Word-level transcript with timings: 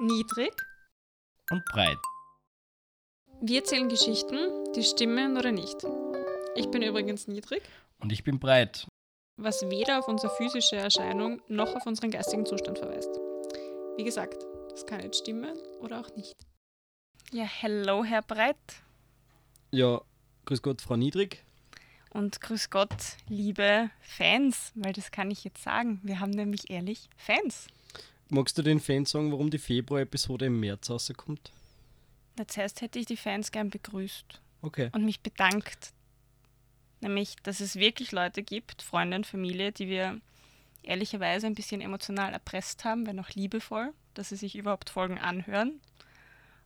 niedrig 0.00 0.52
und 1.50 1.64
breit. 1.66 1.98
Wir 3.40 3.60
erzählen 3.60 3.88
Geschichten, 3.88 4.72
die 4.74 4.82
stimmen 4.82 5.36
oder 5.36 5.52
nicht. 5.52 5.76
Ich 6.56 6.70
bin 6.70 6.82
übrigens 6.82 7.28
niedrig, 7.28 7.62
Und 8.00 8.12
ich 8.12 8.24
bin 8.24 8.38
breit. 8.38 8.86
was 9.36 9.62
weder 9.70 9.98
auf 10.00 10.08
unsere 10.08 10.34
physische 10.36 10.76
Erscheinung 10.76 11.40
noch 11.48 11.74
auf 11.76 11.86
unseren 11.86 12.10
geistigen 12.10 12.44
Zustand 12.46 12.78
verweist. 12.78 13.10
Wie 13.96 14.04
gesagt, 14.04 14.44
das 14.70 14.86
kann 14.86 15.00
jetzt 15.00 15.18
stimmen 15.18 15.56
oder 15.80 16.00
auch 16.00 16.14
nicht. 16.16 16.34
Ja, 17.32 17.44
hello, 17.44 18.04
Herr 18.04 18.22
Breit. 18.22 18.56
Ja, 19.70 20.00
grüß 20.46 20.62
Gott, 20.62 20.80
Frau 20.80 20.96
Niedrig. 20.96 21.44
Und 22.10 22.40
grüß 22.40 22.70
Gott, 22.70 22.96
liebe 23.28 23.90
Fans, 24.00 24.72
weil 24.74 24.94
das 24.94 25.10
kann 25.10 25.30
ich 25.30 25.44
jetzt 25.44 25.62
sagen. 25.62 26.00
Wir 26.02 26.20
haben 26.20 26.30
nämlich 26.30 26.70
ehrlich 26.70 27.10
Fans. 27.16 27.66
Magst 28.30 28.58
du 28.58 28.62
den 28.62 28.80
Fans 28.80 29.10
sagen, 29.10 29.32
warum 29.32 29.50
die 29.50 29.58
Februar-Episode 29.58 30.46
im 30.46 30.60
März 30.60 30.90
rauskommt? 30.90 31.50
Das 32.36 32.56
heißt, 32.56 32.82
hätte 32.82 32.98
ich 32.98 33.06
die 33.06 33.16
Fans 33.16 33.50
gern 33.50 33.70
begrüßt 33.70 34.40
Okay. 34.62 34.90
und 34.92 35.04
mich 35.04 35.20
bedankt. 35.20 35.92
Nämlich, 37.00 37.36
dass 37.42 37.60
es 37.60 37.76
wirklich 37.76 38.12
Leute 38.12 38.42
gibt, 38.42 38.82
Freunde 38.82 39.16
und 39.16 39.26
Familie, 39.26 39.72
die 39.72 39.88
wir 39.88 40.20
ehrlicherweise 40.82 41.46
ein 41.46 41.54
bisschen 41.54 41.80
emotional 41.80 42.32
erpresst 42.32 42.84
haben, 42.84 43.06
wenn 43.06 43.20
auch 43.20 43.30
liebevoll, 43.30 43.92
dass 44.14 44.30
sie 44.30 44.36
sich 44.36 44.56
überhaupt 44.56 44.90
Folgen 44.90 45.18
anhören. 45.18 45.80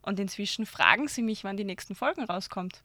Und 0.02 0.18
inzwischen 0.18 0.66
fragen 0.66 1.06
sie 1.08 1.22
mich, 1.22 1.44
wann 1.44 1.56
die 1.56 1.64
nächsten 1.64 1.94
Folgen 1.94 2.24
rauskommt. 2.24 2.82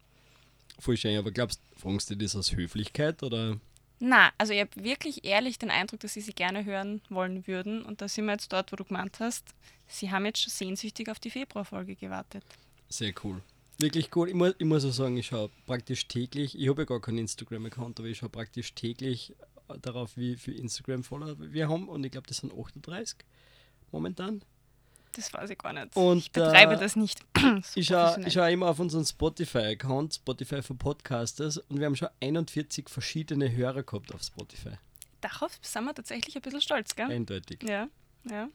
Voll 0.80 0.98
schön, 0.98 1.18
aber 1.18 1.32
glaubst 1.32 1.62
fragst 1.78 2.10
du 2.10 2.16
das 2.16 2.36
aus 2.36 2.52
Höflichkeit 2.56 3.24
oder? 3.24 3.60
Na, 4.00 4.32
also 4.38 4.54
ich 4.54 4.60
habe 4.60 4.84
wirklich 4.84 5.26
ehrlich 5.26 5.58
den 5.58 5.72
Eindruck, 5.72 6.02
dass 6.02 6.14
sie 6.14 6.22
sie 6.22 6.34
gerne 6.34 6.66
hören 6.66 7.02
wollen 7.10 7.48
würden. 7.48 7.84
Und 7.84 8.02
da 8.02 8.08
sind 8.08 8.26
wir 8.26 8.34
jetzt 8.34 8.54
dort, 8.54 8.72
wo 8.72 8.76
du 8.76 8.84
gemeint 8.84 9.20
hast, 9.20 9.44
sie 9.88 10.12
haben 10.12 10.26
jetzt 10.26 10.42
schon 10.42 10.52
sehnsüchtig 10.52 11.10
auf 11.10 11.20
die 11.20 11.32
Februarfolge 11.32 11.96
gewartet. 11.96 12.44
Sehr 12.90 13.14
cool. 13.24 13.42
Wirklich 13.80 14.16
cool. 14.16 14.30
Ich 14.30 14.36
muss, 14.36 14.54
ich 14.58 14.66
muss 14.66 14.86
auch 14.86 14.92
sagen, 14.92 15.18
ich 15.18 15.28
schaue 15.28 15.50
praktisch 15.66 16.08
täglich, 16.08 16.60
ich 16.60 16.70
habe 16.70 16.82
ja 16.82 16.86
gar 16.86 17.02
keinen 17.02 17.20
Instagram-Account, 17.20 18.00
aber 18.00 18.08
ich 18.08 18.18
schaue 18.18 18.30
praktisch 18.30 18.74
täglich 18.74 19.36
darauf, 19.82 20.18
wie 20.18 20.36
viele 20.36 20.58
Instagram-Follower 20.58 21.36
wir 21.40 21.70
haben 21.70 21.88
und 21.88 22.04
ich 22.04 22.12
glaube, 22.12 22.28
das 22.28 22.38
sind 22.38 22.54
38 22.54 23.20
momentan. 23.92 24.42
Das 25.14 25.34
weiß 25.34 25.50
ich 25.50 25.58
gar 25.58 25.74
nicht. 25.74 25.96
Und, 25.96 26.18
ich 26.20 26.32
betreibe 26.32 26.76
äh, 26.76 26.80
das 26.80 26.96
nicht. 26.96 27.20
so 27.64 27.80
Ich 27.80 27.88
schaue 27.88 28.30
schau 28.30 28.46
immer 28.46 28.68
auf 28.68 28.80
unseren 28.80 29.06
Spotify-Account, 29.06 30.16
Spotify 30.16 30.62
für 30.62 30.76
Podcasters, 30.76 31.58
und 31.58 31.80
wir 31.80 31.86
haben 31.86 31.96
schon 31.96 32.10
41 32.20 32.90
verschiedene 32.90 33.52
Hörer 33.52 33.84
gehabt 33.84 34.14
auf 34.14 34.22
Spotify. 34.22 34.78
Darauf 35.22 35.58
sind 35.62 35.86
wir 35.86 35.96
tatsächlich 35.96 36.36
ein 36.36 36.42
bisschen 36.42 36.62
stolz, 36.62 36.96
gell? 36.96 37.10
Eindeutig. 37.10 37.64
Ja, 37.64 37.88
ja. 38.30 38.50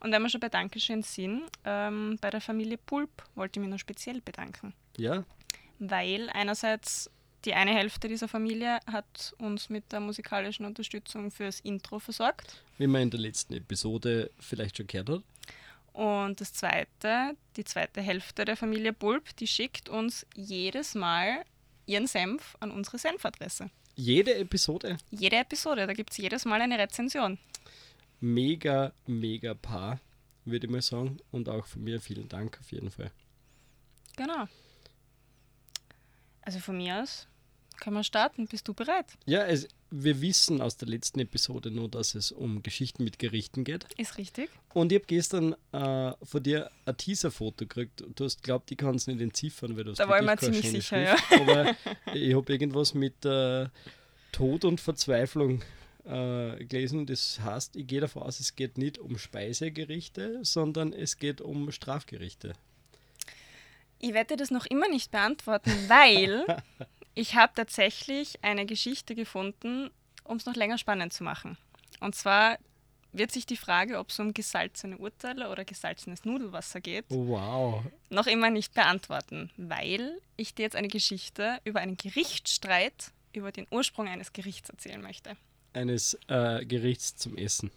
Und 0.00 0.10
wenn 0.10 0.20
wir 0.22 0.28
schon 0.28 0.40
bei 0.40 0.48
Dankeschön 0.48 1.02
sind, 1.02 1.42
ähm, 1.64 2.18
bei 2.20 2.30
der 2.30 2.40
Familie 2.40 2.76
Pulp 2.76 3.10
wollte 3.34 3.58
ich 3.58 3.62
mich 3.62 3.70
noch 3.70 3.78
speziell 3.78 4.20
bedanken. 4.20 4.74
Ja? 4.96 5.24
Weil 5.78 6.28
einerseits 6.30 7.08
die 7.44 7.54
eine 7.54 7.72
Hälfte 7.72 8.08
dieser 8.08 8.28
Familie 8.28 8.78
hat 8.86 9.34
uns 9.38 9.68
mit 9.68 9.90
der 9.92 10.00
musikalischen 10.00 10.64
Unterstützung 10.64 11.30
fürs 11.30 11.60
Intro 11.60 11.98
versorgt. 11.98 12.62
Wie 12.78 12.86
man 12.86 13.02
in 13.02 13.10
der 13.10 13.20
letzten 13.20 13.54
Episode 13.54 14.30
vielleicht 14.38 14.76
schon 14.76 14.86
gehört 14.86 15.08
hat. 15.08 15.22
Und 15.92 16.40
das 16.40 16.52
zweite, 16.54 17.36
die 17.56 17.64
zweite 17.64 18.00
Hälfte 18.00 18.44
der 18.44 18.56
Familie 18.56 18.92
Pulp, 18.92 19.36
die 19.36 19.46
schickt 19.46 19.88
uns 19.88 20.26
jedes 20.34 20.94
Mal 20.94 21.44
ihren 21.86 22.06
Senf 22.06 22.56
an 22.60 22.70
unsere 22.70 22.98
Senfadresse. 22.98 23.70
Jede 23.94 24.34
Episode 24.36 24.96
Jede 25.10 25.36
Episode, 25.36 25.86
da 25.86 25.92
gibt 25.92 26.12
es 26.12 26.16
jedes 26.16 26.46
Mal 26.46 26.62
eine 26.62 26.78
Rezension. 26.78 27.38
mega, 28.20 28.92
mega 29.06 29.52
Paar, 29.54 30.00
würde 30.44 30.66
ich 30.66 30.72
mal 30.72 30.80
sagen. 30.80 31.18
Und 31.30 31.48
auch 31.48 31.66
von 31.66 31.84
mir 31.84 32.00
vielen 32.00 32.28
Dank 32.28 32.58
auf 32.60 32.72
jeden 32.72 32.90
Fall. 32.90 33.10
Genau. 34.16 34.46
Also 36.42 36.58
von 36.58 36.76
mir 36.76 37.02
aus 37.02 37.28
können 37.82 37.96
wir 37.96 38.04
starten. 38.04 38.46
Bist 38.46 38.68
du 38.68 38.74
bereit? 38.74 39.06
Ja, 39.26 39.44
es, 39.44 39.66
wir 39.90 40.20
wissen 40.20 40.60
aus 40.60 40.76
der 40.76 40.86
letzten 40.86 41.18
Episode 41.18 41.72
nur, 41.72 41.88
dass 41.88 42.14
es 42.14 42.30
um 42.30 42.62
Geschichten 42.62 43.02
mit 43.02 43.18
Gerichten 43.18 43.64
geht. 43.64 43.86
Ist 43.98 44.18
richtig. 44.18 44.50
Und 44.72 44.92
ich 44.92 44.98
habe 45.00 45.06
gestern 45.06 45.56
äh, 45.72 46.12
von 46.22 46.42
dir 46.42 46.70
ein 46.86 46.96
Teaser-Foto 46.96 47.66
gekriegt. 47.66 48.04
Du 48.14 48.24
hast 48.24 48.42
glaubt, 48.42 48.70
ich 48.70 48.78
kann 48.78 48.94
es 48.94 49.08
nicht 49.08 49.20
entziffern, 49.20 49.76
weil 49.76 49.82
du 49.84 49.90
hast 49.90 49.98
Da 49.98 50.08
war 50.08 50.20
ich 50.20 50.24
mir 50.24 50.36
ziemlich 50.38 50.70
sicher, 50.70 51.16
Schrift. 51.16 51.32
Aber 51.32 51.74
ich 52.14 52.34
habe 52.34 52.52
irgendwas 52.52 52.94
mit 52.94 53.24
äh, 53.24 53.66
Tod 54.30 54.64
und 54.64 54.80
Verzweiflung 54.80 55.62
äh, 56.04 56.64
gelesen. 56.64 57.06
Das 57.06 57.40
heißt, 57.40 57.74
ich 57.74 57.88
gehe 57.88 58.00
davon 58.00 58.22
aus, 58.22 58.38
es 58.38 58.54
geht 58.54 58.78
nicht 58.78 58.98
um 58.98 59.18
Speisegerichte, 59.18 60.38
sondern 60.42 60.92
es 60.92 61.18
geht 61.18 61.40
um 61.40 61.72
Strafgerichte. 61.72 62.52
Ich 63.98 64.14
werde 64.14 64.36
das 64.36 64.52
noch 64.52 64.66
immer 64.66 64.88
nicht 64.88 65.10
beantworten, 65.10 65.72
weil 65.88 66.44
ich 67.14 67.34
habe 67.34 67.52
tatsächlich 67.54 68.42
eine 68.42 68.66
Geschichte 68.66 69.14
gefunden, 69.14 69.90
um 70.24 70.36
es 70.36 70.46
noch 70.46 70.54
länger 70.54 70.78
spannend 70.78 71.12
zu 71.12 71.24
machen. 71.24 71.56
Und 72.00 72.14
zwar 72.14 72.58
wird 73.12 73.30
sich 73.30 73.44
die 73.44 73.56
Frage, 73.58 73.98
ob 73.98 74.08
es 74.08 74.18
um 74.18 74.32
gesalzene 74.32 74.96
Urteile 74.96 75.50
oder 75.50 75.64
gesalzenes 75.64 76.24
Nudelwasser 76.24 76.80
geht, 76.80 77.04
Wow. 77.10 77.82
noch 78.08 78.26
immer 78.26 78.48
nicht 78.50 78.72
beantworten, 78.74 79.50
weil 79.56 80.18
ich 80.36 80.54
dir 80.54 80.62
jetzt 80.62 80.76
eine 80.76 80.88
Geschichte 80.88 81.60
über 81.64 81.80
einen 81.80 81.96
Gerichtsstreit 81.96 83.12
über 83.34 83.52
den 83.52 83.66
Ursprung 83.70 84.08
eines 84.08 84.32
Gerichts 84.32 84.70
erzählen 84.70 85.00
möchte. 85.02 85.36
Eines 85.74 86.18
äh, 86.28 86.64
Gerichts 86.64 87.16
zum 87.16 87.36
Essen. 87.36 87.70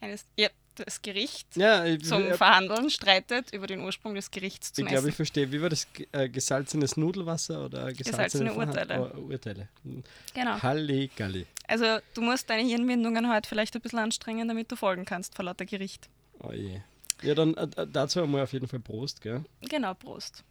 Eines, 0.00 0.26
ja, 0.38 0.48
das 0.84 1.02
Gericht 1.02 1.56
Ja, 1.56 1.84
ich, 1.84 2.04
zum 2.04 2.30
ich, 2.30 2.34
Verhandeln 2.34 2.90
streitet 2.90 3.52
über 3.52 3.66
den 3.66 3.80
Ursprung 3.80 4.14
des 4.14 4.30
Gerichts 4.30 4.72
zum 4.72 4.86
ich 4.86 4.92
glaube, 4.92 5.08
ich 5.08 5.14
verstehe. 5.14 5.50
Wie 5.50 5.60
war 5.60 5.68
das? 5.68 5.86
Äh, 6.12 6.28
gesalzenes 6.28 6.96
Nudelwasser 6.96 7.64
oder 7.64 7.92
gesalzene 7.92 8.50
Gesalzene 8.50 8.54
Urteile. 8.54 9.12
Oh, 9.14 9.20
Urteile. 9.20 9.68
Hm. 9.82 10.02
Genau. 10.34 10.62
Halligalli. 10.62 11.46
Also 11.66 11.98
du 12.14 12.22
musst 12.22 12.48
deine 12.50 12.62
Hirnwindungen 12.68 13.32
heute 13.32 13.48
vielleicht 13.48 13.74
ein 13.74 13.82
bisschen 13.82 13.98
anstrengen, 13.98 14.48
damit 14.48 14.70
du 14.70 14.76
folgen 14.76 15.04
kannst 15.04 15.34
vor 15.34 15.44
lauter 15.44 15.64
Gericht. 15.64 16.08
Oh 16.40 16.52
je. 16.52 16.80
Ja, 17.22 17.34
dann 17.34 17.54
äh, 17.54 17.86
dazu 17.86 18.22
einmal 18.22 18.42
auf 18.42 18.52
jeden 18.52 18.68
Fall 18.68 18.80
Prost, 18.80 19.20
gell? 19.20 19.44
Genau, 19.62 19.94
Prost. 19.94 20.44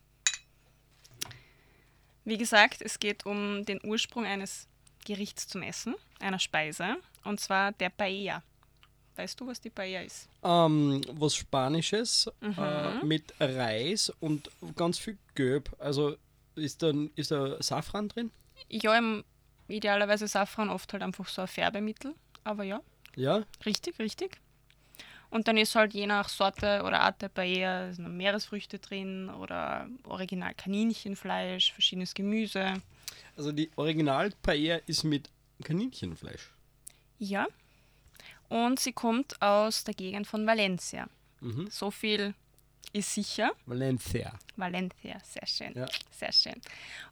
Wie 2.24 2.38
gesagt, 2.38 2.82
es 2.82 3.00
geht 3.00 3.26
um 3.26 3.66
den 3.66 3.80
Ursprung 3.84 4.26
eines 4.26 4.68
Gerichts 5.06 5.48
zum 5.48 5.62
Essen, 5.62 5.96
einer 6.20 6.40
Speise, 6.40 6.98
und 7.24 7.40
zwar 7.40 7.72
der 7.72 7.90
Paella. 7.90 8.42
Weißt 9.16 9.40
du, 9.40 9.48
was 9.48 9.62
die 9.62 9.70
Paella 9.70 10.02
ist? 10.02 10.28
Ähm, 10.44 11.02
was 11.14 11.36
Spanisches 11.36 12.30
Mhm. 12.42 12.56
äh, 12.58 13.06
mit 13.06 13.34
Reis 13.40 14.12
und 14.20 14.50
ganz 14.76 14.98
viel 15.00 15.18
Gelb. 15.36 15.74
Also 15.80 16.18
ist 16.56 16.84
da, 16.84 16.92
ist 17.16 17.32
da 17.32 17.62
Safran 17.62 18.10
drin? 18.10 18.32
Ja, 18.70 18.98
im 18.98 19.24
idealerweise 19.68 20.28
Safran 20.28 20.70
oft 20.70 20.92
halt 20.94 21.04
einfach 21.04 21.28
so 21.28 21.42
ein 21.44 21.48
Färbemittel, 21.48 22.14
aber 22.44 22.64
ja, 22.64 22.82
Ja? 23.16 23.44
richtig, 23.66 23.98
richtig. 24.00 24.40
Und 25.30 25.48
dann 25.48 25.58
ist 25.58 25.76
halt 25.76 25.94
je 25.94 26.06
nach 26.08 26.30
Sorte 26.30 26.84
oder 26.84 27.02
Art 27.02 27.22
der 27.22 27.30
Paella 27.30 27.92
Meeresfrüchte 27.98 28.80
drin 28.80 29.30
oder 29.30 29.88
original 30.04 30.54
Kaninchenfleisch, 30.54 31.74
verschiedenes 31.74 32.14
Gemüse. 32.14 32.74
Also 33.36 33.52
die 33.52 33.70
Original 33.76 34.32
Paella 34.44 34.78
ist 34.86 35.04
mit 35.04 35.30
Kaninchenfleisch. 35.64 36.52
Ja. 37.20 37.48
Und 38.50 38.80
sie 38.80 38.94
kommt 38.94 39.42
aus 39.42 39.84
der 39.84 39.94
Gegend 39.94 40.28
von 40.28 40.46
Valencia. 40.46 41.08
Mhm. 41.42 41.68
So 41.70 41.92
viel 41.92 42.34
ist 42.94 43.14
sicher. 43.14 43.52
Valencia. 43.66 44.34
Valencia, 44.56 45.20
sehr 45.24 45.46
schön. 45.48 45.74
Ja. 45.76 45.86
Sehr 46.12 46.32
schön. 46.32 46.62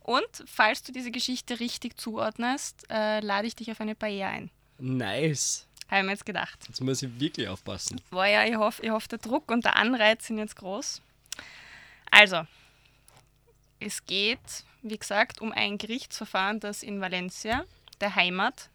Und 0.02 0.44
falls 0.46 0.84
du 0.84 0.92
diese 0.92 1.12
Geschichte 1.12 1.60
richtig 1.60 2.00
zuordnest, 2.00 2.86
äh, 2.90 3.20
lade 3.20 3.48
ich 3.48 3.56
dich 3.56 3.70
auf 3.70 3.82
eine 3.82 3.96
Paella 3.96 4.30
ein. 4.30 4.50
Nice. 4.78 5.68
Habe 5.90 6.00
ich 6.00 6.06
mir 6.06 6.12
jetzt 6.12 6.26
gedacht. 6.26 6.60
Jetzt 6.68 6.82
muss 6.82 7.02
ich 7.02 7.20
wirklich 7.20 7.48
aufpassen. 7.48 8.00
Boah, 8.10 8.26
ja, 8.26 8.46
ich 8.46 8.56
hoffe, 8.56 8.82
ich 8.82 8.90
hoffe, 8.90 9.10
der 9.10 9.20
Druck 9.20 9.52
und 9.52 9.66
der 9.66 9.76
Anreiz 9.76 10.28
sind 10.28 10.38
jetzt 10.38 10.56
groß. 10.56 11.02
Also, 12.10 12.48
es 13.80 14.06
geht, 14.06 14.40
wie 14.82 14.98
gesagt, 14.98 15.42
um 15.42 15.52
ein 15.52 15.78
Gerichtsverfahren, 15.78 16.60
das 16.60 16.84
in 16.84 17.02
Valencia, 17.02 17.66
der 18.00 18.16
Heimat 18.16 18.70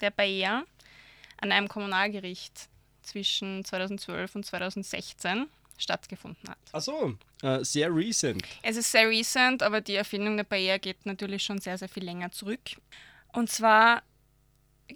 der 0.00 0.10
Paella, 0.10 0.64
an 1.42 1.52
einem 1.52 1.68
Kommunalgericht 1.68 2.68
zwischen 3.02 3.64
2012 3.64 4.36
und 4.36 4.46
2016 4.46 5.48
stattgefunden 5.76 6.48
hat. 6.48 6.58
Achso, 6.72 7.14
äh, 7.42 7.64
sehr 7.64 7.94
recent. 7.94 8.42
Es 8.62 8.76
ist 8.76 8.92
sehr 8.92 9.08
recent, 9.08 9.62
aber 9.62 9.80
die 9.80 9.96
Erfindung 9.96 10.36
der 10.36 10.44
Paella 10.44 10.78
geht 10.78 11.04
natürlich 11.04 11.42
schon 11.42 11.60
sehr, 11.60 11.76
sehr 11.76 11.88
viel 11.88 12.04
länger 12.04 12.30
zurück. 12.30 12.60
Und 13.32 13.50
zwar 13.50 14.02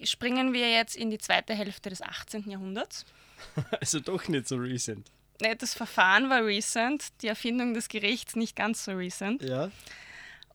springen 0.05 0.53
wir 0.53 0.71
jetzt 0.71 0.95
in 0.95 1.11
die 1.11 1.19
zweite 1.19 1.55
Hälfte 1.55 1.91
des 1.91 2.01
18. 2.01 2.49
Jahrhunderts. 2.51 3.05
Also 3.81 4.01
doch 4.01 4.29
nicht 4.29 4.49
so 4.49 4.57
recent. 4.57 5.11
Ne, 5.43 5.57
Das 5.57 5.75
Verfahren 5.75 6.31
war 6.31 6.45
recent, 6.45 7.09
die 7.21 7.27
Erfindung 7.27 7.75
des 7.75 7.89
Gerichts 7.89 8.37
nicht 8.37 8.57
ganz 8.57 8.85
so 8.85 8.93
recent. 8.93 9.43
Ja. 9.43 9.71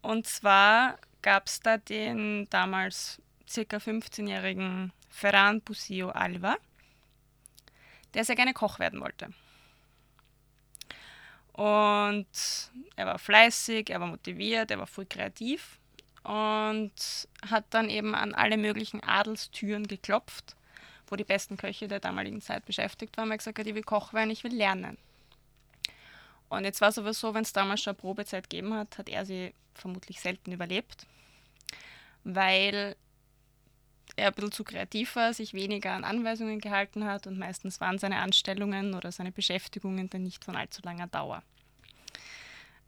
Und 0.01 0.25
zwar 0.25 0.97
gab 1.21 1.47
es 1.47 1.59
da 1.59 1.77
den 1.77 2.47
damals 2.49 3.21
circa 3.47 3.77
15-jährigen 3.77 4.91
Ferran 5.11 5.61
Busio 5.61 6.09
Alva, 6.09 6.57
der 8.13 8.25
sehr 8.25 8.35
gerne 8.35 8.53
Koch 8.53 8.79
werden 8.79 9.01
wollte. 9.01 9.31
Und 11.53 12.25
er 12.95 13.05
war 13.05 13.19
fleißig, 13.19 13.89
er 13.89 13.99
war 13.99 14.07
motiviert, 14.07 14.71
er 14.71 14.79
war 14.79 14.87
voll 14.87 15.05
kreativ 15.05 15.77
und 16.23 16.93
hat 17.49 17.65
dann 17.71 17.89
eben 17.89 18.15
an 18.15 18.33
alle 18.33 18.57
möglichen 18.57 19.03
Adelstüren 19.03 19.85
geklopft, 19.85 20.55
wo 21.07 21.15
die 21.15 21.23
besten 21.23 21.57
Köche 21.57 21.87
der 21.87 21.99
damaligen 21.99 22.41
Zeit 22.41 22.65
beschäftigt 22.65 23.17
waren. 23.17 23.29
Er 23.29 23.33
hat 23.33 23.39
gesagt, 23.39 23.59
ich 23.59 23.75
will 23.75 23.83
Koch 23.83 24.13
werden, 24.13 24.31
ich 24.31 24.43
will 24.43 24.55
lernen. 24.55 24.97
Und 26.49 26.63
jetzt 26.63 26.81
war 26.81 26.89
es 26.89 26.97
aber 26.97 27.13
so, 27.13 27.33
wenn 27.33 27.43
es 27.43 27.53
damals 27.53 27.81
schon 27.81 27.91
eine 27.91 28.01
Probezeit 28.01 28.49
gegeben 28.49 28.73
hat, 28.73 28.97
hat 28.97 29.09
er 29.09 29.25
sie 29.25 29.53
vermutlich 29.73 30.19
selten 30.19 30.51
überlebt, 30.51 31.05
weil 32.23 32.95
er 34.15 34.27
ein 34.27 34.33
bisschen 34.33 34.51
zu 34.51 34.63
kreativ 34.63 35.15
war, 35.15 35.33
sich 35.33 35.53
weniger 35.53 35.91
an 35.93 36.03
Anweisungen 36.03 36.59
gehalten 36.59 37.05
hat 37.05 37.27
und 37.27 37.37
meistens 37.37 37.79
waren 37.81 37.97
seine 37.97 38.17
Anstellungen 38.17 38.93
oder 38.93 39.11
seine 39.11 39.31
Beschäftigungen 39.31 40.09
dann 40.09 40.23
nicht 40.23 40.43
von 40.43 40.55
allzu 40.55 40.81
langer 40.83 41.07
Dauer. 41.07 41.43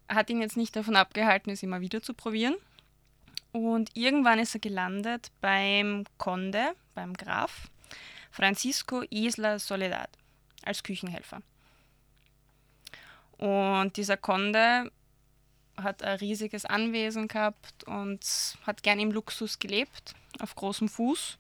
Hat 0.10 0.30
ihn 0.30 0.42
jetzt 0.42 0.58
nicht 0.58 0.76
davon 0.76 0.96
abgehalten, 0.96 1.52
es 1.52 1.64
immer 1.64 1.82
wieder 1.82 2.02
zu 2.02 2.14
probieren. 2.14 2.56
Und 3.52 3.92
irgendwann 3.94 4.40
ist 4.40 4.56
er 4.56 4.60
gelandet 4.60 5.32
beim 5.40 6.06
Conde, 6.18 6.74
beim 6.96 7.14
Graf, 7.14 7.70
Francisco 8.32 9.04
Isla 9.10 9.60
Soledad, 9.60 10.10
als 10.64 10.82
Küchenhelfer. 10.82 11.42
Und 13.38 13.96
dieser 13.98 14.18
Conde 14.18 14.92
hat 15.78 16.04
ein 16.04 16.18
riesiges 16.18 16.66
Anwesen 16.66 17.28
gehabt 17.28 17.84
und 17.86 18.26
hat 18.66 18.84
gern 18.84 19.00
im 19.00 19.12
Luxus 19.12 19.60
gelebt, 19.60 20.16
auf 20.40 20.56
großem 20.56 20.90
Fuß 20.90 21.38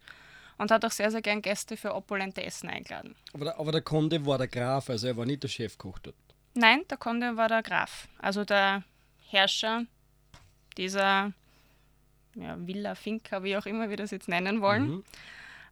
und 0.58 0.72
hat 0.72 0.86
auch 0.86 0.92
sehr, 0.92 1.12
sehr 1.12 1.22
gern 1.22 1.42
Gäste 1.42 1.78
für 1.78 1.94
opulente 1.94 2.44
Essen 2.44 2.70
eingeladen. 2.70 3.16
Aber 3.34 3.46
der, 3.46 3.60
aber 3.60 3.72
der 3.72 3.82
Conde 3.82 4.26
war 4.26 4.38
der 4.38 4.48
Graf, 4.48 4.90
also 4.90 5.08
er 5.08 5.18
war 5.18 5.26
nicht 5.26 5.44
der 5.44 5.50
Chefkoch 5.50 6.00
dort. 6.00 6.16
Nein, 6.54 6.82
der 6.90 6.98
Conde 6.98 7.36
war 7.36 7.50
der 7.50 7.64
Graf, 7.64 8.08
also 8.20 8.46
der 8.46 8.84
Herrscher 9.30 9.86
dieser 10.78 11.34
ja, 12.36 12.56
Villa, 12.60 12.96
Finca, 12.96 13.44
wie 13.44 13.58
auch 13.58 13.66
immer 13.66 13.90
wir 13.90 13.98
das 13.98 14.12
jetzt 14.12 14.28
nennen 14.28 14.62
wollen. 14.62 14.90
Mhm. 14.90 15.04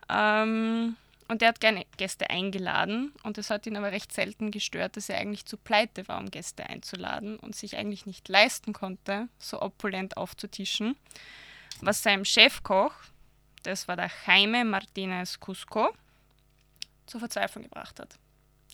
Ähm, 0.09 0.95
und 1.27 1.41
der 1.41 1.50
hat 1.50 1.62
gerne 1.62 1.85
Gäste 1.95 2.29
eingeladen 2.29 3.13
und 3.23 3.38
es 3.38 3.50
hat 3.50 3.65
ihn 3.65 3.77
aber 3.77 3.94
recht 3.94 4.12
selten 4.12 4.51
gestört, 4.51 4.97
dass 4.97 5.07
er 5.07 5.18
eigentlich 5.18 5.45
zu 5.45 5.56
pleite 5.56 6.07
war, 6.09 6.19
um 6.19 6.29
Gäste 6.29 6.68
einzuladen 6.68 7.38
und 7.38 7.56
sich 7.56 7.77
eigentlich 7.77 8.06
nicht 8.06 8.27
leisten 8.27 8.73
konnte, 8.73 9.29
so 9.39 9.62
opulent 9.62 10.18
aufzutischen. 10.18 10.97
Was 11.79 12.03
seinem 12.03 12.25
Chefkoch, 12.25 12.94
das 13.63 13.87
war 13.87 13.95
der 13.95 14.09
Jaime 14.27 14.63
Martinez 14.65 15.39
Cusco, 15.39 15.89
zur 17.05 17.19
Verzweiflung 17.19 17.63
gebracht 17.63 17.99
hat. 17.99 18.17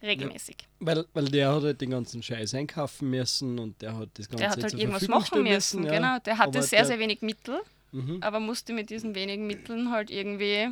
Regelmäßig. 0.02 0.58
Weil, 0.80 1.06
weil 1.14 1.26
der 1.26 1.54
hat 1.56 1.64
halt 1.64 1.82
den 1.82 1.90
ganzen 1.90 2.22
Scheiß 2.22 2.54
einkaufen 2.54 3.10
müssen 3.10 3.58
und 3.58 3.82
der 3.82 3.98
hat 3.98 4.10
das 4.14 4.30
Ganze 4.30 4.44
Der 4.44 4.52
hat 4.52 4.64
halt 4.64 4.74
irgendwas 4.76 5.08
machen 5.08 5.42
müssen, 5.44 5.84
ja. 5.86 5.92
genau. 5.92 6.20
Der 6.20 6.38
hatte 6.38 6.50
Aber 6.60 6.62
sehr, 6.62 6.80
der- 6.80 6.86
sehr 6.86 7.00
wenig 7.00 7.22
Mittel, 7.22 7.60
Mhm. 7.92 8.22
aber 8.22 8.40
musste 8.40 8.74
mit 8.74 8.90
diesen 8.92 9.16
wenigen 9.16 9.48
Mitteln 9.48 9.92
halt 9.92 10.12
irgendwie 10.12 10.70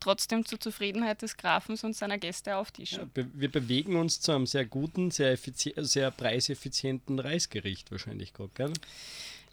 trotzdem 0.00 0.46
zur 0.46 0.58
Zufriedenheit 0.58 1.20
des 1.20 1.36
Grafens 1.36 1.84
und 1.84 1.94
seiner 1.94 2.16
Gäste 2.18 2.50
Ja, 2.50 2.60
auftischen. 2.60 3.10
be 3.12 3.28
wir 3.34 3.50
bewegen 3.50 3.96
uns 3.96 4.20
zu 4.20 4.32
einem 4.32 4.46
sehr 4.46 4.64
guten, 4.64 5.10
sehr, 5.10 5.36
sehr 5.36 6.10
preiseffizienten 6.10 7.18
Reisgericht 7.18 7.90
wahrscheinlich 7.90 8.32
gerade, 8.32 8.50
gell? 8.54 8.72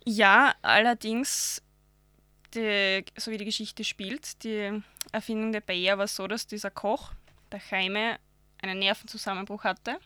Ja, 0.06 0.56
allerdings, 0.62 1.62
die, 2.56 3.06
so 3.18 3.32
wie 3.32 3.38
die 3.38 3.46
Geschichte 3.46 3.84
spielt, 3.84 4.44
die 4.44 4.82
Erfindung 5.12 5.52
der 5.52 5.62
Paella 5.62 5.98
war 5.98 6.08
so, 6.08 6.28
dass 6.28 6.48
dieser 6.48 6.72
Koch, 6.72 7.12
der 7.52 7.62
Jaime, 7.70 8.20
einen 8.62 8.80
Nervenzusammenbruch 8.80 9.64
hatte, 9.64 10.00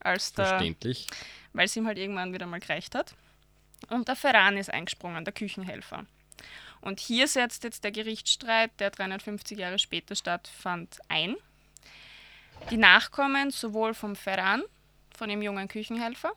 als 0.00 0.32
der, 0.32 0.46
Verständlich. 0.46 1.06
weil 1.52 1.66
es 1.66 1.76
ihm 1.76 1.86
halt 1.86 1.98
irgendwann 1.98 2.32
wieder 2.32 2.46
mal 2.46 2.60
gereicht 2.60 2.94
hat. 2.94 3.14
Und 3.88 4.08
der 4.08 4.16
Ferran 4.16 4.56
ist 4.56 4.70
eingesprungen, 4.70 5.24
der 5.24 5.32
Küchenhelfer. 5.32 6.06
Und 6.80 7.00
hier 7.00 7.28
setzt 7.28 7.64
jetzt 7.64 7.84
der 7.84 7.92
Gerichtsstreit, 7.92 8.70
der 8.78 8.90
350 8.90 9.58
Jahre 9.58 9.78
später 9.78 10.14
stattfand, 10.14 10.98
ein. 11.08 11.36
Die 12.70 12.76
Nachkommen 12.76 13.50
sowohl 13.50 13.94
vom 13.94 14.16
Ferran, 14.16 14.62
von 15.16 15.28
dem 15.28 15.42
jungen 15.42 15.68
Küchenhelfer, 15.68 16.32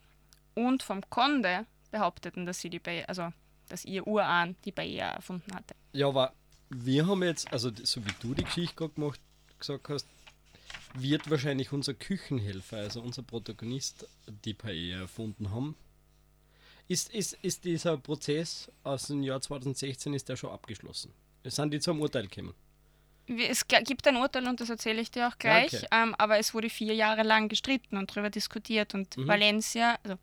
und 0.55 0.83
vom 0.83 1.07
Conde 1.09 1.65
behaupteten, 1.91 2.45
dass 2.45 2.61
sie 2.61 2.69
die 2.69 2.79
Paella, 2.79 3.05
also 3.05 3.31
dass 3.67 3.85
ihr 3.85 4.05
Urahn 4.07 4.55
die 4.65 4.71
Paella 4.71 5.11
erfunden 5.11 5.53
hatte. 5.53 5.75
Ja, 5.93 6.07
aber 6.07 6.33
wir 6.69 7.07
haben 7.07 7.23
jetzt, 7.23 7.51
also 7.51 7.71
so 7.83 8.05
wie 8.05 8.11
du 8.19 8.33
die 8.33 8.43
Geschichte 8.43 8.75
gerade 8.75 8.93
gemacht, 8.93 9.19
gesagt 9.59 9.89
hast, 9.89 10.07
wird 10.93 11.29
wahrscheinlich 11.29 11.71
unser 11.71 11.93
Küchenhelfer, 11.93 12.77
also 12.77 13.01
unser 13.01 13.23
Protagonist, 13.23 14.07
die 14.45 14.53
Paella 14.53 15.01
erfunden 15.01 15.51
haben. 15.51 15.75
Ist, 16.87 17.13
ist, 17.13 17.33
ist 17.41 17.65
dieser 17.65 17.97
Prozess 17.97 18.71
aus 18.83 19.07
dem 19.07 19.21
Jahr 19.21 19.41
2016 19.41 20.13
ist 20.13 20.29
der 20.29 20.37
schon 20.37 20.51
abgeschlossen? 20.51 21.13
Sind 21.43 21.73
die 21.73 21.79
zu 21.79 21.91
einem 21.91 22.01
Urteil 22.01 22.27
gekommen? 22.27 22.53
Es 23.27 23.67
gibt 23.67 24.07
ein 24.07 24.15
Urteil 24.15 24.47
und 24.47 24.61
das 24.61 24.69
erzähle 24.69 25.01
ich 25.01 25.11
dir 25.11 25.27
auch 25.27 25.37
gleich, 25.37 25.73
okay. 25.73 25.87
ähm, 25.91 26.15
aber 26.17 26.39
es 26.39 26.53
wurde 26.53 26.69
vier 26.69 26.95
Jahre 26.95 27.23
lang 27.23 27.49
gestritten 27.49 27.97
und 27.97 28.09
darüber 28.09 28.29
diskutiert 28.29 28.93
und 28.93 29.17
Mhm. 29.17 29.27
Valencia, 29.27 29.99
also 30.03 30.17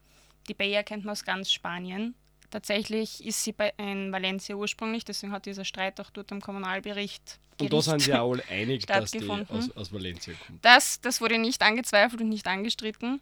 die 0.49 0.55
Paella 0.55 0.82
kennt 0.82 1.05
man 1.05 1.12
aus 1.12 1.25
ganz 1.25 1.52
Spanien. 1.52 2.14
Tatsächlich 2.55 3.27
ist 3.27 3.43
sie 3.43 3.51
bei, 3.51 3.75
in 3.79 4.12
Valencia 4.12 4.55
ursprünglich, 4.55 5.05
deswegen 5.05 5.33
hat 5.33 5.45
dieser 5.45 5.65
Streit 5.65 6.01
auch 6.01 6.11
dort 6.11 6.31
am 6.31 6.41
Kommunalbericht 6.41 7.41
Und 7.61 7.73
da 7.73 7.83
sind 7.83 7.95
Gericht- 7.95 8.05
sie 8.05 8.11
ja 8.12 8.23
alle 8.23 8.45
einig, 8.49 8.87
dass 8.87 9.11
die 9.11 9.29
aus, 9.29 9.73
aus 9.77 9.93
Valencia 9.93 10.35
kommt. 10.47 10.65
Das, 10.65 11.01
das 11.01 11.21
wurde 11.21 11.39
nicht 11.39 11.62
angezweifelt 11.62 12.21
und 12.21 12.29
nicht 12.29 12.47
angestritten. 12.47 13.21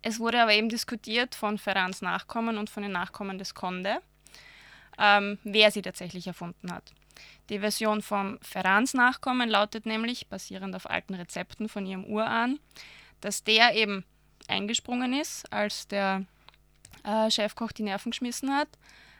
Es 0.00 0.18
wurde 0.18 0.40
aber 0.40 0.54
eben 0.54 0.70
diskutiert 0.70 1.34
von 1.34 1.58
Ferrans 1.58 2.00
Nachkommen 2.00 2.56
und 2.56 2.70
von 2.70 2.82
den 2.82 2.92
Nachkommen 2.92 3.36
des 3.36 3.54
Conde, 3.54 3.98
ähm, 4.98 5.36
wer 5.44 5.70
sie 5.70 5.82
tatsächlich 5.82 6.26
erfunden 6.26 6.72
hat. 6.72 6.94
Die 7.50 7.58
Version 7.58 8.00
vom 8.00 8.38
Ferrans 8.40 8.94
Nachkommen 8.94 9.50
lautet 9.50 9.84
nämlich, 9.84 10.28
basierend 10.28 10.74
auf 10.74 10.88
alten 10.88 11.12
Rezepten 11.12 11.68
von 11.68 11.84
ihrem 11.84 12.04
Urahn, 12.04 12.58
dass 13.20 13.44
der 13.44 13.74
eben 13.74 14.06
eingesprungen 14.48 15.12
ist, 15.12 15.52
als 15.52 15.88
der 15.88 16.24
äh, 17.04 17.30
Chefkoch 17.30 17.72
die 17.72 17.82
Nerven 17.82 18.10
geschmissen 18.10 18.54
hat, 18.54 18.68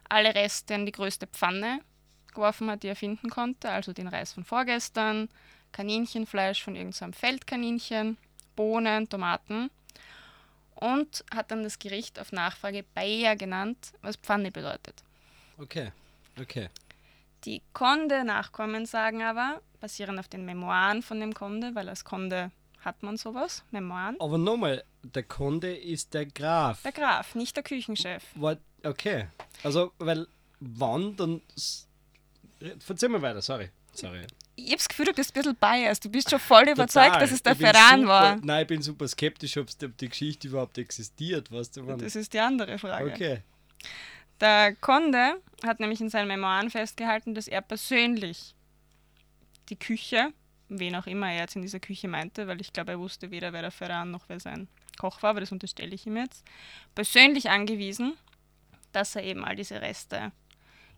alle 0.08 0.34
Reste 0.34 0.74
in 0.74 0.86
die 0.86 0.92
größte 0.92 1.26
Pfanne 1.26 1.80
geworfen 2.34 2.70
hat, 2.70 2.82
die 2.82 2.88
er 2.88 2.96
finden 2.96 3.30
konnte, 3.30 3.70
also 3.70 3.92
den 3.92 4.08
Reis 4.08 4.32
von 4.32 4.44
vorgestern, 4.44 5.28
Kaninchenfleisch 5.72 6.62
von 6.62 6.76
irgendeinem 6.76 7.12
Feldkaninchen, 7.12 8.16
Bohnen, 8.56 9.08
Tomaten 9.08 9.70
und 10.74 11.24
hat 11.34 11.50
dann 11.50 11.62
das 11.62 11.78
Gericht 11.78 12.18
auf 12.18 12.32
Nachfrage 12.32 12.82
Paella 12.82 13.34
genannt, 13.34 13.92
was 14.02 14.16
Pfanne 14.16 14.50
bedeutet. 14.50 15.02
Okay, 15.58 15.92
okay. 16.40 16.68
Die 17.44 17.62
Conde-Nachkommen 17.72 18.86
sagen 18.86 19.22
aber, 19.22 19.60
basierend 19.80 20.18
auf 20.18 20.28
den 20.28 20.44
Memoiren 20.44 21.02
von 21.02 21.20
dem 21.20 21.34
Conde, 21.34 21.74
weil 21.74 21.88
als 21.88 22.04
Conde 22.04 22.50
hat 22.80 23.02
man 23.02 23.16
sowas, 23.16 23.64
Memoiren, 23.70 24.20
Aber 24.20 24.38
nochmal, 24.38 24.84
der 25.02 25.22
Conde 25.24 25.74
ist 25.76 26.14
der 26.14 26.26
Graf. 26.26 26.82
der 26.82 26.92
Graf, 26.92 27.34
nicht 27.34 27.56
der 27.56 27.62
Küchenchef. 27.62 28.22
War, 28.34 28.56
okay. 28.84 29.26
Also, 29.62 29.92
weil 29.98 30.26
wann 30.60 31.16
dann. 31.16 31.40
Verzeih 32.78 33.08
mir 33.08 33.20
weiter, 33.20 33.42
sorry. 33.42 33.70
Sorry. 33.92 34.22
Ich 34.54 34.66
habe 34.66 34.76
das 34.76 34.88
Gefühl, 34.88 35.06
du 35.06 35.12
bist 35.12 35.30
ein 35.30 35.42
bisschen 35.42 35.56
biased. 35.56 36.04
Du 36.04 36.08
bist 36.10 36.30
schon 36.30 36.38
voll 36.38 36.68
überzeugt, 36.68 37.06
Total. 37.06 37.20
dass 37.20 37.32
es 37.32 37.42
der 37.42 37.56
Ferran 37.56 38.00
super, 38.00 38.08
war. 38.08 38.36
Nein, 38.42 38.62
ich 38.62 38.68
bin 38.68 38.82
super 38.82 39.08
skeptisch, 39.08 39.56
ob 39.56 39.66
die, 39.76 39.86
ob 39.86 39.96
die 39.98 40.08
Geschichte 40.08 40.48
überhaupt 40.48 40.78
existiert, 40.78 41.50
weißt 41.50 41.76
du? 41.78 41.86
wann- 41.86 41.98
Das 41.98 42.14
ist 42.16 42.32
die 42.32 42.38
andere 42.40 42.78
Frage. 42.78 43.10
Okay. 43.12 43.42
Der 44.40 44.74
Conde 44.76 45.40
hat 45.64 45.80
nämlich 45.80 46.00
in 46.00 46.08
seinen 46.10 46.28
Memoiren 46.28 46.70
festgehalten, 46.70 47.34
dass 47.34 47.48
er 47.48 47.60
persönlich 47.62 48.54
die 49.68 49.76
Küche, 49.78 50.32
wen 50.68 50.94
auch 50.96 51.06
immer 51.06 51.30
er 51.32 51.40
jetzt 51.40 51.56
in 51.56 51.62
dieser 51.62 51.80
Küche 51.80 52.08
meinte, 52.08 52.46
weil 52.46 52.60
ich 52.60 52.72
glaube, 52.72 52.92
er 52.92 52.98
wusste 52.98 53.30
weder, 53.30 53.52
wer 53.52 53.62
der 53.62 53.70
Ferran 53.70 54.10
noch 54.10 54.24
wer 54.28 54.40
sein 54.40 54.68
Koch 54.98 55.22
war, 55.22 55.30
aber 55.30 55.40
das 55.40 55.52
unterstelle 55.52 55.94
ich 55.94 56.06
ihm 56.06 56.16
jetzt, 56.16 56.44
persönlich 56.94 57.50
angewiesen, 57.50 58.16
dass 58.92 59.16
er 59.16 59.24
eben 59.24 59.44
all 59.44 59.56
diese 59.56 59.80
Reste 59.80 60.32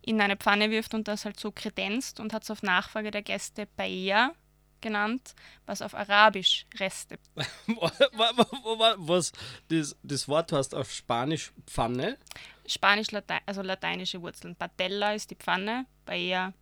in 0.02 0.20
eine 0.20 0.36
Pfanne 0.36 0.70
wirft 0.70 0.94
und 0.94 1.08
das 1.08 1.24
halt 1.24 1.40
so 1.40 1.50
kredenzt 1.50 2.20
und 2.20 2.32
hat 2.32 2.42
es 2.42 2.50
auf 2.50 2.62
Nachfrage 2.62 3.10
der 3.10 3.22
Gäste 3.22 3.66
Paella 3.66 4.32
genannt, 4.82 5.34
was 5.64 5.80
auf 5.80 5.94
Arabisch 5.94 6.66
Reste. 6.78 7.18
Wa- 7.66 7.90
wa- 8.12 8.32
wa- 8.36 8.78
wa- 8.78 8.94
Was? 8.98 9.32
Das, 9.68 9.96
das 10.02 10.28
Wort 10.28 10.52
heißt 10.52 10.74
auf 10.74 10.92
Spanisch 10.92 11.52
Pfanne. 11.66 12.18
Spanisch, 12.66 13.10
Latein, 13.10 13.40
also 13.46 13.62
lateinische 13.62 14.20
Wurzeln. 14.20 14.54
Patella 14.56 15.14
ist 15.14 15.30
die 15.30 15.36
Pfanne, 15.36 15.86
Paella 16.04 16.52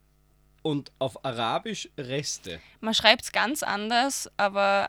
Und 0.63 0.93
auf 1.01 1.25
Arabisch 1.25 1.89
Reste. 1.99 2.61
Man 2.81 2.95
schreibt 2.95 3.23
es 3.25 3.33
ganz 3.33 3.65
anders, 3.65 4.31
aber 4.37 4.89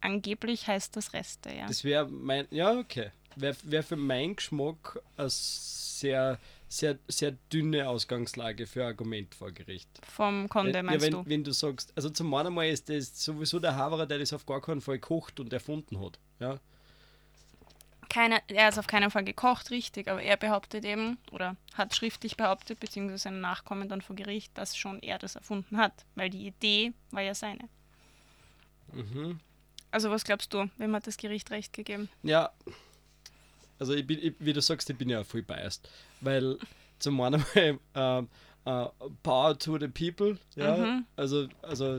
angeblich 0.00 0.66
heißt 0.66 0.96
das 0.96 1.12
Reste, 1.12 1.52
ja. 1.52 1.66
Das 1.66 1.84
wäre 1.84 2.08
mein. 2.08 2.46
Ja, 2.50 2.78
okay. 2.78 3.10
Wäre 3.36 3.56
wär 3.62 3.82
für 3.82 3.96
meinen 3.96 4.36
Geschmack 4.36 5.00
eine 5.16 5.30
sehr, 5.30 6.38
sehr, 6.68 6.98
sehr 7.06 7.32
dünne 7.52 7.88
Ausgangslage 7.88 8.66
für 8.66 8.82
ein 8.82 8.88
Argument 8.88 9.34
vor 9.34 9.52
Gericht. 9.52 9.88
Vom 10.02 10.48
Conde 10.48 10.72
ja, 10.72 10.82
meinst 10.82 11.06
wenn, 11.06 11.12
du? 11.12 11.26
wenn 11.26 11.44
du 11.44 11.52
sagst, 11.52 11.92
also 11.94 12.10
zum 12.10 12.32
einen 12.34 12.52
mal 12.52 12.68
ist 12.68 12.88
das 12.88 13.24
sowieso 13.24 13.60
der 13.60 13.76
Haverer, 13.76 14.06
der 14.06 14.18
das 14.18 14.32
auf 14.32 14.46
gar 14.46 14.60
keinen 14.60 14.80
Fall 14.80 14.98
kocht 14.98 15.38
und 15.38 15.52
erfunden 15.52 16.00
hat. 16.00 16.18
Ja, 16.40 16.58
keine, 18.10 18.42
er 18.48 18.68
ist 18.68 18.78
auf 18.78 18.88
keinen 18.88 19.10
Fall 19.10 19.24
gekocht, 19.24 19.70
richtig, 19.70 20.08
aber 20.08 20.20
er 20.20 20.36
behauptet 20.36 20.84
eben, 20.84 21.16
oder 21.30 21.56
hat 21.74 21.94
schriftlich 21.94 22.36
behauptet, 22.36 22.80
beziehungsweise 22.80 23.22
seine 23.22 23.38
Nachkommen 23.38 23.88
dann 23.88 24.02
vor 24.02 24.16
Gericht, 24.16 24.58
dass 24.58 24.76
schon 24.76 25.00
er 25.00 25.18
das 25.18 25.36
erfunden 25.36 25.78
hat, 25.78 26.04
weil 26.16 26.28
die 26.28 26.46
Idee 26.46 26.92
war 27.12 27.22
ja 27.22 27.34
seine. 27.34 27.68
Mhm. 28.92 29.38
Also 29.90 30.10
was 30.10 30.24
glaubst 30.24 30.52
du, 30.54 30.70
wem 30.78 30.94
hat 30.94 31.06
das 31.06 31.16
Gericht 31.16 31.50
recht 31.50 31.72
gegeben? 31.72 32.08
Ja, 32.22 32.50
also 33.78 33.94
ich 33.94 34.06
bin, 34.06 34.18
ich, 34.22 34.34
wie 34.38 34.52
du 34.52 34.60
sagst, 34.60 34.88
ich 34.90 34.96
bin 34.96 35.08
ja 35.08 35.24
voll 35.24 35.42
biased, 35.42 35.88
weil 36.20 36.58
zum 36.98 37.20
einen 37.20 37.44
mal 37.54 37.78
ähm, 37.94 38.28
äh, 38.64 38.86
Power 39.22 39.58
to 39.58 39.78
the 39.78 39.88
people, 39.88 40.38
ja, 40.54 40.76
Mhm. 40.76 41.06
also, 41.16 41.48
also 41.62 41.96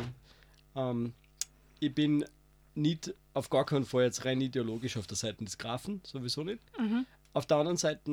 ähm, 0.75 1.13
ich 1.79 1.93
bin 1.93 2.24
nicht 2.75 3.13
auf 3.33 3.50
gar 3.50 3.65
keinen 3.65 3.86
Fall 3.86 4.03
jetzt 4.03 4.24
rein 4.25 4.39
ideologisch 4.39 4.95
auf 4.98 5.07
der 5.07 5.17
Seite 5.17 5.43
des 5.43 5.57
Grafen, 5.57 6.01
sowieso 6.05 6.43
nicht. 6.43 6.62
Mhm. 6.79 7.05
Auf 7.33 7.45
der 7.45 7.57
anderen 7.57 7.77
Seite, 7.77 8.10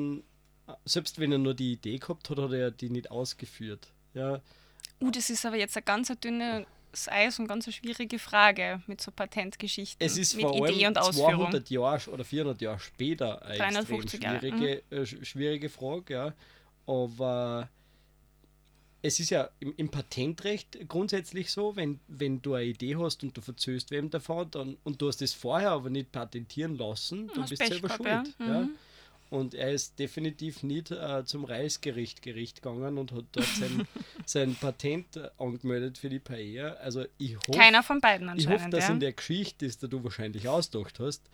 äh, 0.67 0.73
selbst 0.85 1.19
wenn 1.19 1.31
er 1.31 1.37
nur 1.37 1.53
die 1.53 1.73
Idee 1.73 1.99
gehabt 1.99 2.29
hat, 2.29 2.37
hat 2.39 2.51
er 2.51 2.71
die 2.71 2.89
nicht 2.89 3.11
ausgeführt. 3.11 3.87
Ja, 4.13 4.41
Uh, 5.01 5.11
das 5.11 5.29
ist 5.29 5.45
aber 5.45 5.55
jetzt 5.55 5.77
ein 5.77 5.85
ganz 5.85 6.09
dünnes 6.91 7.07
Eis 7.09 7.39
und 7.39 7.47
ganz 7.47 7.65
eine 7.65 7.73
schwierige 7.73 8.19
Frage 8.19 8.81
mit 8.87 9.01
so 9.01 9.11
Patentgeschichten. 9.11 10.05
Es 10.05 10.17
ist 10.17 10.35
mit 10.35 10.43
vor 10.45 10.53
allem 10.65 10.75
Idee 10.75 10.87
und 10.87 10.97
Ausführung. 10.97 11.51
200 11.51 11.69
Jahre 11.69 12.09
oder 12.11 12.23
400 12.23 12.61
Jahre 12.61 12.79
später 12.79 13.41
eine 13.43 13.53
extrem 13.55 13.85
350 13.85 14.23
Jahre, 14.23 14.39
schwierige, 14.39 14.83
äh, 14.91 15.01
sch- 15.01 15.25
schwierige 15.25 15.69
Frage, 15.69 16.13
ja. 16.13 16.33
Aber 16.87 17.69
es 19.01 19.19
ist 19.19 19.29
ja 19.29 19.49
im, 19.59 19.73
im 19.77 19.89
Patentrecht 19.89 20.77
grundsätzlich 20.89 21.51
so, 21.51 21.75
wenn, 21.75 21.99
wenn 22.07 22.41
du 22.41 22.55
eine 22.55 22.65
Idee 22.65 22.95
hast 22.97 23.23
und 23.23 23.35
du 23.37 23.41
verzögst 23.41 23.91
wem 23.91 24.09
davon 24.09 24.49
dann, 24.51 24.77
und 24.83 25.01
du 25.01 25.07
hast 25.07 25.21
es 25.21 25.33
vorher 25.33 25.71
aber 25.71 25.89
nicht 25.89 26.11
patentieren 26.11 26.75
lassen, 26.77 27.27
dann 27.27 27.45
bist 27.49 27.61
du 27.61 27.67
selber 27.67 27.89
schuld. 27.89 28.35
ja. 28.39 28.45
Ja. 28.47 28.61
Mhm. 28.61 28.69
Und 29.29 29.53
er 29.53 29.71
ist 29.71 29.99
definitiv 29.99 30.63
nicht 30.63 30.89
äh, 30.89 31.23
zum 31.23 31.45
Reichsgericht 31.45 32.23
Gericht 32.23 32.63
gegangen 32.63 32.97
und 32.97 33.11
hat 33.11 33.25
dort 33.31 33.45
sein, 33.45 33.87
sein 34.25 34.55
Patent 34.55 35.19
angemeldet 35.37 35.99
für 35.99 36.09
die 36.09 36.19
Paella. 36.19 36.73
Also 36.73 37.05
ich 37.19 37.35
hoffe, 37.35 37.51
Keiner 37.51 37.83
von 37.83 38.01
beiden 38.01 38.27
ich 38.35 38.47
hoffe, 38.47 38.53
anscheinend. 38.53 38.73
dass 38.73 38.87
ja. 38.87 38.93
in 38.93 38.99
der 38.99 39.13
Geschichte, 39.13 39.67
die 39.67 39.87
du 39.87 40.03
wahrscheinlich 40.03 40.47
ausgedacht 40.47 40.99
hast, 40.99 41.29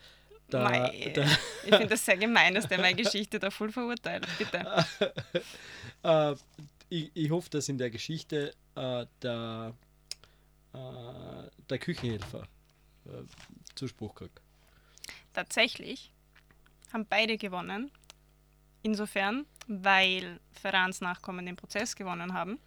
da, 0.50 0.70
Mei, 0.70 1.12
da, 1.16 1.24
ich 1.64 1.70
finde 1.70 1.88
das 1.88 2.06
sehr 2.06 2.18
gemein, 2.18 2.54
dass 2.54 2.68
der 2.68 2.80
meine 2.80 2.96
Geschichte 2.96 3.40
da 3.40 3.50
voll 3.50 3.72
verurteilt. 3.72 4.28
Bitte. 4.38 4.86
äh, 6.04 6.36
ich, 6.90 7.12
ich 7.14 7.32
hoffe, 7.32 7.50
dass 7.50 7.68
in 7.70 7.78
der 7.78 7.90
Geschichte 7.90 8.54
äh, 8.76 9.06
der, 9.22 9.74
äh, 10.74 10.78
der 11.70 11.78
Küchenhelfer 11.80 12.48
äh, 13.06 13.24
Zuspruch 13.74 14.14
kriegt. 14.16 14.40
Tatsächlich 15.34 16.12
haben 16.94 17.06
beide 17.08 17.38
gewonnen. 17.38 17.92
Insofern, 18.82 19.46
weil 19.68 20.40
Ferrans 20.54 21.02
Nachkommen 21.02 21.46
den 21.46 21.56
Prozess 21.56 21.96
gewonnen 21.96 22.34
haben. 22.34 22.60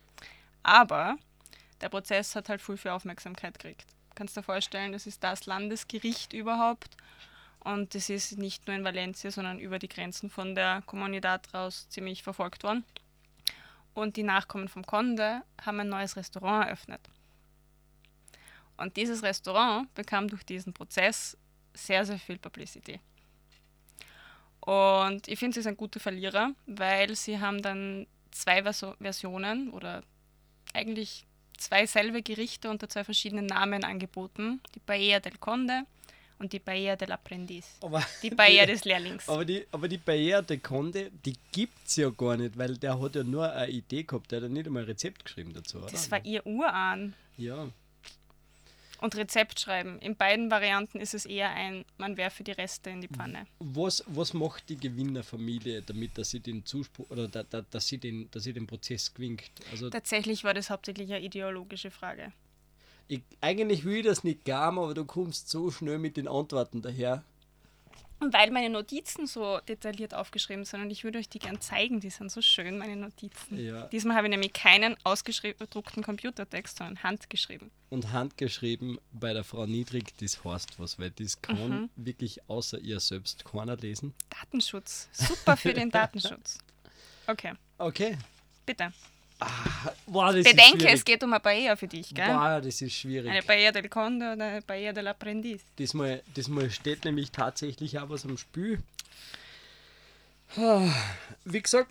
Aber 0.62 1.16
der 1.80 1.88
Prozess 1.88 2.34
hat 2.34 2.48
halt 2.48 2.60
viel 2.60 2.76
für 2.76 2.92
Aufmerksamkeit 2.92 3.58
gekriegt. 3.58 3.86
Kannst 4.14 4.36
du 4.36 4.40
dir 4.40 4.44
vorstellen, 4.44 4.92
das 4.92 5.06
ist 5.06 5.22
das 5.22 5.46
Landesgericht 5.46 6.32
überhaupt. 6.32 6.96
Und 7.60 7.94
das 7.94 8.08
ist 8.08 8.38
nicht 8.38 8.66
nur 8.66 8.76
in 8.76 8.84
Valencia, 8.84 9.30
sondern 9.30 9.58
über 9.58 9.78
die 9.78 9.88
Grenzen 9.88 10.30
von 10.30 10.54
der 10.54 10.82
Comunidad 10.86 11.52
raus 11.54 11.88
ziemlich 11.88 12.22
verfolgt 12.22 12.64
worden. 12.64 12.84
Und 13.94 14.16
die 14.16 14.22
Nachkommen 14.22 14.68
vom 14.68 14.84
Conde 14.84 15.42
haben 15.60 15.80
ein 15.80 15.88
neues 15.88 16.16
Restaurant 16.16 16.66
eröffnet. 16.66 17.00
Und 18.76 18.96
dieses 18.96 19.22
Restaurant 19.22 19.92
bekam 19.94 20.28
durch 20.28 20.44
diesen 20.44 20.72
Prozess 20.72 21.36
sehr, 21.74 22.04
sehr 22.04 22.18
viel 22.18 22.38
Publicity. 22.38 23.00
Und 24.60 25.28
ich 25.28 25.38
finde, 25.38 25.54
sie 25.54 25.62
sind 25.62 25.76
gute 25.78 26.00
Verlierer, 26.00 26.52
weil 26.66 27.14
sie 27.14 27.38
haben 27.38 27.62
dann 27.62 28.06
zwei 28.30 28.62
Verso 28.62 28.94
Versionen 29.00 29.70
oder 29.70 30.02
eigentlich 30.74 31.24
zwei 31.56 31.86
selbe 31.86 32.22
Gerichte 32.22 32.68
unter 32.70 32.88
zwei 32.88 33.04
verschiedenen 33.04 33.46
Namen 33.46 33.84
angeboten. 33.84 34.60
Die 34.74 34.80
Paella 34.80 35.20
del 35.20 35.38
Conde 35.38 35.82
und 36.38 36.52
die 36.52 36.58
Paella 36.60 36.96
del 36.96 37.10
Aprendiz. 37.12 37.66
Aber 37.80 38.04
Die 38.22 38.30
Paella 38.30 38.66
des 38.66 38.84
Lehrlings. 38.84 39.28
Aber 39.28 39.44
die, 39.44 39.66
aber 39.72 39.88
die 39.88 39.98
Paella 39.98 40.42
de 40.42 40.58
Conde, 40.58 41.10
die 41.24 41.34
gibt 41.50 41.86
es 41.86 41.96
ja 41.96 42.10
gar 42.10 42.36
nicht, 42.36 42.56
weil 42.56 42.76
der 42.76 43.00
hat 43.00 43.16
ja 43.16 43.24
nur 43.24 43.50
eine 43.52 43.70
Idee 43.72 44.04
gehabt, 44.04 44.30
der 44.30 44.38
hat 44.38 44.44
ja 44.44 44.48
nicht 44.48 44.66
einmal 44.66 44.82
ein 44.82 44.88
Rezept 44.88 45.24
geschrieben 45.24 45.52
dazu, 45.52 45.78
oder? 45.78 45.88
Das 45.90 46.10
war 46.10 46.24
ihr 46.24 46.46
Urahn. 46.46 47.14
ja. 47.36 47.68
Und 49.00 49.16
Rezept 49.16 49.60
schreiben. 49.60 49.98
In 50.00 50.16
beiden 50.16 50.50
Varianten 50.50 51.00
ist 51.00 51.14
es 51.14 51.24
eher 51.24 51.50
ein, 51.50 51.84
man 51.98 52.16
werfe 52.16 52.42
die 52.42 52.52
Reste 52.52 52.90
in 52.90 53.00
die 53.00 53.08
Pfanne. 53.08 53.46
Was, 53.60 54.04
was 54.08 54.34
macht 54.34 54.68
die 54.68 54.76
Gewinnerfamilie, 54.76 55.82
damit 55.82 56.18
dass 56.18 56.30
sie 56.30 56.40
den 56.40 56.64
Zuspruch 56.66 57.08
oder 57.10 57.28
da, 57.28 57.44
da, 57.44 57.62
dass 57.62 57.86
sie 57.86 57.98
den, 57.98 58.28
dass 58.32 58.42
sie 58.42 58.52
den 58.52 58.66
Prozess 58.66 59.14
gewinnt? 59.14 59.42
Also 59.70 59.88
Tatsächlich 59.90 60.42
war 60.44 60.52
das 60.54 60.68
hauptsächlich 60.70 61.12
eine 61.12 61.24
ideologische 61.24 61.90
Frage. 61.90 62.32
ich, 63.06 63.22
eigentlich 63.40 63.84
will 63.84 63.98
ich 63.98 64.06
das 64.06 64.24
nicht 64.24 64.44
glauben, 64.44 64.78
aber 64.78 64.94
du 64.94 65.04
kommst 65.04 65.48
so 65.48 65.70
schnell 65.70 65.98
mit 65.98 66.16
den 66.16 66.28
Antworten 66.28 66.82
daher. 66.82 67.22
Und 68.20 68.32
weil 68.34 68.50
meine 68.50 68.68
Notizen 68.68 69.26
so 69.28 69.58
detailliert 69.68 70.12
aufgeschrieben 70.12 70.64
sind 70.64 70.80
und 70.82 70.90
ich 70.90 71.04
würde 71.04 71.18
euch 71.18 71.28
die 71.28 71.38
gern 71.38 71.60
zeigen, 71.60 72.00
die 72.00 72.10
sind 72.10 72.32
so 72.32 72.42
schön, 72.42 72.76
meine 72.78 72.96
Notizen. 72.96 73.58
Ja. 73.64 73.86
Diesmal 73.88 74.16
habe 74.16 74.26
ich 74.26 74.30
nämlich 74.30 74.52
keinen 74.52 74.96
ausgedruckten 75.04 76.02
Computertext, 76.02 76.78
sondern 76.78 77.02
handgeschrieben. 77.04 77.70
Und 77.90 78.12
handgeschrieben 78.12 78.98
bei 79.12 79.32
der 79.32 79.44
Frau 79.44 79.66
Niedrig, 79.66 80.16
das 80.18 80.44
heißt 80.44 80.78
was, 80.80 80.98
weil 80.98 81.10
das 81.12 81.40
kann 81.40 81.56
Mhm. 81.68 81.90
wirklich 81.96 82.40
außer 82.48 82.78
ihr 82.80 82.98
selbst 83.00 83.44
keiner 83.44 83.76
lesen. 83.76 84.14
Datenschutz. 84.30 85.08
Super 85.12 85.56
für 85.56 85.72
den 85.72 85.90
Datenschutz. 85.92 86.58
Okay, 87.28 87.52
Okay. 87.78 88.16
bitte. 88.66 88.92
Wow, 90.06 90.32
das 90.34 90.44
Bedenke, 90.44 90.52
ist 90.54 90.74
es 90.74 90.80
schwierig. 90.80 91.04
geht 91.04 91.24
um 91.24 91.32
eine 91.32 91.40
Paella 91.40 91.76
für 91.76 91.86
dich, 91.86 92.12
gell? 92.14 92.26
Wow, 92.28 92.60
das 92.62 92.80
ist 92.82 92.92
schwierig. 92.94 93.30
Eine 93.30 93.42
Paella 93.42 93.70
del 93.72 93.88
Conde 93.88 94.32
oder 94.32 94.44
eine 94.44 94.62
Paella 94.62 94.92
del 94.92 95.06
Aprendiz. 95.06 95.62
Diesmal, 95.78 96.22
diesmal 96.36 96.70
steht 96.70 97.04
nämlich 97.04 97.30
tatsächlich 97.30 97.98
auch 97.98 98.08
was 98.08 98.24
am 98.24 98.36
Spiel. 98.36 98.82
Ah, 100.56 100.90
Wie 101.44 101.60
gesagt, 101.60 101.90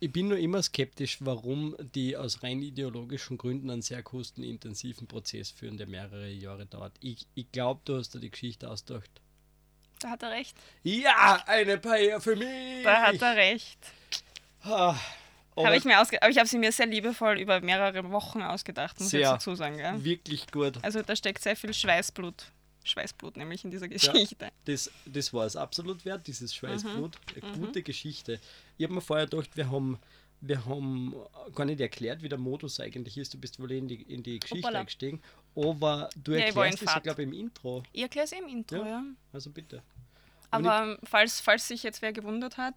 ich 0.00 0.12
bin 0.12 0.28
nur 0.28 0.38
immer 0.38 0.62
skeptisch, 0.62 1.18
warum 1.20 1.76
die 1.94 2.16
aus 2.16 2.42
rein 2.42 2.60
ideologischen 2.62 3.38
Gründen 3.38 3.70
einen 3.70 3.82
sehr 3.82 4.02
kostenintensiven 4.02 5.06
Prozess 5.06 5.50
führen, 5.50 5.76
der 5.76 5.86
mehrere 5.86 6.28
Jahre 6.30 6.66
dauert. 6.66 6.92
Ich, 7.00 7.26
ich 7.34 7.50
glaube, 7.52 7.80
du 7.84 7.96
hast 7.96 8.14
dir 8.14 8.20
die 8.20 8.30
Geschichte 8.30 8.68
ausgedacht. 8.68 9.10
Da 10.00 10.10
hat 10.10 10.22
er 10.24 10.30
recht. 10.32 10.56
Ja, 10.82 11.42
eine 11.46 11.78
Paella 11.78 12.18
für 12.20 12.34
mich! 12.36 12.82
Da 12.82 13.02
hat 13.02 13.22
er 13.22 13.36
recht. 13.36 13.78
Habe 15.56 15.76
ich 15.76 15.84
mir 15.84 16.00
ausge 16.00 16.20
aber 16.22 16.30
ich 16.30 16.38
habe 16.38 16.48
sie 16.48 16.58
mir 16.58 16.72
sehr 16.72 16.86
liebevoll 16.86 17.38
über 17.38 17.60
mehrere 17.60 18.10
Wochen 18.10 18.42
ausgedacht, 18.42 18.98
muss 19.00 19.12
ich 19.12 19.22
dazu 19.22 19.54
sagen. 19.54 19.76
Gell? 19.76 20.02
wirklich 20.04 20.50
gut. 20.50 20.78
Also 20.82 21.02
da 21.02 21.14
steckt 21.14 21.42
sehr 21.42 21.56
viel 21.56 21.74
Schweißblut. 21.74 22.50
Schweißblut 22.84 23.36
nämlich 23.36 23.64
in 23.64 23.70
dieser 23.70 23.86
Geschichte. 23.88 24.48
Das, 24.64 24.90
das 25.06 25.32
war 25.32 25.46
es 25.46 25.54
absolut 25.56 26.04
wert, 26.04 26.26
dieses 26.26 26.54
Schweißblut. 26.54 27.16
Mhm. 27.36 27.42
Eine 27.42 27.58
gute 27.58 27.82
Geschichte. 27.82 28.40
Ich 28.76 28.84
habe 28.84 28.94
mir 28.94 29.00
vorher 29.00 29.26
gedacht, 29.26 29.50
wir 29.56 29.70
haben, 29.70 29.98
wir 30.40 30.64
haben 30.64 31.14
gar 31.54 31.64
nicht 31.64 31.80
erklärt, 31.80 32.22
wie 32.22 32.28
der 32.28 32.38
Modus 32.38 32.80
eigentlich 32.80 33.16
ist. 33.18 33.34
Du 33.34 33.38
bist 33.38 33.60
wohl 33.60 33.70
in 33.70 33.86
die, 33.86 34.02
in 34.02 34.22
die 34.24 34.40
Geschichte 34.40 34.66
Hoppala. 34.66 34.80
eingestiegen. 34.80 35.22
Aber 35.54 36.08
du 36.16 36.32
Ja, 36.32 36.38
erklärst 36.46 36.82
es 36.82 36.92
ja, 36.92 36.98
glaube 36.98 37.22
ich, 37.22 37.28
im 37.28 37.34
Intro. 37.34 37.82
Ich 37.92 38.02
erkläre 38.02 38.24
es 38.24 38.32
im 38.32 38.48
Intro, 38.48 38.76
Ja. 38.78 38.86
ja. 38.86 39.02
Also 39.32 39.50
bitte. 39.50 39.82
Aber 40.50 40.72
Aber 40.72 40.98
falls, 41.04 41.40
falls 41.40 41.68
sich 41.68 41.82
jetzt 41.84 42.02
wer 42.02 42.12
gewundert 42.12 42.56
hat, 42.56 42.74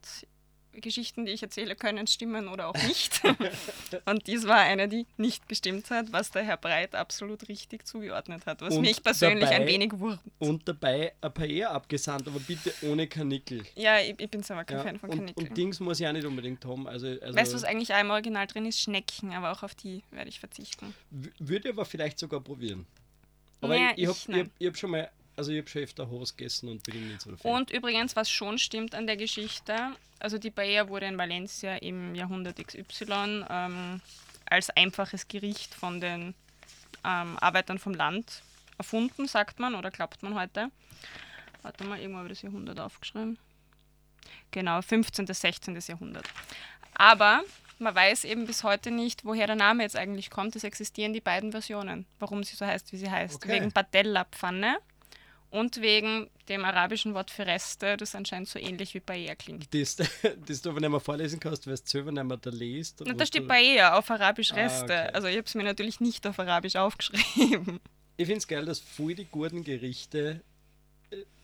Geschichten, 0.82 1.26
die 1.26 1.32
ich 1.32 1.42
erzähle, 1.44 1.76
können 1.76 2.08
stimmen 2.08 2.48
oder 2.48 2.68
auch 2.68 2.74
nicht. 2.88 3.22
Und 4.06 4.28
dies 4.28 4.46
war 4.48 4.60
eine, 4.60 4.88
die 4.88 5.06
nicht 5.18 5.48
gestimmt 5.48 5.90
hat, 5.90 6.12
was 6.12 6.32
der 6.32 6.44
Herr 6.44 6.58
Breit 6.58 6.96
absolut 6.96 7.48
richtig 7.48 7.86
zugeordnet 7.88 8.46
hat, 8.46 8.62
was 8.62 8.76
Und 8.76 8.82
mich 8.82 9.02
persönlich 9.04 9.46
ein 9.50 9.62
dabei- 9.62 9.68
wenig 9.68 9.92
wurmt. 10.00 10.20
Und 10.40 10.68
dabei 10.68 11.14
ein 11.22 11.34
Paella 11.34 11.72
abgesandt, 11.72 12.28
aber 12.28 12.40
bitte 12.40 12.74
ohne 12.84 13.08
Kanickel. 13.08 13.64
Ja, 13.76 14.00
ich, 14.00 14.16
ich 14.20 14.30
bin 14.30 14.44
selber 14.44 14.64
kein 14.66 14.78
Ja, 14.78 14.84
Fan 14.84 15.00
von 15.00 15.10
und, 15.10 15.18
Kanickel. 15.20 15.44
und 15.48 15.58
Dings 15.58 15.80
muss 15.80 16.00
ich 16.00 16.08
auch 16.08 16.14
nicht 16.14 16.26
unbedingt 16.26 16.64
haben. 16.66 16.88
Also, 16.88 17.08
also 17.08 17.36
weißt 17.38 17.52
du, 17.52 17.56
was 17.56 17.64
eigentlich 17.64 17.94
auch 17.94 18.00
im 18.02 18.10
Original 18.10 18.48
drin 18.48 18.66
ist? 18.66 18.80
Schnecken, 18.82 19.34
aber 19.34 19.52
auch 19.52 19.64
auf 19.64 19.76
die 19.76 20.04
werde 20.12 20.30
ich 20.30 20.40
verzichten. 20.40 20.94
würde 21.40 21.70
aber 21.70 21.86
vielleicht 21.86 22.20
sogar 22.20 22.42
probieren. 22.42 22.86
Aber 23.62 23.76
Ja, 23.76 23.92
ich, 23.96 24.04
ich 24.04 24.08
habe 24.30 24.50
hab 24.64 24.78
schon 24.78 24.92
mal, 24.92 25.10
also 25.36 25.52
ich 25.52 25.60
habe 25.60 25.70
schon 25.70 25.84
öfter 25.84 26.10
Hose 26.10 26.34
gegessen 26.36 26.70
und 26.70 26.84
bin 26.84 27.08
nicht 27.10 27.22
so 27.22 27.36
Fan. 27.36 27.52
Und 27.52 27.72
übrigens, 27.72 28.16
was 28.16 28.30
schon 28.30 28.58
stimmt 28.58 28.96
an 28.96 29.08
der 29.08 29.18
Geschichte, 29.18 29.76
also 30.20 30.38
die 30.38 30.52
Paella 30.52 30.88
wurde 30.88 31.08
in 31.08 31.18
Valencia 31.18 31.76
im 31.78 32.16
Jahrhundert 32.16 32.58
XY 32.66 33.46
ähm, 33.50 34.02
als 34.46 34.70
einfaches 34.72 35.28
Gericht 35.28 35.74
von 35.74 36.00
den 36.00 36.34
ähm, 37.04 37.38
Arbeitern 37.40 37.80
vom 37.80 37.94
Land 37.94 38.44
erfunden, 38.78 39.28
sagt 39.28 39.60
man, 39.60 39.76
oder 39.76 39.92
glaubt 39.92 40.24
man 40.24 40.36
heute. 40.36 40.72
Warte 41.62 41.84
mal, 41.84 42.00
irgendwo 42.00 42.20
habe 42.20 42.30
ich 42.30 42.40
das 42.40 42.42
Jahrhundert 42.44 42.80
aufgeschrieben. 42.80 43.38
Genau, 44.52 44.82
15. 44.82 45.26
bis 45.26 45.42
16. 45.42 45.78
Jahrhundert. 45.88 46.28
Aber 46.94 47.44
man 47.80 47.94
weiß 47.94 48.24
eben 48.24 48.46
bis 48.46 48.64
heute 48.64 48.92
nicht, 48.92 49.26
woher 49.26 49.48
der 49.48 49.56
Name 49.56 49.84
jetzt 49.84 49.98
eigentlich 49.98 50.30
kommt. 50.30 50.56
Es 50.56 50.64
existieren 50.64 51.14
die 51.14 51.22
beiden 51.22 51.52
Versionen, 51.52 52.06
warum 52.20 52.44
sie 52.44 52.56
so 52.56 52.66
heißt, 52.66 52.92
wie 52.94 52.98
sie 52.98 53.10
heißt. 53.10 53.36
Okay. 53.36 53.50
Wegen 53.50 53.72
Patella-Pfanne 53.72 54.78
Und 55.50 55.82
wegen 55.82 56.30
dem 56.50 56.66
arabischen 56.66 57.14
Wort 57.14 57.32
für 57.32 57.46
Reste, 57.46 57.96
das 57.98 58.14
anscheinend 58.14 58.50
so 58.50 58.60
ähnlich 58.60 58.94
wie 58.94 59.00
Bayer 59.00 59.36
klingt. 59.36 59.74
Das, 59.74 59.96
das 60.48 60.62
du 60.62 60.70
aber 60.70 60.80
nicht 60.82 60.90
mehr 60.90 61.00
vorlesen 61.00 61.40
kannst, 61.40 61.66
weil 61.68 61.76
du 61.76 61.82
selber 61.86 62.12
nicht 62.12 62.24
mehr 62.24 62.38
da 62.38 62.50
liest. 62.50 63.02
Na, 63.06 63.14
da 63.14 63.26
steht 63.26 63.48
Bayer 63.48 63.98
auf 63.98 64.10
Arabisch 64.12 64.52
Ah, 64.52 64.56
Reste. 64.56 64.84
okay. 64.86 65.10
Also 65.14 65.28
ich 65.28 65.38
habe 65.38 65.46
es 65.48 65.56
mir 65.56 65.64
natürlich 65.64 66.00
nicht 66.02 66.28
auf 66.28 66.40
Arabisch 66.40 66.76
aufgeschrieben. 66.76 67.80
Ich 68.18 68.26
finde 68.26 68.38
es 68.40 68.48
geil, 68.48 68.66
dass 68.66 68.80
voll 68.80 69.16
die 69.16 69.26
guten 69.26 69.64
Gerichte 69.64 70.42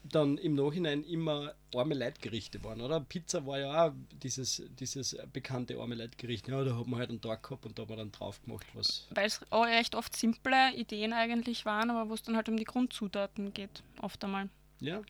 dann 0.04 0.38
im 0.38 0.56
Nachhinein 0.56 1.04
immer 1.04 1.54
arme 1.76 1.94
Leitgerichte 1.94 2.64
waren, 2.64 2.82
oder? 2.82 3.00
Pizza 3.00 3.46
war 3.46 3.60
ja 3.60 3.88
auch 3.88 3.94
dieses, 4.12 4.64
dieses 4.80 5.18
bekannte 5.32 5.78
arme 5.80 5.96
Leitgericht. 5.96 6.48
Ja, 6.48 6.64
da 6.64 6.76
hat 6.78 6.88
man 6.88 7.00
halt 7.00 7.10
einen 7.10 7.22
Tag 7.22 7.44
gehabt 7.44 7.66
und 7.66 7.78
da 7.78 7.84
hat 7.84 7.90
man 7.90 7.98
dann 8.00 8.12
drauf 8.12 8.42
gemacht, 8.44 8.66
was. 8.74 9.08
Weil 9.12 9.28
es 9.28 9.40
auch 9.52 9.66
recht 9.66 9.96
oft 9.96 10.16
simple 10.16 10.74
Ideen 10.76 11.14
eigentlich 11.14 11.66
waren, 11.66 11.90
aber 11.92 12.10
wo 12.10 12.14
es 12.14 12.24
dann 12.24 12.36
halt 12.36 12.50
um 12.50 12.58
die 12.58 12.64
Grundzutaten 12.66 13.54
geht, 13.54 13.84
oft 14.02 14.24
einmal. 14.24 14.50
Ja, 14.80 15.02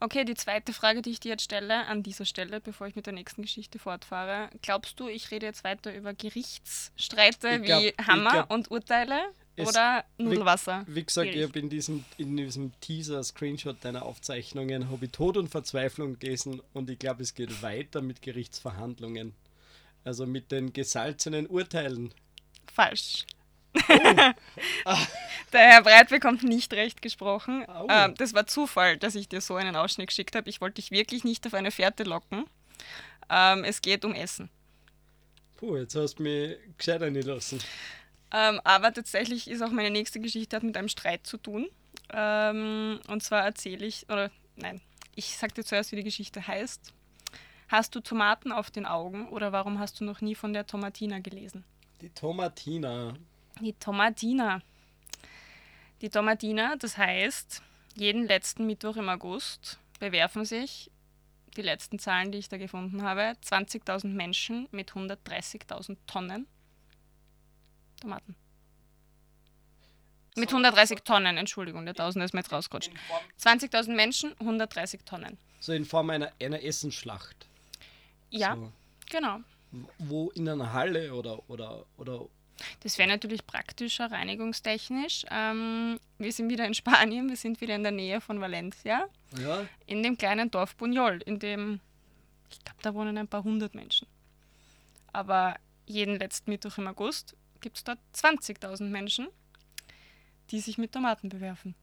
Okay, 0.00 0.24
die 0.24 0.34
zweite 0.34 0.72
Frage, 0.72 1.02
die 1.02 1.10
ich 1.10 1.20
dir 1.20 1.30
jetzt 1.30 1.42
stelle, 1.42 1.86
an 1.86 2.04
dieser 2.04 2.24
Stelle, 2.24 2.60
bevor 2.60 2.86
ich 2.86 2.94
mit 2.94 3.06
der 3.06 3.12
nächsten 3.14 3.42
Geschichte 3.42 3.80
fortfahre. 3.80 4.48
Glaubst 4.62 5.00
du, 5.00 5.08
ich 5.08 5.30
rede 5.32 5.46
jetzt 5.46 5.64
weiter 5.64 5.92
über 5.94 6.14
Gerichtsstreite 6.14 7.48
Ich 7.56 7.62
glaub- 7.62 7.82
wie 7.82 7.94
Hammer 8.06 8.30
glaub, 8.30 8.50
und 8.52 8.70
Urteile 8.70 9.20
es- 9.58 9.68
oder 9.68 10.04
Nudelwasser? 10.18 10.84
wie 10.86 11.04
gesagt, 11.04 11.26
ich 11.26 11.34
Schwierig. 11.34 11.48
habe 11.48 11.58
in 11.58 11.68
diesem, 11.70 12.04
in 12.16 12.36
diesem 12.36 12.72
Teaser-Screenshot 12.80 13.84
deiner 13.84 14.04
Aufzeichnungen 14.04 14.90
habe 14.90 15.06
ich 15.06 15.10
Tod 15.12 15.36
und 15.36 15.48
Verzweiflung 15.48 16.18
gelesen 16.18 16.62
und 16.72 16.90
ich 16.90 16.98
glaube, 16.98 17.22
es 17.22 17.34
geht 17.34 17.62
weiter 17.62 18.00
mit 18.00 18.22
Gerichtsverhandlungen. 18.22 19.34
Also 20.04 20.26
mit 20.26 20.52
den 20.52 20.72
gesalzenen 20.72 21.46
Urteilen. 21.46 22.14
Falsch. 22.72 23.26
Oh. 24.84 24.94
Der 25.52 25.60
Herr 25.60 25.82
Breit 25.82 26.08
bekommt 26.08 26.42
nicht 26.42 26.72
recht 26.72 27.02
gesprochen. 27.02 27.68
Au. 27.68 27.86
Ähm, 27.90 28.14
das 28.16 28.34
war 28.34 28.46
Zufall, 28.46 28.96
dass 28.96 29.14
ich 29.14 29.28
dir 29.28 29.40
so 29.40 29.56
einen 29.56 29.76
Ausschnitt 29.76 30.08
geschickt 30.08 30.34
habe. 30.36 30.48
Ich 30.48 30.60
wollte 30.60 30.76
dich 30.76 30.90
wirklich 30.90 31.24
nicht 31.24 31.46
auf 31.46 31.54
eine 31.54 31.70
Fährte 31.70 32.04
locken. 32.04 32.44
Ähm, 33.30 33.64
es 33.64 33.82
geht 33.82 34.04
um 34.04 34.14
Essen. 34.14 34.50
Puh, 35.56 35.76
jetzt 35.76 35.94
hast 35.96 36.18
du 36.18 36.22
mich 36.22 36.56
gescheit 36.76 37.00
lassen. 37.00 37.58
Ähm, 38.32 38.60
aber 38.64 38.92
tatsächlich 38.92 39.48
ist 39.48 39.62
auch 39.62 39.70
meine 39.70 39.90
nächste 39.90 40.20
Geschichte 40.20 40.56
hat 40.56 40.62
mit 40.62 40.76
einem 40.76 40.88
Streit 40.88 41.26
zu 41.26 41.38
tun. 41.38 41.68
Ähm, 42.12 43.00
und 43.08 43.22
zwar 43.22 43.44
erzähle 43.44 43.86
ich, 43.86 44.08
oder 44.08 44.30
nein, 44.56 44.80
ich 45.14 45.36
sag 45.36 45.54
dir 45.54 45.64
zuerst, 45.64 45.92
wie 45.92 45.96
die 45.96 46.04
Geschichte 46.04 46.46
heißt. 46.46 46.92
Hast 47.68 47.94
du 47.94 48.00
Tomaten 48.00 48.52
auf 48.52 48.70
den 48.70 48.86
Augen 48.86 49.28
oder 49.28 49.52
warum 49.52 49.78
hast 49.78 50.00
du 50.00 50.04
noch 50.04 50.20
nie 50.20 50.34
von 50.34 50.52
der 50.52 50.66
Tomatina 50.66 51.18
gelesen? 51.18 51.64
Die 52.00 52.10
Tomatina. 52.10 53.14
Die 53.60 53.74
Tomatina. 53.74 54.60
Die 56.00 56.08
Tomatina, 56.08 56.76
das 56.76 56.96
heißt, 56.96 57.62
jeden 57.94 58.26
letzten 58.26 58.66
Mittwoch 58.66 58.96
im 58.96 59.08
August 59.08 59.78
bewerfen 59.98 60.44
sich 60.44 60.90
die 61.56 61.62
letzten 61.62 61.98
Zahlen, 61.98 62.30
die 62.30 62.38
ich 62.38 62.48
da 62.48 62.56
gefunden 62.56 63.02
habe, 63.02 63.32
20.000 63.44 64.06
Menschen 64.08 64.68
mit 64.70 64.92
130.000 64.92 65.96
Tonnen 66.06 66.46
Tomaten. 67.98 68.34
Mit 70.36 70.50
130 70.50 71.00
Tonnen, 71.02 71.36
Entschuldigung, 71.36 71.84
der 71.84 71.94
Tausend 71.94 72.24
ist 72.24 72.32
mir 72.32 72.40
jetzt 72.40 72.52
rausgerutscht. 72.52 72.92
20.000 73.42 73.94
Menschen, 73.94 74.32
130 74.38 75.00
Tonnen. 75.04 75.36
So 75.60 75.72
in 75.72 75.84
Form 75.84 76.10
einer, 76.10 76.32
einer 76.40 76.62
Essensschlacht. 76.62 77.46
Ja, 78.30 78.54
So, 78.54 78.72
genau. 79.10 79.38
wo 79.98 80.30
in 80.30 80.48
einer 80.48 80.72
Halle 80.72 81.12
oder, 81.14 81.42
oder, 81.50 81.84
oder 81.96 82.26
Das 82.80 82.98
wäre 82.98 83.08
natürlich 83.08 83.44
praktischer, 83.46 84.12
reinigungstechnisch. 84.12 85.24
Ähm, 85.30 85.98
wir 86.18 86.32
sind 86.32 86.50
wieder 86.50 86.66
in 86.66 86.74
Spanien, 86.74 87.28
wir 87.28 87.36
sind 87.36 87.60
wieder 87.60 87.74
in 87.74 87.82
der 87.82 87.92
Nähe 87.92 88.20
von 88.20 88.40
Valencia, 88.40 89.08
ja, 89.40 89.66
in 89.86 90.04
dem 90.04 90.16
kleinen 90.16 90.50
Dorf 90.52 90.76
Buñol, 90.78 91.20
in 91.22 91.40
dem, 91.40 91.80
ich 92.50 92.62
glaube, 92.62 92.78
da 92.82 92.94
wohnen 92.94 93.18
ein 93.18 93.26
paar 93.28 93.42
hundert 93.42 93.74
Menschen. 93.74 94.06
Aber 95.12 95.56
jeden 95.86 96.16
letzten 96.16 96.50
Mittwoch 96.52 96.78
im 96.78 96.86
August 96.86 97.34
gibt 97.60 97.78
es 97.78 97.84
dort 97.84 97.98
20.000 98.14 98.84
Menschen, 98.84 99.28
die 100.50 100.60
sich 100.60 100.78
mit 100.78 100.92
Tomaten 100.92 101.28
bewerfen. 101.28 101.74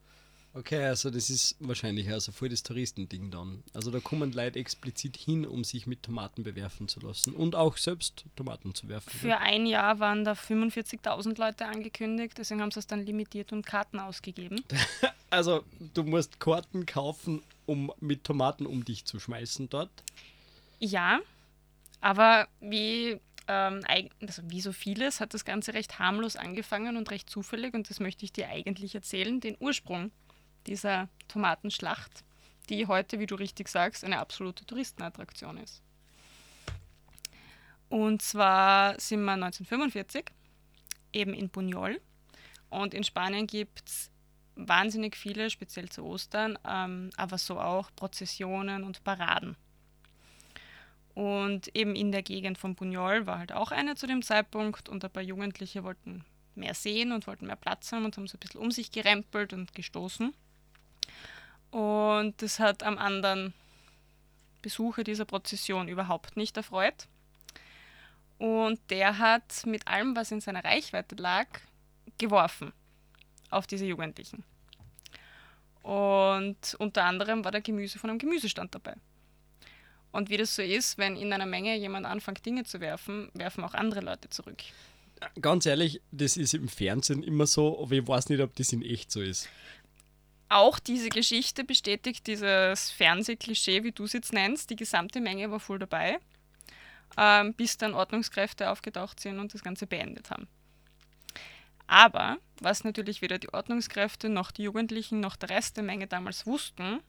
Okay, 0.56 0.86
also 0.86 1.10
das 1.10 1.30
ist 1.30 1.58
wahrscheinlich 1.60 2.10
also 2.10 2.32
voll 2.32 2.48
das 2.48 2.64
Touristending 2.64 3.30
dann. 3.30 3.62
Also 3.74 3.92
da 3.92 4.00
kommen 4.00 4.32
Leute 4.32 4.58
explizit 4.58 5.18
hin, 5.18 5.46
um 5.46 5.66
sich 5.66 5.86
mit 5.86 6.02
Tomaten 6.02 6.44
bewerfen 6.44 6.88
zu 6.88 7.02
lassen 7.02 7.34
und 7.34 7.56
auch 7.56 7.76
selbst 7.76 8.24
Tomaten 8.38 8.74
zu 8.74 8.88
werfen. 8.88 9.10
Für 9.10 9.38
ein 9.40 9.66
Jahr 9.66 10.00
waren 10.00 10.24
da 10.24 10.32
45.000 10.32 11.38
Leute 11.38 11.66
angekündigt, 11.66 12.38
deswegen 12.38 12.62
haben 12.62 12.72
sie 12.72 12.80
es 12.80 12.88
dann 12.88 13.06
limitiert 13.06 13.52
und 13.52 13.66
Karten 13.66 14.00
ausgegeben. 14.00 14.64
Also 15.32 15.66
du 15.94 16.04
musst 16.04 16.40
Karten 16.40 16.86
kaufen, 16.86 17.42
um 17.66 17.92
mit 18.00 18.24
Tomaten 18.24 18.66
um 18.66 18.86
dich 18.86 19.04
zu 19.04 19.20
schmeißen 19.20 19.70
dort. 19.70 19.90
Ja, 20.80 21.20
aber 22.00 22.48
wie, 22.62 23.20
ähm, 23.48 23.82
also 24.22 24.42
wie 24.46 24.62
so 24.62 24.72
vieles 24.72 25.20
hat 25.20 25.34
das 25.34 25.46
Ganze 25.46 25.74
recht 25.74 26.00
harmlos 26.00 26.36
angefangen 26.36 26.98
und 26.98 27.12
recht 27.12 27.30
zufällig 27.30 27.74
und 27.74 27.90
das 27.90 28.00
möchte 28.00 28.26
ich 28.26 28.34
dir 28.34 28.50
eigentlich 28.50 28.96
erzählen, 28.96 29.40
den 29.40 29.58
Ursprung 29.60 30.12
dieser 30.68 31.10
Tomatenschlacht, 31.28 32.24
die 32.70 32.88
heute, 32.88 33.20
wie 33.20 33.28
du 33.28 33.36
richtig 33.36 33.68
sagst, 33.68 34.04
eine 34.04 34.20
absolute 34.20 34.66
Touristenattraktion 34.66 35.58
ist. 35.58 35.84
Und 37.90 38.22
zwar 38.22 39.00
sind 39.00 39.24
wir 39.24 39.34
1945 39.34 40.26
eben 41.14 41.34
in 41.34 41.52
Buñol 41.52 42.02
und 42.70 42.94
in 42.94 43.04
Spanien 43.04 43.48
gibt 43.48 43.88
es 43.88 44.12
wahnsinnig 44.56 45.16
viele, 45.16 45.50
speziell 45.50 45.90
zu 45.90 46.04
Ostern, 46.04 46.58
ähm, 46.68 47.10
aber 47.18 47.38
so 47.38 47.60
auch 47.60 47.92
Prozessionen 47.96 48.84
und 48.84 49.04
Paraden. 49.04 49.56
Und 51.16 51.74
eben 51.74 51.96
in 51.96 52.12
der 52.12 52.24
Gegend 52.24 52.58
von 52.58 52.76
Buñol 52.76 53.26
war 53.26 53.40
halt 53.40 53.54
auch 53.54 53.72
eine 53.72 53.96
zu 53.96 54.06
dem 54.06 54.22
Zeitpunkt 54.22 54.90
und 54.90 55.04
ein 55.04 55.10
paar 55.10 55.24
Jugendliche 55.24 55.84
wollten 55.84 56.26
mehr 56.56 56.74
sehen 56.74 57.14
und 57.14 57.26
wollten 57.26 57.48
mehr 57.48 57.56
Platz 57.56 57.92
haben 57.92 58.06
und 58.06 58.18
haben 58.18 58.28
so 58.28 58.36
ein 58.36 58.40
bisschen 58.40 58.62
um 58.62 58.70
sich 58.70 58.92
gerempelt 58.92 59.54
und 59.54 59.74
gestoßen. 59.74 60.34
Und 61.72 62.42
das 62.42 62.60
hat 62.60 62.84
am 62.84 62.98
anderen 62.98 63.54
Besucher 64.62 65.04
dieser 65.04 65.26
Prozession 65.26 65.88
überhaupt 65.88 66.36
nicht 66.36 66.58
erfreut. 66.58 67.08
Und 68.38 68.80
der 68.90 69.18
hat 69.18 69.66
mit 69.66 69.88
allem, 69.88 70.16
was 70.18 70.32
in 70.32 70.42
seiner 70.42 70.66
Reichweite 70.66 71.16
lag, 71.16 71.48
geworfen 72.18 72.74
auf 73.50 73.68
diese 73.68 73.86
Jugendlichen. 73.86 74.44
Und 75.82 76.76
unter 76.80 77.06
anderem 77.06 77.46
war 77.46 77.52
der 77.52 77.62
Gemüse 77.62 78.00
von 78.00 78.10
einem 78.10 78.20
Gemüsestand 78.20 78.76
dabei. 78.76 78.96
Und 80.16 80.30
wie 80.30 80.38
das 80.38 80.56
so 80.56 80.62
ist, 80.62 80.98
wenn 80.98 81.18
in 81.18 81.34
einer 81.34 81.46
Menge 81.46 81.76
jemand 81.76 82.06
anfängt, 82.06 82.46
Dinge 82.46 82.64
zu 82.64 82.80
werfen, 82.80 83.30
werfen 83.34 83.66
auch 83.66 83.74
andere 83.74 84.00
Leute 84.00 84.30
zurück. 84.30 84.64
Ganz 85.42 85.66
ehrlich, 85.66 86.02
das 86.12 86.38
ist 86.38 86.54
im 86.54 86.70
Fernsehen 86.70 87.22
immer 87.22 87.46
so, 87.46 87.84
aber 87.84 87.92
ich 87.92 88.08
weiß 88.08 88.30
nicht, 88.30 88.40
ob 88.40 88.56
das 88.56 88.72
in 88.72 88.82
echt 88.82 89.12
so 89.12 89.22
ist. 89.22 89.50
Auch 90.48 90.80
diese 90.80 91.10
Geschichte 91.10 91.66
bestätigt 91.66 92.28
dieses 92.28 92.92
Fernsehklischee, 92.92 93.84
wie 93.84 93.92
du 93.92 94.06
es 94.06 94.14
jetzt 94.14 94.32
nennst. 94.32 94.70
Die 94.70 94.78
gesamte 94.78 95.20
Menge 95.20 95.52
war 95.52 95.60
voll 95.60 95.80
dabei, 95.80 96.18
ähm, 97.18 97.54
bis 97.54 97.78
dann 97.78 97.94
Ordnungskräfte 97.94 98.70
aufgetaucht 98.70 99.20
sind 99.20 99.40
und 99.40 99.54
das 99.54 99.64
Ganze 99.64 99.86
beendet 99.86 100.30
haben. 100.30 100.48
Aber 101.88 102.38
was 102.62 102.86
natürlich 102.86 103.22
weder 103.22 103.38
die 103.38 103.54
Ordnungskräfte 103.54 104.30
noch 104.30 104.52
die 104.52 104.64
Jugendlichen 104.64 105.20
noch 105.20 105.36
der 105.36 105.50
Rest 105.50 105.76
der 105.76 105.84
Menge 105.84 106.08
damals 106.08 106.46
wussten, 106.46 107.02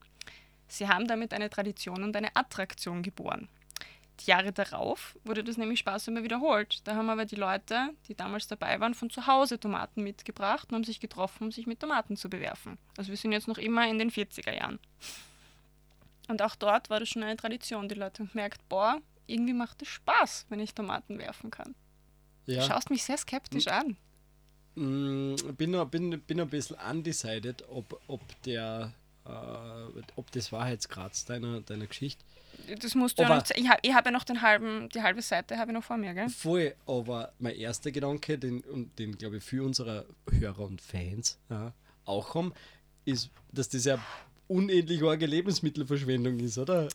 sie 0.69 0.89
haben 0.89 1.07
damit 1.07 1.33
eine 1.33 1.51
Tradition 1.51 2.03
und 2.03 2.17
eine 2.17 2.35
Attraktion 2.35 3.03
geboren. 3.03 3.49
Die 4.21 4.31
Jahre 4.31 4.51
darauf 4.53 5.19
wurde 5.25 5.45
das 5.45 5.59
nämlich 5.59 5.81
Spaß 5.81 6.09
immer 6.09 6.23
wiederholt. 6.23 6.81
Da 6.85 6.95
haben 6.97 7.11
aber 7.11 7.27
die 7.27 7.37
Leute, 7.37 7.91
die 8.09 8.15
damals 8.15 8.47
dabei 8.47 8.81
waren, 8.81 8.95
von 8.95 9.11
zu 9.11 9.27
Hause 9.27 9.61
Tomaten 9.61 10.03
mitgebracht 10.03 10.69
und 10.71 10.77
haben 10.77 10.85
sich 10.85 11.01
getroffen, 11.01 11.45
um 11.45 11.53
sich 11.53 11.67
mit 11.67 11.81
Tomaten 11.81 12.17
zu 12.17 12.31
bewerfen. 12.31 12.79
Also 12.97 13.11
wir 13.11 13.17
sind 13.19 13.33
jetzt 13.33 13.47
noch 13.47 13.59
immer 13.59 13.87
in 13.89 13.99
den 13.99 14.11
40er 14.11 14.55
Jahren. 14.55 14.79
Und 16.29 16.41
auch 16.43 16.57
dort 16.57 16.89
war 16.89 16.99
das 16.99 17.11
schon 17.11 17.23
eine 17.23 17.37
Tradition. 17.37 17.89
Die 17.89 17.95
Leute 17.95 18.23
haben 18.23 18.31
gemerkt, 18.31 18.67
boah, 18.71 19.01
irgendwie 19.27 19.53
macht 19.53 19.83
es 19.83 19.89
Spaß, 19.89 20.47
wenn 20.49 20.61
ich 20.61 20.75
Tomaten 20.75 21.19
werfen 21.19 21.51
kann. 21.51 21.75
Du 22.47 22.53
Ja. 22.53 22.63
schaust 22.63 22.91
mich 22.91 23.05
sehr 23.05 23.19
skeptisch 23.19 23.67
an. 23.69 23.97
Mm, 24.77 25.35
bin, 25.57 25.71
noch, 25.73 25.87
bin, 25.89 26.21
bin 26.23 26.41
ein 26.41 26.49
bisschen 26.49 26.77
undecided, 26.91 27.65
ob, 27.69 28.01
ob 28.09 28.21
der 28.43 28.93
ob 30.17 30.31
das 30.33 30.53
Wahrheitsgrad 30.53 31.29
deiner, 31.29 31.61
deiner 31.61 31.87
Geschichte. 31.87 32.25
Das 32.81 32.95
musst 32.95 33.19
du 33.19 33.23
ja 33.23 33.29
Aber- 33.29 33.37
noch 33.37 33.43
ze- 33.45 33.55
Ich 33.57 33.69
habe 33.69 33.79
ich 33.83 33.93
hab 33.95 34.05
ja 34.07 34.11
noch 34.13 34.25
den 34.25 34.41
halben, 34.43 34.89
die 34.91 35.03
halbe 35.03 35.21
Seite 35.23 35.59
habe 35.59 35.71
ich 35.73 35.75
noch 35.75 35.85
vor 35.85 35.97
mir, 35.99 36.15
gell? 36.15 36.29
Voll, 36.29 36.75
aber 36.87 37.33
mein 37.39 37.55
erster 37.55 37.91
Gedanke, 37.91 38.39
den, 38.39 38.61
und 38.63 38.99
den 38.99 39.17
glaube 39.19 39.39
ich 39.39 39.45
für 39.45 39.63
unsere 39.65 40.07
Hörer 40.31 40.61
und 40.61 40.81
Fans 40.81 41.39
ja, 41.51 41.73
auch 42.05 42.35
haben, 42.35 42.53
ist, 43.05 43.31
dass 43.53 43.69
das 43.69 43.85
ja 43.85 43.99
unendlich 44.49 45.03
arge 45.03 45.27
Lebensmittelverschwendung 45.27 46.39
ist, 46.41 46.57
oder? 46.59 46.89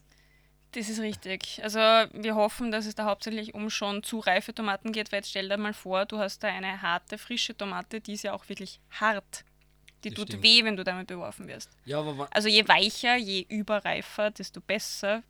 Das 0.74 0.88
ist 0.88 1.00
richtig. 1.02 1.60
Also 1.64 1.80
wir 1.80 2.36
hoffen, 2.36 2.72
dass 2.72 2.86
es 2.86 2.96
da 2.96 3.04
hauptsächlich 3.06 3.54
um 3.54 3.70
schon 3.70 4.04
zu 4.04 4.20
reife 4.20 4.54
Tomaten 4.56 4.94
geht, 4.94 5.12
weil 5.12 5.20
jetzt 5.20 5.30
stell 5.30 5.50
dir 5.50 5.58
mal 5.58 5.74
vor, 5.74 6.06
du 6.06 6.18
hast 6.18 6.44
da 6.44 6.48
eine 6.48 6.82
harte, 6.82 7.18
frische 7.18 7.56
Tomate, 7.56 8.00
die 8.00 8.14
ist 8.14 8.24
ja 8.24 8.34
auch 8.34 8.48
wirklich 8.48 8.80
hart. 8.90 9.44
Die 10.04 10.10
Das 10.10 10.18
tut 10.18 10.30
stimmt. 10.30 10.44
weh, 10.44 10.64
wenn 10.64 10.76
du 10.76 10.84
damit 10.84 11.08
beworfen 11.08 11.48
wirst. 11.48 11.70
Ja, 11.86 12.00
aber 12.00 12.28
Also 12.32 12.48
je 12.50 12.68
weicher, 12.68 13.18
je 13.18 13.46
überreifer, 13.50 14.32
desto 14.32 14.60
besser, 14.62 15.24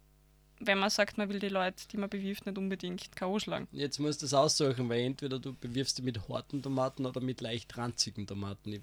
wenn 0.59 0.77
man 0.77 0.89
sagt, 0.89 1.17
man 1.17 1.27
will 1.29 1.39
die 1.39 1.49
Leute, 1.49 1.87
die 1.91 1.97
man 1.97 2.09
bewirft, 2.09 2.45
nicht 2.45 2.57
unbedingt 2.57 3.15
K.O. 3.15 3.39
schlagen. 3.39 3.67
jetzt 3.71 3.99
musst 3.99 4.21
du 4.21 4.25
es 4.27 4.33
aussuchen, 4.33 4.87
weil 4.89 5.01
entweder 5.01 5.39
du 5.39 5.53
bewirfst 5.53 5.97
die 5.97 6.03
mit 6.03 6.27
harten 6.29 6.61
Tomaten 6.61 7.05
oder 7.05 7.19
mit 7.19 7.41
leicht 7.41 7.75
ranzigen 7.77 8.27
Tomaten. 8.27 8.73
Ich, 8.73 8.81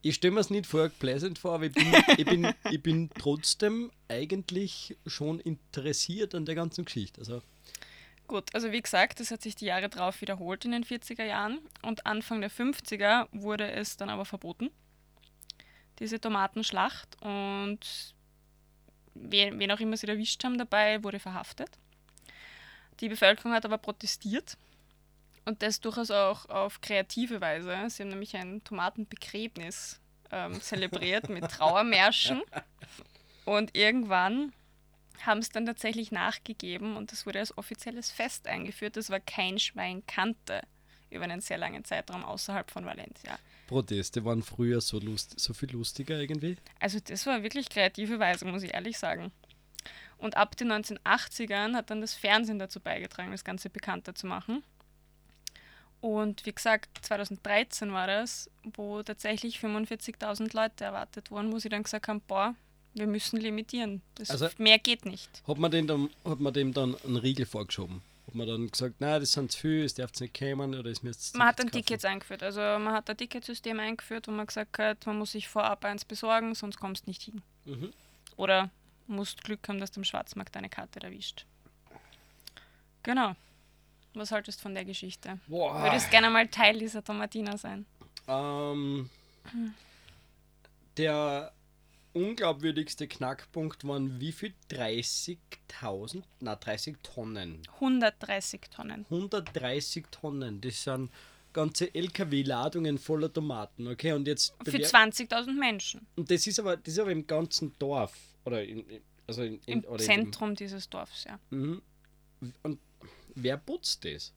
ich 0.00 0.14
stelle 0.14 0.32
mir 0.34 0.40
es 0.40 0.50
nicht 0.50 0.66
vor 0.66 0.88
pleasant 0.88 1.38
vor, 1.38 1.54
aber 1.54 1.66
ich 1.66 1.72
bin, 1.74 1.86
ich, 2.16 2.24
bin, 2.24 2.52
ich 2.70 2.82
bin 2.82 3.10
trotzdem 3.18 3.90
eigentlich 4.08 4.96
schon 5.06 5.40
interessiert 5.40 6.34
an 6.34 6.46
der 6.46 6.54
ganzen 6.54 6.84
Geschichte. 6.86 7.20
Also, 7.20 7.42
Gut, 8.26 8.54
also 8.54 8.72
wie 8.72 8.82
gesagt, 8.82 9.20
das 9.20 9.30
hat 9.30 9.40
sich 9.40 9.54
die 9.54 9.64
Jahre 9.64 9.88
drauf 9.88 10.20
wiederholt 10.20 10.64
in 10.66 10.72
den 10.72 10.84
40er 10.84 11.24
Jahren 11.24 11.60
und 11.82 12.04
Anfang 12.04 12.42
der 12.42 12.50
50er 12.50 13.26
wurde 13.32 13.70
es 13.70 13.96
dann 13.96 14.10
aber 14.10 14.26
verboten, 14.26 14.68
diese 15.98 16.20
Tomatenschlacht 16.20 17.20
und 17.22 18.14
wen, 19.14 19.58
wen 19.58 19.72
auch 19.72 19.80
immer 19.80 19.96
sie 19.96 20.06
erwischt 20.06 20.42
haben 20.44 20.58
dabei, 20.58 21.02
wurde 21.02 21.18
verhaftet. 21.18 21.70
Die 23.00 23.08
Bevölkerung 23.08 23.52
hat 23.52 23.64
aber 23.64 23.78
protestiert 23.78 24.56
und 25.44 25.62
das 25.62 25.80
durchaus 25.80 26.10
auch 26.10 26.48
auf 26.48 26.80
kreative 26.80 27.40
Weise. 27.40 27.76
Sie 27.88 28.02
haben 28.02 28.10
nämlich 28.10 28.36
ein 28.36 28.62
Tomatenbegräbnis 28.64 30.00
ähm, 30.30 30.60
zelebriert 30.60 31.28
mit 31.28 31.48
Trauermärschen 31.50 32.42
und 33.44 33.76
irgendwann 33.76 34.52
haben 35.24 35.38
es 35.38 35.48
dann 35.48 35.66
tatsächlich 35.66 36.12
nachgegeben 36.12 36.96
und 36.96 37.12
das 37.12 37.26
wurde 37.26 37.40
als 37.40 37.56
offizielles 37.56 38.10
Fest 38.10 38.46
eingeführt. 38.46 38.96
Das 38.96 39.10
war 39.10 39.20
kein 39.20 39.58
Schwein 39.58 40.04
kannte 40.06 40.62
über 41.10 41.24
einen 41.24 41.40
sehr 41.40 41.58
langen 41.58 41.84
Zeitraum 41.84 42.24
außerhalb 42.24 42.70
von 42.70 42.84
Valencia. 42.84 43.38
Proteste 43.68 44.24
waren 44.24 44.42
früher 44.42 44.80
so, 44.80 44.98
lust, 44.98 45.38
so 45.38 45.54
viel 45.54 45.70
lustiger 45.70 46.18
irgendwie. 46.20 46.56
Also 46.80 46.98
das 46.98 47.24
war 47.26 47.44
wirklich 47.44 47.68
kreative 47.68 48.18
Weise, 48.18 48.44
muss 48.44 48.64
ich 48.64 48.74
ehrlich 48.74 48.98
sagen. 48.98 49.30
Und 50.16 50.36
ab 50.36 50.56
den 50.56 50.72
1980ern 50.72 51.74
hat 51.76 51.90
dann 51.90 52.00
das 52.00 52.14
Fernsehen 52.14 52.58
dazu 52.58 52.80
beigetragen, 52.80 53.30
das 53.30 53.44
Ganze 53.44 53.70
bekannter 53.70 54.16
zu 54.16 54.26
machen. 54.26 54.64
Und 56.00 56.46
wie 56.46 56.52
gesagt, 56.52 56.88
2013 57.02 57.92
war 57.92 58.06
das, 58.06 58.50
wo 58.64 59.02
tatsächlich 59.02 59.58
45.000 59.58 60.54
Leute 60.54 60.84
erwartet 60.84 61.30
wurden, 61.30 61.52
wo 61.52 61.58
sie 61.58 61.68
dann 61.68 61.82
gesagt 61.82 62.08
haben, 62.08 62.20
boah, 62.26 62.54
wir 62.94 63.06
müssen 63.06 63.38
limitieren. 63.40 64.02
Das 64.14 64.30
Also- 64.30 64.48
mehr 64.58 64.78
geht 64.78 65.04
nicht. 65.04 65.42
Hat 65.46 65.58
man, 65.58 65.70
den 65.70 65.86
dann, 65.86 66.10
hat 66.24 66.40
man 66.40 66.52
dem 66.52 66.72
dann 66.72 66.96
einen 67.04 67.16
Riegel 67.16 67.46
vorgeschoben? 67.46 68.02
Hat 68.28 68.34
man 68.34 68.46
dann 68.46 68.70
gesagt, 68.70 69.00
nein, 69.00 69.20
das 69.20 69.32
sind 69.32 69.50
zu 69.50 69.58
viel, 69.58 69.84
es 69.84 69.94
darf 69.94 70.12
nicht 70.20 70.38
kommen 70.38 70.74
oder 70.74 70.90
es 70.90 71.02
müsst 71.02 71.34
Man 71.34 71.48
hat 71.48 71.58
dann 71.58 71.70
Tickets 71.70 72.04
eingeführt. 72.04 72.42
Also 72.42 72.60
man 72.60 72.92
hat 72.92 73.08
ein 73.08 73.16
Ticketsystem 73.16 73.80
eingeführt, 73.80 74.28
wo 74.28 74.32
man 74.32 74.46
gesagt 74.46 74.78
hat, 74.78 75.06
man 75.06 75.16
muss 75.16 75.32
sich 75.32 75.48
vorab 75.48 75.82
eins 75.86 76.04
besorgen, 76.04 76.54
sonst 76.54 76.78
kommst 76.78 77.06
du 77.06 77.10
nicht 77.10 77.22
hin. 77.22 77.40
Mhm. 77.64 77.90
Oder 78.36 78.70
musst 79.06 79.44
Glück 79.44 79.66
haben, 79.66 79.80
dass 79.80 79.92
du 79.92 80.00
im 80.00 80.04
Schwarzmarkt 80.04 80.54
deine 80.54 80.68
Karte 80.68 81.00
erwischt. 81.00 81.46
Genau. 83.02 83.34
Was 84.12 84.30
haltest 84.30 84.58
du 84.58 84.62
von 84.64 84.74
der 84.74 84.84
Geschichte? 84.84 85.38
Boah. 85.46 85.82
Würdest 85.82 86.10
gerne 86.10 86.28
mal 86.28 86.48
Teil 86.48 86.78
dieser 86.78 87.02
Tomatina 87.02 87.56
sein? 87.56 87.86
Ähm, 88.26 89.08
der 90.98 91.50
unglaubwürdigste 92.18 93.06
Knackpunkt 93.08 93.86
waren 93.86 94.20
wie 94.20 94.32
viel? 94.32 94.52
30.000? 94.70 96.22
Na, 96.40 96.56
30 96.56 96.96
Tonnen. 97.02 97.62
130 97.74 98.62
Tonnen. 98.70 99.04
130 99.10 100.06
Tonnen. 100.10 100.60
Das 100.60 100.84
sind 100.84 101.10
ganze 101.52 101.94
LKW-Ladungen 101.94 102.98
voller 102.98 103.32
Tomaten, 103.32 103.86
okay? 103.88 104.12
Und 104.12 104.26
jetzt 104.26 104.54
Für 104.64 104.72
bewer- 104.72 104.86
20.000 104.86 105.58
Menschen. 105.58 106.06
Und 106.16 106.30
das 106.30 106.46
ist 106.46 106.58
aber 106.60 106.76
das 106.76 106.94
ist 106.94 106.98
aber 107.00 107.10
im 107.12 107.26
ganzen 107.26 107.74
Dorf 107.78 108.14
oder 108.44 108.62
in, 108.62 108.84
also 109.26 109.42
in, 109.42 109.54
in 109.66 109.82
Im 109.82 109.84
oder 109.84 110.00
in 110.00 110.06
Zentrum 110.06 110.54
dieses 110.54 110.88
Dorfs, 110.88 111.24
ja. 111.24 111.38
Mhm. 111.50 111.82
Und 112.62 112.78
wer 113.34 113.56
putzt 113.56 114.04
das? 114.04 114.32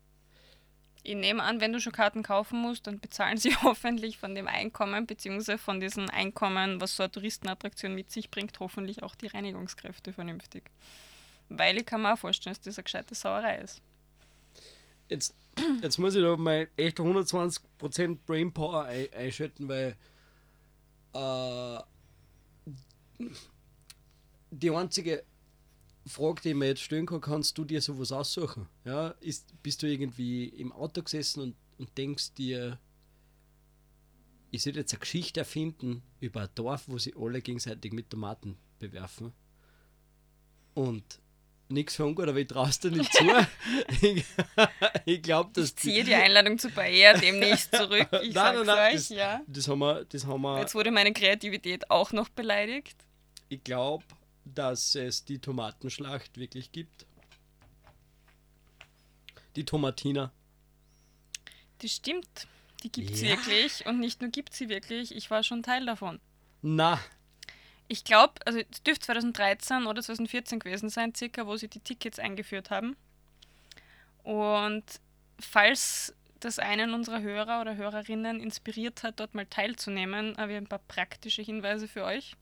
Ich 1.03 1.15
nehme 1.15 1.41
an, 1.41 1.59
wenn 1.61 1.73
du 1.73 1.79
schon 1.79 1.93
Karten 1.93 2.21
kaufen 2.21 2.59
musst, 2.59 2.85
dann 2.85 2.99
bezahlen 2.99 3.37
sie 3.37 3.55
hoffentlich 3.63 4.17
von 4.17 4.35
dem 4.35 4.47
Einkommen, 4.47 5.07
beziehungsweise 5.07 5.57
von 5.57 5.79
diesem 5.79 6.09
Einkommen, 6.09 6.79
was 6.79 6.95
so 6.95 7.03
eine 7.03 7.11
Touristenattraktion 7.11 7.95
mit 7.95 8.11
sich 8.11 8.29
bringt, 8.29 8.59
hoffentlich 8.59 9.01
auch 9.01 9.15
die 9.15 9.27
Reinigungskräfte 9.27 10.13
vernünftig. 10.13 10.63
Weil 11.49 11.77
ich 11.77 11.85
kann 11.85 12.01
mir 12.01 12.13
auch 12.13 12.19
vorstellen, 12.19 12.55
dass 12.55 12.61
das 12.61 12.77
eine 12.77 12.83
gescheite 12.83 13.15
Sauerei 13.15 13.57
ist. 13.57 13.81
Jetzt, 15.09 15.35
jetzt 15.81 15.97
muss 15.97 16.15
ich 16.15 16.21
da 16.21 16.37
mal 16.37 16.69
echt 16.77 16.99
120% 16.99 18.19
Brainpower 18.25 18.85
ein, 18.85 19.07
einschalten, 19.13 19.67
weil 19.67 19.97
äh, 21.13 21.79
die 24.51 24.71
einzige 24.71 25.23
Frage, 26.09 26.41
die 26.41 26.49
ich 26.49 26.55
mir 26.55 26.67
jetzt 26.67 26.81
stellen 26.81 27.05
kann, 27.05 27.21
kannst 27.21 27.57
du 27.57 27.65
dir 27.65 27.81
sowas 27.81 28.11
aussuchen? 28.11 28.67
Ja, 28.85 29.09
ist, 29.19 29.53
bist 29.61 29.83
du 29.83 29.87
irgendwie 29.87 30.45
im 30.45 30.71
Auto 30.71 31.01
gesessen 31.03 31.41
und, 31.41 31.55
und 31.77 31.97
denkst 31.97 32.33
dir, 32.33 32.79
ich 34.49 34.63
sollte 34.63 34.79
jetzt 34.79 34.93
eine 34.93 34.99
Geschichte 34.99 35.41
erfinden 35.41 36.01
über 36.19 36.41
ein 36.41 36.49
Dorf, 36.55 36.83
wo 36.87 36.97
sie 36.97 37.13
alle 37.17 37.41
gegenseitig 37.41 37.93
mit 37.93 38.09
Tomaten 38.09 38.57
bewerfen. 38.79 39.31
Und 40.73 41.19
nichts 41.69 41.99
ungut, 41.99 42.27
aber 42.27 42.39
ich 42.39 42.47
traust 42.47 42.83
dir 42.83 42.91
nicht 42.91 43.13
zu. 43.13 43.23
ich 44.01 44.25
ich 45.05 45.21
glaube, 45.21 45.51
dass 45.53 45.69
Ich 45.69 45.75
ziehe 45.77 46.03
die 46.03 46.15
Einladung 46.15 46.57
zu 46.57 46.69
Bayer 46.69 47.17
demnächst 47.17 47.75
zurück. 47.75 48.07
Ich 48.23 48.33
Nein, 48.33 48.55
nein, 48.55 48.65
nein, 48.65 48.95
euch, 48.95 49.09
ja. 49.09 49.41
Das 49.47 49.67
haben 49.67 49.79
wir, 49.79 50.05
das 50.05 50.25
haben 50.25 50.41
wir 50.41 50.59
Jetzt 50.59 50.75
wurde 50.75 50.91
meine 50.91 51.13
Kreativität 51.13 51.89
auch 51.89 52.11
noch 52.11 52.29
beleidigt. 52.29 52.97
ich 53.49 53.63
glaube, 53.63 54.03
dass 54.55 54.95
es 54.95 55.25
die 55.25 55.39
Tomatenschlacht 55.39 56.37
wirklich 56.37 56.71
gibt. 56.71 57.05
Die 59.55 59.65
Tomatina. 59.65 60.31
Das 61.81 61.91
stimmt. 61.91 62.47
Die 62.83 62.91
gibt 62.91 63.11
es 63.11 63.21
Ja. 63.21 63.29
wirklich. 63.29 63.85
Und 63.85 63.99
nicht 63.99 64.21
nur 64.21 64.29
gibt 64.29 64.53
sie 64.53 64.69
wirklich, 64.69 65.15
ich 65.15 65.29
war 65.29 65.43
schon 65.43 65.63
Teil 65.63 65.85
davon. 65.85 66.19
Na, 66.61 66.99
Ich 67.87 68.05
glaube, 68.05 68.35
also 68.45 68.57
es 68.59 68.83
dürfte 68.83 69.07
2013 69.07 69.85
oder 69.85 70.01
2014 70.01 70.59
gewesen 70.59 70.87
sein, 70.87 71.13
circa, 71.13 71.45
wo 71.45 71.57
sie 71.57 71.67
die 71.67 71.81
Tickets 71.81 72.19
eingeführt 72.19 72.69
haben. 72.69 72.95
Und 74.23 74.85
falls 75.37 76.15
das 76.39 76.57
einen 76.57 76.93
unserer 76.93 77.21
Hörer 77.21 77.59
oder 77.59 77.75
Hörerinnen 77.75 78.39
inspiriert 78.39 79.03
hat, 79.03 79.19
dort 79.19 79.35
mal 79.35 79.45
teilzunehmen, 79.45 80.37
habe 80.37 80.53
ich 80.53 80.57
ein 80.57 80.67
paar 80.67 80.79
praktische 80.87 81.41
Hinweise 81.41 81.89
für 81.89 82.05
euch. 82.05 82.37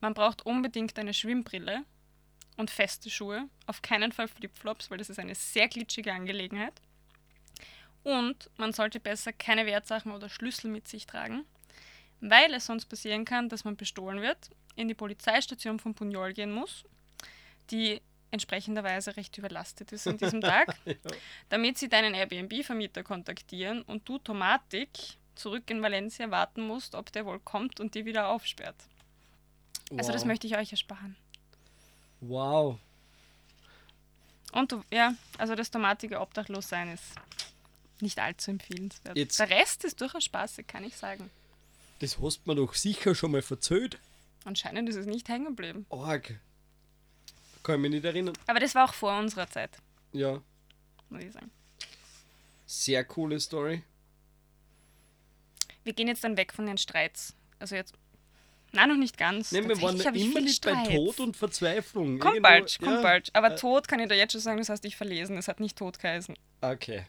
Man 0.00 0.14
braucht 0.14 0.46
unbedingt 0.46 0.98
eine 0.98 1.14
Schwimmbrille 1.14 1.84
und 2.56 2.70
feste 2.70 3.10
Schuhe, 3.10 3.48
auf 3.66 3.82
keinen 3.82 4.12
Fall 4.12 4.28
Flipflops, 4.28 4.90
weil 4.90 4.98
das 4.98 5.10
ist 5.10 5.18
eine 5.18 5.34
sehr 5.34 5.68
glitschige 5.68 6.12
Angelegenheit. 6.12 6.80
Und 8.02 8.50
man 8.56 8.72
sollte 8.72 9.00
besser 9.00 9.32
keine 9.32 9.66
Wertsachen 9.66 10.12
oder 10.12 10.28
Schlüssel 10.28 10.70
mit 10.70 10.88
sich 10.88 11.06
tragen, 11.06 11.44
weil 12.20 12.52
es 12.54 12.66
sonst 12.66 12.86
passieren 12.86 13.24
kann, 13.24 13.48
dass 13.48 13.64
man 13.64 13.76
bestohlen 13.76 14.22
wird, 14.22 14.50
in 14.76 14.88
die 14.88 14.94
Polizeistation 14.94 15.78
von 15.78 15.94
Buñol 15.94 16.32
gehen 16.32 16.52
muss, 16.52 16.84
die 17.70 18.00
entsprechenderweise 18.30 19.16
recht 19.16 19.36
überlastet 19.38 19.92
ist 19.92 20.06
an 20.06 20.18
diesem 20.18 20.40
Tag, 20.42 20.76
damit 21.48 21.78
sie 21.78 21.88
deinen 21.88 22.14
Airbnb-Vermieter 22.14 23.02
kontaktieren 23.02 23.82
und 23.82 24.08
du 24.08 24.18
Tomatik 24.18 24.90
zurück 25.34 25.70
in 25.70 25.82
Valencia 25.82 26.30
warten 26.30 26.66
musst, 26.66 26.94
ob 26.94 27.12
der 27.12 27.24
wohl 27.24 27.40
kommt 27.40 27.80
und 27.80 27.94
die 27.94 28.04
wieder 28.04 28.28
aufsperrt. 28.28 28.76
Also 29.96 30.12
das 30.12 30.22
wow. 30.22 30.26
möchte 30.28 30.46
ich 30.46 30.56
euch 30.56 30.70
ersparen. 30.72 31.16
Wow. 32.20 32.78
Und 34.52 34.72
du, 34.72 34.82
ja, 34.90 35.14
also 35.38 35.54
das 35.54 35.70
tomatige 35.70 36.20
Obdachlossein 36.20 36.88
ist 36.88 37.04
nicht 38.00 38.18
allzu 38.18 38.50
empfehlenswert. 38.50 39.16
Jetzt- 39.16 39.38
Der 39.38 39.50
Rest 39.50 39.84
ist 39.84 40.00
durchaus 40.00 40.24
spaßig, 40.24 40.66
kann 40.66 40.84
ich 40.84 40.96
sagen. 40.96 41.30
Das 42.00 42.18
hast 42.20 42.42
du 42.44 42.50
mir 42.50 42.56
doch 42.56 42.74
sicher 42.74 43.14
schon 43.14 43.32
mal 43.32 43.42
verzählt. 43.42 43.98
Anscheinend 44.44 44.88
ist 44.88 44.96
es 44.96 45.06
nicht 45.06 45.28
hängen 45.28 45.46
geblieben. 45.46 45.84
Arg. 45.90 46.38
Kann 47.62 47.74
ich 47.76 47.80
mich 47.82 47.90
nicht 47.90 48.04
erinnern. 48.04 48.36
Aber 48.46 48.60
das 48.60 48.74
war 48.74 48.88
auch 48.88 48.94
vor 48.94 49.18
unserer 49.18 49.48
Zeit, 49.50 49.70
Ja, 50.12 50.40
muss 51.10 51.22
ich 51.22 51.32
sagen. 51.32 51.50
sehr 52.66 53.04
coole 53.04 53.40
Story. 53.40 53.82
Wir 55.84 55.92
gehen 55.92 56.08
jetzt 56.08 56.22
dann 56.24 56.36
weg 56.36 56.52
von 56.52 56.66
den 56.66 56.78
Streits. 56.78 57.34
Also 57.58 57.74
jetzt. 57.74 57.94
Nein, 58.72 58.88
noch 58.88 58.96
nicht 58.96 59.16
ganz. 59.16 59.52
Nein, 59.52 59.68
wir 59.68 59.80
waren 59.80 59.96
ich 59.96 60.24
immer 60.24 60.40
nicht 60.40 60.64
bei. 60.64 60.84
Tod 60.84 61.20
und 61.20 61.36
Verzweiflung. 61.36 62.18
Kommt 62.18 62.34
Irgendwo- 62.36 62.48
bald, 62.48 62.78
kommt 62.78 62.92
ja, 62.96 63.02
bald. 63.02 63.34
Aber 63.34 63.52
äh, 63.52 63.56
Tod 63.56 63.88
kann 63.88 64.00
ich 64.00 64.08
dir 64.08 64.16
jetzt 64.16 64.32
schon 64.32 64.40
sagen, 64.40 64.58
das 64.58 64.68
hast 64.68 64.84
dich 64.84 64.96
verlesen. 64.96 65.36
Es 65.38 65.48
hat 65.48 65.60
nicht 65.60 65.76
Tod 65.78 65.98
geheißen. 65.98 66.34
Okay. 66.60 67.04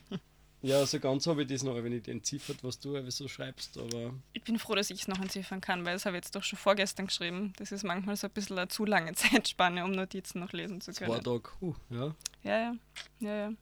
ja, 0.62 0.84
so 0.84 1.00
ganz 1.00 1.26
habe 1.26 1.42
ich 1.42 1.48
das 1.48 1.62
noch 1.62 1.80
nicht 1.80 2.08
entziffert, 2.08 2.62
was 2.62 2.78
du 2.78 3.10
so 3.10 3.28
schreibst, 3.28 3.78
aber 3.78 4.12
Ich 4.34 4.42
bin 4.42 4.58
froh, 4.58 4.74
dass 4.74 4.90
ich 4.90 5.00
es 5.02 5.08
noch 5.08 5.20
entziffern 5.20 5.60
kann, 5.60 5.84
weil 5.84 5.94
das 5.94 6.04
habe 6.04 6.16
ich 6.16 6.24
jetzt 6.24 6.36
doch 6.36 6.42
schon 6.42 6.58
vorgestern 6.58 7.06
geschrieben. 7.06 7.54
Das 7.56 7.72
ist 7.72 7.82
manchmal 7.82 8.16
so 8.16 8.26
ein 8.26 8.32
bisschen 8.32 8.58
eine 8.58 8.68
zu 8.68 8.84
lange 8.84 9.12
Zeitspanne, 9.14 9.84
um 9.84 9.92
Notizen 9.92 10.40
noch 10.40 10.52
lesen 10.52 10.80
zu 10.80 10.92
zwei 10.92 11.06
können. 11.06 11.24
Tage, 11.24 11.48
huh, 11.60 11.74
ja. 11.88 12.14
Ja, 12.42 12.58
ja. 12.58 12.74
ja, 13.20 13.36
ja. 13.36 13.52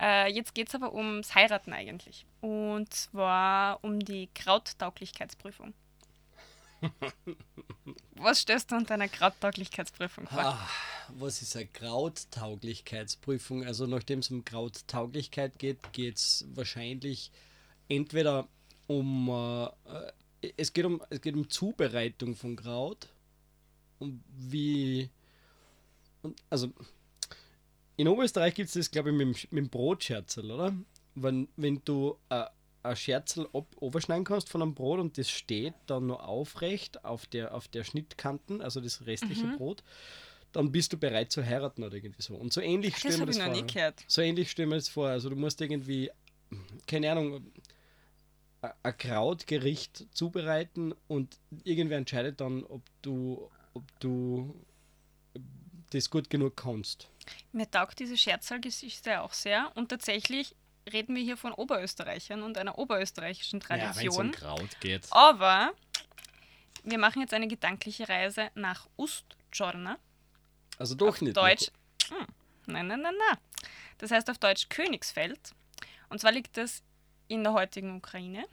Äh, 0.00 0.32
jetzt 0.32 0.54
geht 0.54 0.68
es 0.68 0.74
aber 0.74 0.94
ums 0.94 1.34
Heiraten 1.34 1.72
eigentlich. 1.72 2.24
Und 2.40 2.92
zwar 2.92 3.84
um 3.84 4.00
die 4.00 4.30
Krauttauglichkeitsprüfung. 4.34 5.74
Was 8.16 8.40
stellst 8.40 8.70
du 8.70 8.76
unter 8.76 8.94
einer 8.94 9.08
Krauttauglichkeitsprüfung 9.08 10.26
vor? 10.26 10.38
Ah, 10.38 10.68
was 11.08 11.42
ist 11.42 11.56
eine 11.56 11.66
Krauttauglichkeitsprüfung? 11.66 13.64
Also 13.64 13.86
nachdem 13.86 14.20
es 14.20 14.30
um 14.30 14.44
Krauttauglichkeit 14.44 15.58
geht, 15.58 15.92
geht 15.92 16.16
es 16.16 16.46
wahrscheinlich 16.54 17.30
entweder 17.88 18.48
um 18.86 19.28
äh, 19.28 19.64
äh, 20.44 20.52
es 20.56 20.72
geht 20.72 20.84
um 20.84 21.02
es 21.10 21.20
geht 21.20 21.34
um 21.34 21.48
Zubereitung 21.50 22.34
von 22.34 22.56
Kraut 22.56 23.08
und 23.98 24.22
wie 24.28 25.10
und 26.22 26.40
also 26.48 26.72
in 27.96 28.08
Oberösterreich 28.08 28.54
gibt 28.54 28.68
es 28.68 28.74
das 28.74 28.90
glaube 28.90 29.10
ich 29.10 29.16
mit, 29.16 29.52
mit 29.52 29.64
dem 29.64 29.68
Brotscherzel, 29.68 30.50
oder? 30.50 30.74
Wenn, 31.14 31.48
wenn 31.56 31.82
du 31.84 32.16
äh, 32.30 32.44
ein 32.82 32.96
Scherzel 32.96 33.48
ab 33.52 33.66
overschneiden 33.76 34.24
kannst 34.24 34.48
von 34.48 34.62
einem 34.62 34.74
Brot 34.74 35.00
und 35.00 35.18
das 35.18 35.28
steht 35.30 35.74
dann 35.86 36.06
noch 36.06 36.20
aufrecht 36.20 37.04
auf 37.04 37.26
der, 37.26 37.54
auf 37.54 37.68
der 37.68 37.84
Schnittkanten, 37.84 38.60
also 38.60 38.80
das 38.80 39.06
restliche 39.06 39.46
Mhm. 39.46 39.56
Brot, 39.56 39.82
dann 40.52 40.72
bist 40.72 40.92
du 40.92 40.96
bereit 40.98 41.30
zu 41.30 41.44
heiraten 41.44 41.84
oder 41.84 41.94
irgendwie 41.94 42.22
so. 42.22 42.34
Und 42.34 42.52
so 42.52 42.60
ähnlich 42.60 42.96
stellen 42.96 43.20
wir 43.20 43.26
das 43.26 43.38
vor. 43.38 43.66
So 44.06 44.22
ähnlich 44.22 44.50
stellen 44.50 44.70
wir 44.70 44.76
das 44.76 44.88
vor. 44.88 45.08
Also 45.08 45.30
du 45.30 45.36
musst 45.36 45.60
irgendwie, 45.60 46.10
keine 46.86 47.10
Ahnung, 47.12 47.52
ein 48.82 48.98
Krautgericht 48.98 50.06
zubereiten 50.12 50.94
und 51.08 51.38
irgendwer 51.64 51.98
entscheidet 51.98 52.40
dann, 52.40 52.64
ob 52.64 52.82
du, 53.02 53.48
ob 53.74 53.84
du 54.00 54.54
das 55.90 56.10
gut 56.10 56.30
genug 56.30 56.56
kannst. 56.56 57.08
Mir 57.52 57.70
taugt 57.70 57.98
diese 58.00 58.16
Scherzergeschichte 58.16 59.22
auch 59.22 59.32
sehr. 59.32 59.70
Und 59.76 59.88
tatsächlich 59.88 60.54
reden 60.92 61.14
wir 61.14 61.22
hier 61.22 61.36
von 61.36 61.52
Oberösterreichern 61.52 62.42
und 62.42 62.58
einer 62.58 62.78
oberösterreichischen 62.78 63.60
Tradition. 63.60 64.32
Kraut 64.32 64.80
geht. 64.80 65.06
Aber 65.10 65.72
wir 66.84 66.98
machen 66.98 67.20
jetzt 67.20 67.34
eine 67.34 67.48
gedankliche 67.48 68.08
Reise 68.08 68.50
nach 68.54 68.86
Ustjorna. 68.96 69.98
Also 70.78 70.94
doch 70.94 71.08
auf 71.08 71.20
nicht. 71.20 71.36
Deutsch. 71.36 71.70
Hm, 72.08 72.26
nein, 72.66 72.86
nein, 72.86 73.02
nein, 73.02 73.14
nein. 73.28 73.38
Das 73.98 74.10
heißt 74.10 74.30
auf 74.30 74.38
Deutsch 74.38 74.68
Königsfeld. 74.68 75.38
Und 76.08 76.20
zwar 76.20 76.32
liegt 76.32 76.56
das 76.56 76.82
in 77.28 77.44
der 77.44 77.52
heutigen 77.52 77.96
Ukraine. 77.96 78.44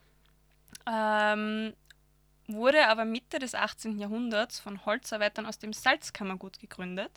Ähm, 0.86 1.74
wurde 2.48 2.88
aber 2.88 3.06
Mitte 3.06 3.40
des 3.40 3.56
18. 3.56 4.00
Jahrhunderts 4.00 4.60
von 4.60 4.86
Holzarbeitern 4.86 5.46
aus 5.46 5.60
dem 5.60 5.74
Salzkammergut 5.74 6.60
gegründet, 6.60 7.12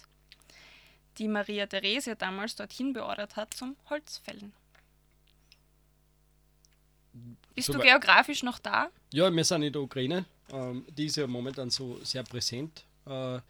die 1.18 1.28
Maria 1.28 1.66
Theresia 1.66 2.14
damals 2.14 2.56
dorthin 2.56 2.92
beordert 2.92 3.37
hat 3.37 3.54
zum 3.54 3.76
Holzfällen. 3.88 4.52
Bist 7.55 7.66
Super. 7.66 7.79
du 7.79 7.85
geografisch 7.85 8.42
noch 8.42 8.59
da? 8.59 8.88
Ja, 9.12 9.31
wir 9.35 9.44
sind 9.44 9.62
in 9.62 9.73
der 9.73 9.83
Ukraine. 9.83 10.25
Ähm, 10.53 10.85
die 10.88 11.07
ist 11.07 11.16
ja 11.16 11.27
momentan 11.27 11.70
so 11.70 11.99
sehr 12.03 12.23
präsent. 12.23 12.85
Äh, 13.07 13.40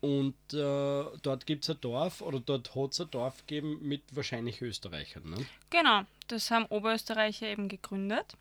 und 0.00 0.34
äh, 0.52 1.04
dort 1.22 1.46
gibt 1.46 1.64
es 1.64 1.70
ein 1.70 1.80
Dorf, 1.80 2.20
oder 2.20 2.38
dort 2.38 2.74
hat 2.74 2.92
es 2.92 3.00
ein 3.00 3.10
Dorf 3.10 3.38
gegeben 3.46 3.78
mit 3.82 4.02
wahrscheinlich 4.12 4.62
Österreichern. 4.62 5.28
Ne? 5.28 5.46
Genau, 5.70 6.02
das 6.28 6.50
haben 6.50 6.66
Oberösterreicher 6.66 7.46
eben 7.46 7.68
gegründet. 7.68 8.36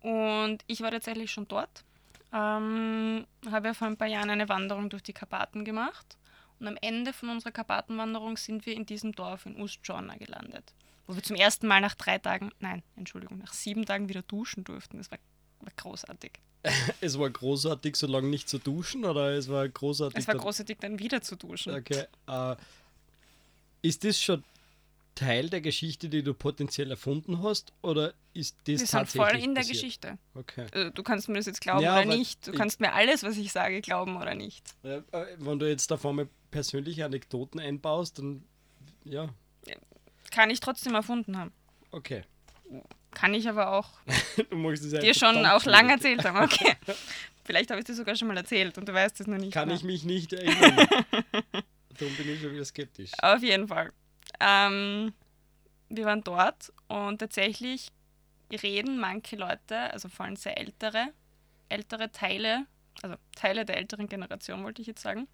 Und 0.00 0.58
ich 0.66 0.80
war 0.80 0.90
tatsächlich 0.90 1.30
schon 1.30 1.48
dort. 1.48 1.84
Ähm, 2.32 3.26
habe 3.50 3.68
ja 3.68 3.74
vor 3.74 3.88
ein 3.88 3.96
paar 3.96 4.08
Jahren 4.08 4.30
eine 4.30 4.48
Wanderung 4.48 4.88
durch 4.88 5.02
die 5.02 5.12
Karpaten 5.12 5.64
gemacht. 5.64 6.16
Und 6.58 6.68
am 6.68 6.78
Ende 6.80 7.12
von 7.12 7.28
unserer 7.28 7.52
Karpatenwanderung 7.52 8.36
sind 8.36 8.64
wir 8.66 8.74
in 8.74 8.86
diesem 8.86 9.12
Dorf 9.12 9.46
in 9.46 9.60
Ustjorna 9.60 10.16
gelandet. 10.16 10.72
Wo 11.06 11.14
wir 11.14 11.22
zum 11.22 11.36
ersten 11.36 11.66
Mal 11.66 11.80
nach 11.80 11.94
drei 11.94 12.18
Tagen, 12.18 12.50
nein, 12.60 12.82
Entschuldigung, 12.96 13.38
nach 13.38 13.52
sieben 13.52 13.84
Tagen 13.84 14.08
wieder 14.08 14.22
duschen 14.22 14.64
durften. 14.64 14.98
Das 14.98 15.10
war, 15.10 15.18
war 15.60 15.72
großartig. 15.76 16.32
Es 17.00 17.18
war 17.18 17.28
großartig, 17.28 17.96
so 17.96 18.06
lange 18.06 18.28
nicht 18.28 18.48
zu 18.48 18.58
duschen, 18.58 19.04
oder 19.04 19.32
es 19.32 19.48
war 19.48 19.68
großartig. 19.68 20.18
Es 20.18 20.28
war 20.28 20.36
großartig, 20.36 20.78
dann 20.78 21.00
wieder 21.00 21.20
zu 21.20 21.34
duschen. 21.34 21.74
Okay. 21.74 22.04
Äh, 22.28 22.56
ist 23.82 24.04
das 24.04 24.20
schon 24.20 24.44
Teil 25.14 25.50
der 25.50 25.60
Geschichte, 25.60 26.08
die 26.08 26.22
du 26.22 26.34
potenziell 26.34 26.90
erfunden 26.90 27.42
hast, 27.42 27.72
oder 27.82 28.14
ist 28.32 28.56
das 28.60 28.66
Wir 28.66 28.78
sind 28.78 28.90
tatsächlich 28.90 29.30
voll 29.30 29.40
in 29.40 29.54
der 29.54 29.62
passiert? 29.62 29.74
Geschichte. 29.76 30.18
Okay. 30.34 30.66
Also, 30.72 30.90
du 30.90 31.02
kannst 31.02 31.28
mir 31.28 31.34
das 31.34 31.46
jetzt 31.46 31.60
glauben 31.60 31.82
Ja, 31.82 31.98
oder 31.98 32.04
nicht. 32.06 32.46
Du 32.46 32.52
kannst 32.52 32.80
mir 32.80 32.92
alles, 32.92 33.22
was 33.22 33.36
ich 33.36 33.52
sage, 33.52 33.80
glauben 33.82 34.16
oder 34.16 34.34
nicht. 34.34 34.64
Äh, 34.84 35.02
wenn 35.38 35.58
du 35.58 35.68
jetzt 35.68 35.90
da 35.90 35.96
vorne 35.96 36.28
persönliche 36.50 37.04
Anekdoten 37.04 37.60
einbaust, 37.60 38.18
dann 38.18 38.44
ja, 39.04 39.28
Kann 40.32 40.50
ich 40.50 40.58
trotzdem 40.58 40.94
erfunden 40.94 41.38
haben. 41.38 41.52
okay. 41.92 42.24
Kann 43.14 43.34
ich 43.34 43.46
aber 43.46 43.72
auch 43.72 43.90
du 44.50 44.56
magst 44.56 44.84
es 44.84 44.98
dir 44.98 45.12
schon 45.12 45.44
auch 45.44 45.64
lang 45.66 45.84
schwierig. 45.84 45.90
erzählt 45.90 46.24
haben. 46.24 46.38
Okay. 46.42 46.74
Vielleicht 47.44 47.70
habe 47.70 47.80
ich 47.80 47.84
dir 47.84 47.94
sogar 47.94 48.16
schon 48.16 48.28
mal 48.28 48.36
erzählt 48.38 48.78
und 48.78 48.88
du 48.88 48.94
weißt 48.94 49.20
es 49.20 49.26
noch 49.26 49.36
nicht. 49.36 49.52
Kann 49.52 49.68
mehr. 49.68 49.76
ich 49.76 49.82
mich 49.84 50.04
nicht 50.04 50.32
erinnern. 50.32 50.76
Darum 51.98 52.16
bin 52.16 52.30
ich 52.32 52.40
schon 52.40 52.52
wieder 52.52 52.64
skeptisch. 52.64 53.10
Auf 53.20 53.42
jeden 53.42 53.68
Fall. 53.68 53.92
Ähm, 54.40 55.12
wir 55.90 56.06
waren 56.06 56.24
dort 56.24 56.72
und 56.88 57.18
tatsächlich 57.18 57.88
reden 58.50 58.98
manche 58.98 59.36
Leute, 59.36 59.78
also 59.92 60.08
vor 60.08 60.26
allem 60.26 60.36
sehr 60.36 60.56
ältere, 60.56 61.08
ältere 61.68 62.10
Teile, 62.12 62.66
also 63.02 63.16
Teile 63.34 63.64
der 63.64 63.76
älteren 63.76 64.08
Generation 64.08 64.64
wollte 64.64 64.80
ich 64.80 64.88
jetzt 64.88 65.02
sagen, 65.02 65.28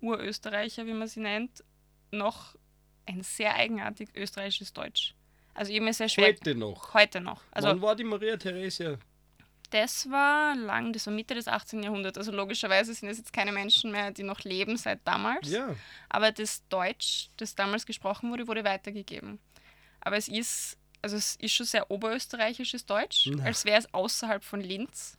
Urösterreicher, 0.00 0.84
wie 0.86 0.92
man 0.92 1.08
sie 1.08 1.20
nennt, 1.20 1.64
noch 2.10 2.56
ein 3.06 3.22
sehr 3.22 3.54
eigenartig 3.54 4.08
österreichisches 4.14 4.72
Deutsch. 4.72 5.14
Also 5.54 5.72
eben 5.72 5.90
sehr 5.92 6.08
schwer. 6.08 6.28
Heute 6.28 6.54
noch. 6.54 6.94
Heute 6.94 7.20
noch. 7.20 7.42
Also 7.50 7.68
Wann 7.68 7.80
war 7.80 7.96
die 7.96 8.04
Maria 8.04 8.36
Theresia? 8.36 8.98
Das 9.70 10.08
war 10.10 10.54
lang, 10.54 10.92
das 10.92 11.06
war 11.06 11.14
Mitte 11.14 11.34
des 11.34 11.48
18. 11.48 11.82
Jahrhunderts. 11.82 12.18
Also 12.18 12.30
logischerweise 12.30 12.94
sind 12.94 13.08
es 13.08 13.18
jetzt 13.18 13.32
keine 13.32 13.52
Menschen 13.52 13.90
mehr, 13.90 14.10
die 14.10 14.22
noch 14.22 14.40
leben 14.40 14.76
seit 14.76 15.00
damals. 15.06 15.50
Ja. 15.50 15.74
Aber 16.08 16.30
das 16.30 16.66
Deutsch, 16.68 17.30
das 17.36 17.54
damals 17.54 17.84
gesprochen 17.84 18.30
wurde, 18.30 18.46
wurde 18.46 18.64
weitergegeben. 18.64 19.40
Aber 20.00 20.16
es 20.16 20.28
ist, 20.28 20.78
also 21.02 21.16
es 21.16 21.36
ist 21.36 21.52
schon 21.52 21.66
sehr 21.66 21.90
oberösterreichisches 21.90 22.86
Deutsch, 22.86 23.28
Na. 23.34 23.44
als 23.44 23.64
wäre 23.64 23.78
es 23.78 23.92
außerhalb 23.92 24.44
von 24.44 24.60
Linz. 24.60 25.18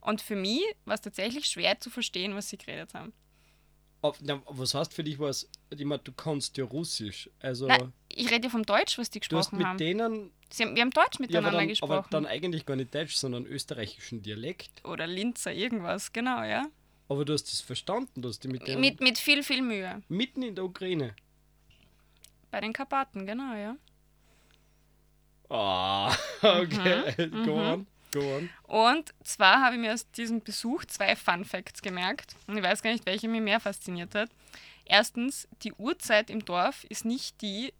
Und 0.00 0.22
für 0.22 0.36
mich 0.36 0.62
war 0.84 0.94
es 0.94 1.00
tatsächlich 1.00 1.46
schwer 1.46 1.78
zu 1.78 1.90
verstehen, 1.90 2.34
was 2.34 2.48
sie 2.48 2.56
geredet 2.56 2.94
haben. 2.94 3.12
Auf, 4.02 4.18
na, 4.20 4.42
was 4.46 4.74
heißt 4.74 4.92
für 4.92 5.04
dich 5.04 5.18
was? 5.18 5.48
Ich 5.70 5.84
meine, 5.84 6.02
du 6.02 6.12
kannst 6.12 6.56
ja 6.56 6.64
Russisch. 6.64 7.30
Also 7.40 7.66
Nein, 7.68 7.92
ich 8.08 8.30
rede 8.30 8.44
ja 8.46 8.50
vom 8.50 8.64
Deutsch, 8.64 8.98
was 8.98 9.08
die 9.10 9.20
du 9.20 9.36
hast 9.36 9.50
gesprochen 9.50 9.58
mit 9.58 9.66
haben. 9.66 9.78
denen, 9.78 10.30
Sie 10.50 10.64
haben. 10.64 10.74
Wir 10.74 10.82
haben 10.82 10.90
Deutsch 10.90 11.14
ja, 11.14 11.18
aber 11.18 11.20
miteinander 11.20 11.58
dann, 11.58 11.68
gesprochen. 11.68 11.92
aber 11.92 12.08
dann 12.10 12.26
eigentlich 12.26 12.66
gar 12.66 12.76
nicht 12.76 12.92
Deutsch, 12.94 13.14
sondern 13.14 13.46
österreichischen 13.46 14.20
Dialekt. 14.22 14.84
Oder 14.84 15.06
Linzer, 15.06 15.52
irgendwas, 15.52 16.12
genau, 16.12 16.42
ja. 16.42 16.66
Aber 17.08 17.24
du 17.24 17.32
hast 17.32 17.52
es 17.52 17.60
verstanden, 17.60 18.22
dass 18.22 18.38
die 18.40 18.48
mit 18.48 18.66
denen 18.66 18.80
Mit, 18.80 19.00
mit 19.00 19.18
viel, 19.18 19.42
viel 19.42 19.62
Mühe. 19.62 20.02
mitten 20.08 20.42
in 20.42 20.54
der 20.56 20.64
Ukraine. 20.64 21.14
Bei 22.50 22.60
den 22.60 22.72
Karpaten, 22.72 23.24
genau, 23.24 23.54
ja. 23.54 23.76
Ah, 25.48 26.14
okay. 26.42 27.28
Mhm, 27.30 27.44
Go 27.46 27.54
go 27.54 27.60
on. 27.60 27.86
Und 28.64 29.12
zwar 29.24 29.62
habe 29.62 29.76
ich 29.76 29.80
mir 29.80 29.92
aus 29.92 30.10
diesem 30.12 30.42
Besuch 30.42 30.84
zwei 30.84 31.16
Fun 31.16 31.44
Facts 31.44 31.82
gemerkt. 31.82 32.36
Und 32.46 32.56
ich 32.56 32.62
weiß 32.62 32.82
gar 32.82 32.92
nicht, 32.92 33.06
welche 33.06 33.28
mich 33.28 33.40
mehr 33.40 33.60
fasziniert 33.60 34.14
hat. 34.14 34.30
Erstens, 34.84 35.48
die 35.62 35.72
Uhrzeit 35.74 36.30
im 36.30 36.44
Dorf 36.44 36.84
ist 36.84 37.04
nicht 37.04 37.40
die, 37.40 37.72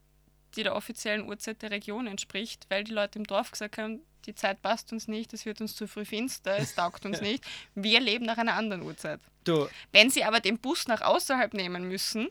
die 0.56 0.62
der 0.62 0.76
offiziellen 0.76 1.28
Uhrzeit 1.28 1.62
der 1.62 1.70
Region 1.70 2.06
entspricht, 2.06 2.66
weil 2.68 2.84
die 2.84 2.92
Leute 2.92 3.18
im 3.18 3.26
Dorf 3.26 3.50
gesagt 3.50 3.78
haben, 3.78 4.00
die 4.26 4.34
Zeit 4.34 4.62
passt 4.62 4.92
uns 4.92 5.08
nicht, 5.08 5.32
es 5.32 5.44
wird 5.46 5.60
uns 5.60 5.74
zu 5.74 5.88
früh 5.88 6.04
finster, 6.04 6.56
es 6.58 6.74
taugt 6.74 7.04
uns 7.04 7.20
nicht. 7.22 7.44
Wir 7.74 8.00
leben 8.00 8.24
nach 8.24 8.38
einer 8.38 8.54
anderen 8.54 8.82
Uhrzeit. 8.82 9.20
Du, 9.44 9.68
Wenn 9.90 10.10
sie 10.10 10.22
aber 10.24 10.40
den 10.40 10.58
Bus 10.58 10.86
nach 10.86 11.00
außerhalb 11.00 11.54
nehmen 11.54 11.88
müssen, 11.88 12.28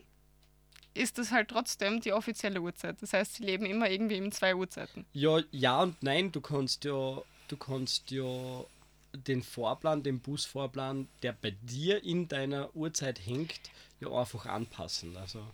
ist 0.94 1.18
das 1.18 1.30
halt 1.30 1.48
trotzdem 1.48 2.00
die 2.00 2.12
offizielle 2.12 2.60
Uhrzeit. 2.60 3.00
Das 3.00 3.12
heißt, 3.12 3.34
sie 3.36 3.44
leben 3.44 3.64
immer 3.66 3.88
irgendwie 3.90 4.16
in 4.16 4.32
zwei 4.32 4.54
Uhrzeiten. 4.54 5.06
ja, 5.12 5.40
ja 5.50 5.82
und 5.82 6.02
nein, 6.02 6.32
du 6.32 6.40
kannst 6.40 6.84
ja, 6.84 7.22
du 7.52 7.58
kannst 7.58 8.10
ja 8.10 8.64
den 9.12 9.42
Fahrplan, 9.42 10.02
den 10.02 10.20
Busfahrplan, 10.20 11.06
der 11.22 11.34
bei 11.34 11.50
dir 11.62 12.02
in 12.02 12.28
deiner 12.28 12.74
Uhrzeit 12.74 13.24
hängt, 13.26 13.60
ja 14.00 14.10
einfach 14.10 14.46
anpassen. 14.46 15.16
Also 15.18 15.44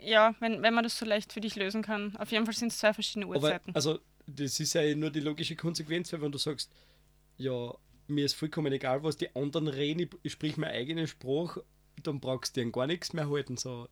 Ja, 0.00 0.34
wenn, 0.40 0.62
wenn 0.62 0.74
man 0.74 0.84
das 0.84 0.98
so 0.98 1.06
leicht 1.06 1.32
für 1.32 1.40
dich 1.40 1.56
lösen 1.56 1.82
kann. 1.82 2.14
Auf 2.16 2.30
jeden 2.30 2.44
Fall 2.44 2.54
sind 2.54 2.72
es 2.72 2.78
zwei 2.78 2.92
verschiedene 2.92 3.26
Aber 3.26 3.36
Uhrzeiten. 3.36 3.74
also, 3.74 3.98
das 4.26 4.60
ist 4.60 4.74
ja 4.74 4.94
nur 4.94 5.10
die 5.10 5.20
logische 5.20 5.56
Konsequenz, 5.56 6.12
weil 6.12 6.20
wenn 6.20 6.32
du 6.32 6.38
sagst, 6.38 6.70
ja, 7.38 7.74
mir 8.06 8.24
ist 8.26 8.34
vollkommen 8.34 8.72
egal, 8.72 9.02
was 9.02 9.16
die 9.16 9.34
anderen 9.34 9.68
reden, 9.68 10.00
ich, 10.00 10.10
ich 10.22 10.32
sprich 10.32 10.56
meinen 10.58 10.72
eigenen 10.74 11.06
Spruch, 11.06 11.58
dann 12.02 12.20
brauchst 12.20 12.56
du 12.56 12.64
dir 12.64 12.70
gar 12.70 12.86
nichts 12.86 13.14
mehr 13.14 13.30
halten. 13.30 13.56
So, 13.56 13.88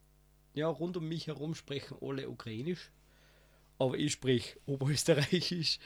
ja, 0.54 0.68
rund 0.68 0.98
um 0.98 1.08
mich 1.08 1.28
herum 1.28 1.54
sprechen 1.54 1.96
alle 2.02 2.28
Ukrainisch, 2.28 2.90
aber 3.78 3.96
ich 3.96 4.12
sprich 4.12 4.56
Oberösterreichisch. 4.66 5.78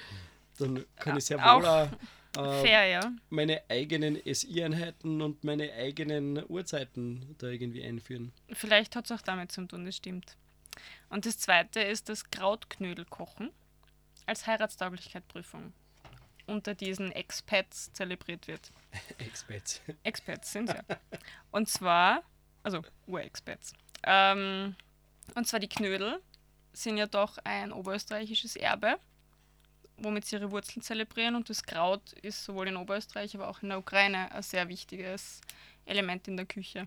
Dann 0.57 0.85
kann 0.97 1.16
ich 1.16 1.25
sehr 1.27 1.38
auch 1.38 1.61
wohl 1.61 1.66
auch, 1.66 1.88
äh, 2.37 2.62
Fair, 2.62 2.87
ja. 2.87 3.12
meine 3.31 3.62
eigenen 3.69 4.21
SI-Einheiten 4.25 5.23
und 5.23 5.45
meine 5.45 5.73
eigenen 5.73 6.45
Uhrzeiten 6.49 7.35
da 7.38 7.49
irgendwie 7.49 7.83
einführen. 7.83 8.33
Vielleicht 8.53 8.97
hat 8.97 9.07
es 9.07 9.12
auch 9.12 9.23
damit 9.23 9.53
zu 9.53 9.66
tun, 9.66 9.85
das 9.85 9.97
stimmt. 9.97 10.37
Und 11.09 11.25
das 11.25 11.38
zweite 11.38 11.81
ist 11.81 12.09
das 12.09 12.31
Krautknödelkochen 12.31 13.51
als 14.27 14.47
Heiratstauglichkeitsprüfung 14.47 15.73
unter 16.47 16.75
diesen 16.75 17.12
Expats 17.12 17.92
zelebriert 17.92 18.47
wird. 18.47 18.71
Expats. 19.19 19.81
Expats 20.03 20.53
sind 20.53 20.69
ja. 20.69 20.83
Und 21.51 21.69
zwar, 21.69 22.23
also 22.62 22.83
Urexpats. 23.07 23.73
Ähm, 24.05 24.77
und 25.35 25.47
zwar 25.49 25.61
die 25.61 25.69
Knödel 25.69 26.21
sind 26.73 26.99
ja 26.99 27.07
doch 27.07 27.38
ein 27.45 27.73
oberösterreichisches 27.73 28.57
Erbe, 28.57 28.99
womit 29.98 30.26
sie 30.26 30.37
ihre 30.37 30.50
Wurzeln 30.50 30.82
zelebrieren. 30.82 31.35
Und 31.35 31.48
das 31.48 31.62
Kraut 31.62 32.12
ist 32.22 32.44
sowohl 32.44 32.68
in 32.68 32.76
Oberösterreich, 32.76 33.35
aber 33.35 33.48
auch 33.48 33.62
in 33.62 33.70
der 33.70 33.78
Ukraine 33.78 34.32
ein 34.32 34.42
sehr 34.42 34.68
wichtiges 34.68 35.40
Element 35.85 36.28
in 36.28 36.37
der 36.37 36.46
Küche. 36.46 36.87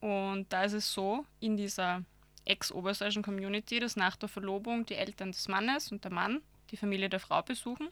Und 0.00 0.46
da 0.52 0.64
ist 0.64 0.74
es 0.74 0.92
so, 0.92 1.24
in 1.40 1.56
dieser 1.56 2.02
ex-oberösterreichischen 2.44 3.22
Community, 3.22 3.80
dass 3.80 3.96
nach 3.96 4.16
der 4.16 4.28
Verlobung 4.28 4.86
die 4.86 4.94
Eltern 4.94 5.32
des 5.32 5.48
Mannes 5.48 5.90
und 5.90 6.04
der 6.04 6.12
Mann 6.12 6.42
die 6.70 6.76
Familie 6.76 7.08
der 7.08 7.20
Frau 7.20 7.42
besuchen 7.42 7.88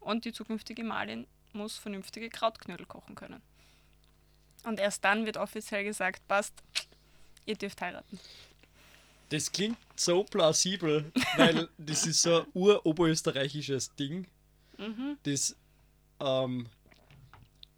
und 0.00 0.24
die 0.24 0.32
zukünftige 0.32 0.82
Gemahlin 0.82 1.26
muss 1.52 1.76
vernünftige 1.78 2.30
Krautknödel 2.30 2.86
kochen 2.86 3.14
können. 3.14 3.42
Und 4.64 4.80
erst 4.80 5.04
dann 5.04 5.26
wird 5.26 5.36
offiziell 5.36 5.84
gesagt, 5.84 6.26
passt, 6.26 6.54
ihr 7.46 7.56
dürft 7.56 7.80
heiraten. 7.80 8.18
Das 9.28 9.50
klingt 9.50 9.78
so 9.96 10.24
plausibel, 10.24 11.10
weil 11.36 11.68
das 11.78 12.06
ist 12.06 12.22
so 12.22 12.42
ein 12.42 12.46
uroberösterreichisches 12.54 13.94
Ding. 13.96 14.26
Mhm. 14.78 15.18
Das, 15.22 15.56
ähm, 16.20 16.66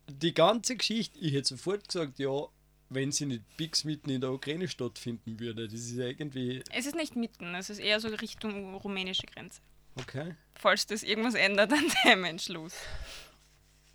die 0.08 0.34
ganze 0.34 0.76
Geschichte, 0.76 1.18
ich 1.18 1.32
hätte 1.32 1.48
sofort 1.48 1.88
gesagt, 1.88 2.18
ja, 2.18 2.48
wenn 2.88 3.12
sie 3.12 3.26
nicht 3.26 3.42
Pix 3.56 3.84
mitten 3.84 4.10
in 4.10 4.20
der 4.20 4.32
Ukraine 4.32 4.68
stattfinden 4.68 5.40
würde. 5.40 5.66
Das 5.66 5.80
ist 5.80 5.96
ja 5.96 6.06
irgendwie. 6.06 6.62
Es 6.72 6.86
ist 6.86 6.94
nicht 6.94 7.16
mitten, 7.16 7.54
es 7.54 7.70
ist 7.70 7.78
eher 7.78 8.00
so 8.00 8.08
Richtung 8.08 8.74
rumänische 8.76 9.26
Grenze. 9.26 9.60
Okay. 9.96 10.34
Falls 10.54 10.86
das 10.86 11.02
irgendwas 11.02 11.34
ändert 11.34 11.72
an 11.72 11.84
dem 12.04 12.24
Entschluss. 12.24 12.74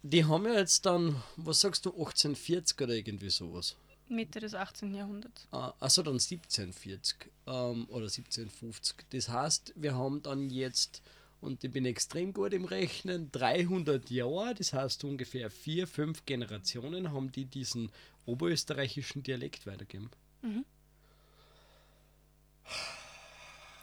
Die 0.03 0.25
haben 0.25 0.45
ja 0.45 0.55
jetzt 0.55 0.85
dann, 0.85 1.21
was 1.37 1.59
sagst 1.59 1.85
du, 1.85 1.91
1840 1.91 2.81
oder 2.81 2.93
irgendwie 2.93 3.29
sowas. 3.29 3.77
Mitte 4.11 4.39
des 4.39 4.53
18. 4.53 4.93
Jahrhunderts. 4.93 5.47
Ah, 5.51 5.73
achso, 5.79 6.03
dann 6.03 6.15
1740 6.15 7.31
ähm, 7.47 7.87
oder 7.89 8.05
1750. 8.05 8.97
Das 9.09 9.29
heißt, 9.29 9.73
wir 9.75 9.95
haben 9.95 10.21
dann 10.21 10.49
jetzt, 10.49 11.01
und 11.39 11.63
ich 11.63 11.71
bin 11.71 11.85
extrem 11.85 12.33
gut 12.33 12.53
im 12.53 12.65
Rechnen, 12.65 13.31
300 13.31 14.09
Jahre, 14.09 14.53
das 14.53 14.73
heißt 14.73 15.03
ungefähr 15.03 15.49
vier, 15.49 15.87
fünf 15.87 16.25
Generationen, 16.25 17.11
haben 17.11 17.31
die 17.31 17.45
diesen 17.45 17.91
oberösterreichischen 18.25 19.23
Dialekt 19.23 19.65
weitergegeben. 19.65 20.09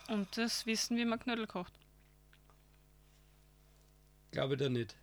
Und 0.08 0.36
das 0.36 0.66
wissen, 0.66 0.96
wie 0.96 1.04
man 1.04 1.18
Knödel 1.18 1.46
kocht. 1.46 1.72
Glaube 4.30 4.54
ich 4.54 4.60
da 4.60 4.68
nicht. 4.68 4.96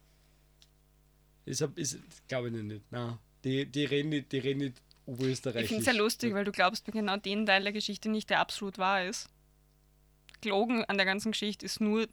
Ist, 1.46 1.62
ist 1.62 2.00
glaube 2.28 2.50
ich 2.50 2.64
nicht. 2.64 2.92
Nein. 2.92 3.18
Die, 3.44 3.66
die 3.68 3.86
reden 3.86 4.10
nicht, 4.10 4.32
die 4.32 4.40
reden 4.40 4.60
nicht 4.60 4.82
Ich 5.64 5.68
finde 5.68 5.82
es 5.82 5.86
sehr 5.86 5.94
lustig, 5.94 6.34
weil 6.34 6.46
du 6.46 6.52
glaubst 6.52 6.88
mir 6.88 6.94
genau 6.94 7.18
den 7.18 7.46
Teil 7.46 7.64
der 7.64 7.74
Geschichte 7.74 8.10
nicht, 8.10 8.30
der 8.30 8.40
absolut 8.40 8.78
wahr 8.78 9.04
ist. 9.04 9.30
Gelogen 10.42 10.84
an 10.86 10.98
der 10.98 11.06
ganzen 11.06 11.32
Geschichte 11.32 11.66
ist 11.66 11.80
nur 11.80 12.08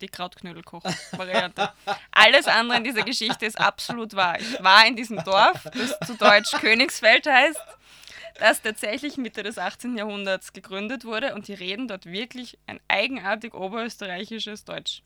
die 0.00 0.08
Krautknödelkoch-Variante. 0.08 1.72
Alles 2.10 2.46
andere 2.46 2.78
in 2.78 2.84
dieser 2.84 3.02
Geschichte 3.02 3.46
ist 3.46 3.58
absolut 3.58 4.14
wahr. 4.14 4.40
Ich 4.40 4.62
war 4.62 4.86
in 4.86 4.96
diesem 4.96 5.22
Dorf, 5.24 5.64
das 5.72 5.98
zu 6.06 6.16
Deutsch 6.16 6.50
Königsfeld 6.52 7.26
heißt, 7.26 7.60
das 8.38 8.62
tatsächlich 8.62 9.16
Mitte 9.16 9.42
des 9.42 9.58
18. 9.58 9.96
Jahrhunderts 9.96 10.52
gegründet 10.52 11.04
wurde 11.04 11.34
und 11.34 11.46
die 11.48 11.54
reden 11.54 11.86
dort 11.88 12.06
wirklich 12.06 12.58
ein 12.66 12.80
eigenartig 12.88 13.54
oberösterreichisches 13.54 14.64
Deutsch. 14.64 15.02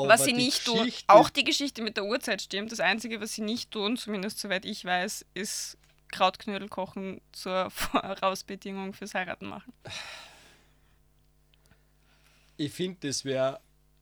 Aber 0.00 0.14
was 0.14 0.24
sie 0.24 0.32
nicht 0.32 0.64
tun, 0.64 0.90
auch 1.06 1.30
die 1.30 1.44
Geschichte 1.44 1.82
mit 1.82 1.96
der 1.96 2.04
Uhrzeit 2.04 2.42
stimmt. 2.42 2.72
Das 2.72 2.80
Einzige, 2.80 3.20
was 3.20 3.34
sie 3.34 3.42
nicht 3.42 3.70
tun, 3.70 3.96
zumindest 3.96 4.38
soweit 4.38 4.64
ich 4.64 4.84
weiß, 4.84 5.26
ist 5.34 5.78
Krautknödel 6.10 6.68
kochen 6.68 7.20
zur 7.32 7.70
Vorausbedingung 7.70 8.92
fürs 8.92 9.14
Heiraten 9.14 9.46
machen. 9.46 9.72
Ich 12.56 12.72
finde, 12.72 13.06
das 13.06 13.24
wäre 13.24 13.60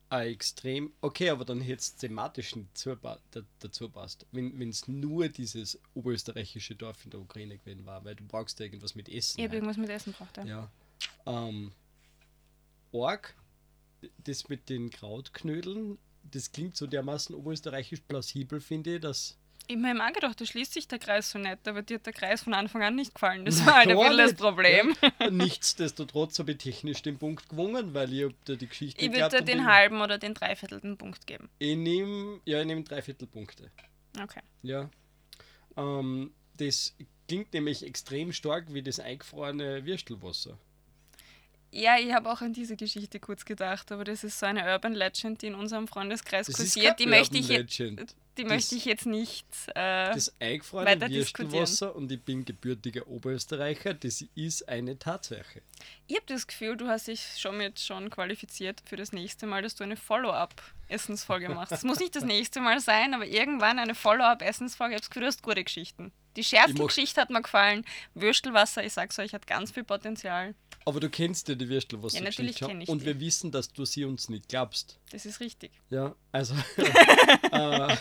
ein 0.09 0.27
extrem. 0.27 0.93
Okay, 1.01 1.29
aber 1.29 1.45
dann 1.45 1.61
hätte 1.61 1.81
es 1.81 1.95
thematisch 1.95 2.55
nicht 2.55 2.87
dazu 3.59 3.89
passt. 3.89 4.25
Wenn 4.31 4.69
es 4.69 4.87
nur 4.87 5.29
dieses 5.29 5.79
oberösterreichische 5.93 6.75
Dorf 6.75 7.03
in 7.05 7.11
der 7.11 7.19
Ukraine 7.19 7.57
gewesen 7.57 7.85
war, 7.85 8.03
weil 8.05 8.15
du 8.15 8.23
brauchst 8.25 8.59
ja 8.59 8.65
irgendwas 8.65 8.95
mit 8.95 9.09
Essen. 9.09 9.39
Ich 9.39 9.43
habe 9.43 9.51
halt. 9.51 9.53
irgendwas 9.53 9.77
mit 9.77 9.89
Essen 9.89 10.13
braucht, 10.13 10.37
ja. 10.37 10.45
Ja. 10.45 10.71
Ähm, 11.25 11.71
Org, 12.91 13.35
das 14.17 14.47
mit 14.49 14.69
den 14.69 14.89
Krautknödeln, 14.89 15.97
das 16.23 16.51
klingt 16.51 16.75
so 16.75 16.87
dermaßen 16.87 17.35
oberösterreichisch 17.35 18.01
plausibel, 18.01 18.59
finde 18.59 18.95
ich, 18.95 19.01
dass. 19.01 19.37
Ich 19.69 19.75
habe 19.75 19.93
mir 19.93 20.05
auch 20.05 20.13
gedacht, 20.13 20.39
da 20.39 20.45
schließt 20.45 20.73
sich 20.73 20.87
der 20.87 20.99
Kreis 20.99 21.29
so 21.29 21.39
nett, 21.39 21.67
aber 21.67 21.81
dir 21.81 21.95
hat 21.95 22.05
der 22.05 22.13
Kreis 22.13 22.41
von 22.41 22.53
Anfang 22.53 22.83
an 22.83 22.95
nicht 22.95 23.13
gefallen. 23.13 23.43
Das 23.43 23.59
Na, 23.59 23.65
war 23.65 23.75
halt 23.75 23.89
ein 23.89 23.97
bisschen 23.97 24.17
das 24.17 24.33
Problem. 24.35 24.95
Ja. 25.19 25.29
Nichtsdestotrotz 25.29 26.39
habe 26.39 26.51
ich 26.51 26.57
technisch 26.57 27.01
den 27.01 27.17
Punkt 27.17 27.49
gewungen, 27.49 27.93
weil 27.93 28.13
ich 28.13 28.23
hab 28.23 28.45
da 28.45 28.55
die 28.55 28.67
Geschichte 28.67 29.03
Ich 29.03 29.11
würde 29.11 29.39
dir 29.39 29.43
den 29.43 29.65
halben 29.65 30.01
oder 30.01 30.17
den 30.17 30.33
dreiviertelten 30.33 30.97
Punkt 30.97 31.27
geben. 31.27 31.49
Ich 31.59 31.75
nehme, 31.75 32.39
ja, 32.45 32.61
ich 32.61 32.65
nehme 32.65 32.83
Dreiviertelpunkte. 32.83 33.69
Okay. 34.21 34.41
Ja. 34.61 34.89
Ähm, 35.75 36.31
das 36.55 36.95
klingt 37.27 37.53
nämlich 37.53 37.85
extrem 37.85 38.31
stark 38.31 38.73
wie 38.73 38.81
das 38.81 38.99
eingefrorene 39.01 39.85
Würstelwasser. 39.85 40.57
Ja, 41.71 41.97
ich 41.99 42.13
habe 42.13 42.29
auch 42.31 42.41
an 42.41 42.53
diese 42.53 42.75
Geschichte 42.75 43.19
kurz 43.19 43.45
gedacht, 43.45 43.91
aber 43.91 44.03
das 44.03 44.23
ist 44.23 44.39
so 44.39 44.45
eine 44.45 44.65
Urban 44.65 44.93
Legend, 44.93 45.41
die 45.41 45.47
in 45.47 45.55
unserem 45.55 45.87
Freundeskreis 45.87 46.47
Das 46.47 46.55
kursiert. 46.55 46.99
Die 46.99 47.05
möchte, 47.05 47.37
ich 47.37 47.47
Legend. 47.49 48.15
Die 48.37 48.43
Das- 48.43 48.51
möchte 48.51 48.75
ich 48.75 48.85
jetzt 48.85 49.05
nicht. 49.05 49.45
Äh, 49.69 50.13
Das 50.13 50.33
eingefrorene. 50.39 51.09
Würstelwasser 51.09 51.95
und 51.95 52.11
ich 52.11 52.21
bin 52.21 52.45
gebürtiger 52.45 53.07
Oberösterreicher, 53.07 53.93
das 53.93 54.23
ist 54.35 54.67
eine 54.69 54.97
Tatsache. 54.99 55.61
ich 56.07 56.15
habe 56.15 56.25
das 56.27 56.47
Gefühl, 56.47 56.77
du 56.77 56.87
hast 56.87 57.07
dich 57.07 57.21
schon 57.37 57.57
mit 57.57 57.79
schon 57.79 58.09
qualifiziert 58.09 58.81
für 58.85 58.95
das 58.95 59.11
nächste 59.11 59.45
Mal, 59.47 59.61
dass 59.61 59.75
du 59.75 59.83
eine 59.83 59.97
Follow-up-Essensfolge 59.97 61.49
machst. 61.49 61.71
Es 61.71 61.83
muss 61.83 61.99
nicht 61.99 62.15
das 62.15 62.23
nächste 62.23 62.61
Mal 62.61 62.79
sein, 62.79 63.13
aber 63.13 63.25
irgendwann 63.25 63.79
eine 63.79 63.95
Follow-up-Essensfolge. 63.95 64.93
Ich 64.93 64.97
habe 64.97 65.01
das 65.01 65.09
Gefühl, 65.09 65.21
du 65.21 65.27
hast 65.27 65.43
gute 65.43 65.63
Geschichten. 65.63 66.11
Die 66.35 66.41
Ich 66.41 66.47
Scherzel-Geschichte 66.49 67.19
hat 67.19 67.29
mir 67.31 67.41
gefallen. 67.41 67.83
Würstelwasser, 68.13 68.83
ich 68.83 68.93
sag's 68.93 69.17
euch, 69.19 69.33
hat 69.33 69.47
ganz 69.47 69.71
viel 69.71 69.83
Potenzial. 69.83 70.53
Aber 70.85 70.99
du 70.99 71.09
kennst 71.09 71.49
ja 71.49 71.55
die 71.55 71.65
Ja, 71.65 71.71
Würstelwasser 71.71 72.21
natürlich 72.21 72.55
kenn 72.57 72.79
ich 72.79 72.87
Und 72.87 73.01
die. 73.01 73.07
wir 73.07 73.19
wissen, 73.19 73.51
dass 73.51 73.73
du 73.73 73.83
sie 73.85 74.05
uns 74.05 74.29
nicht 74.29 74.47
glaubst. 74.47 74.99
Das 75.11 75.25
ist 75.25 75.39
richtig. 75.41 75.71
Ja, 75.89 76.15
also. 76.31 76.53
äh, 77.51 77.97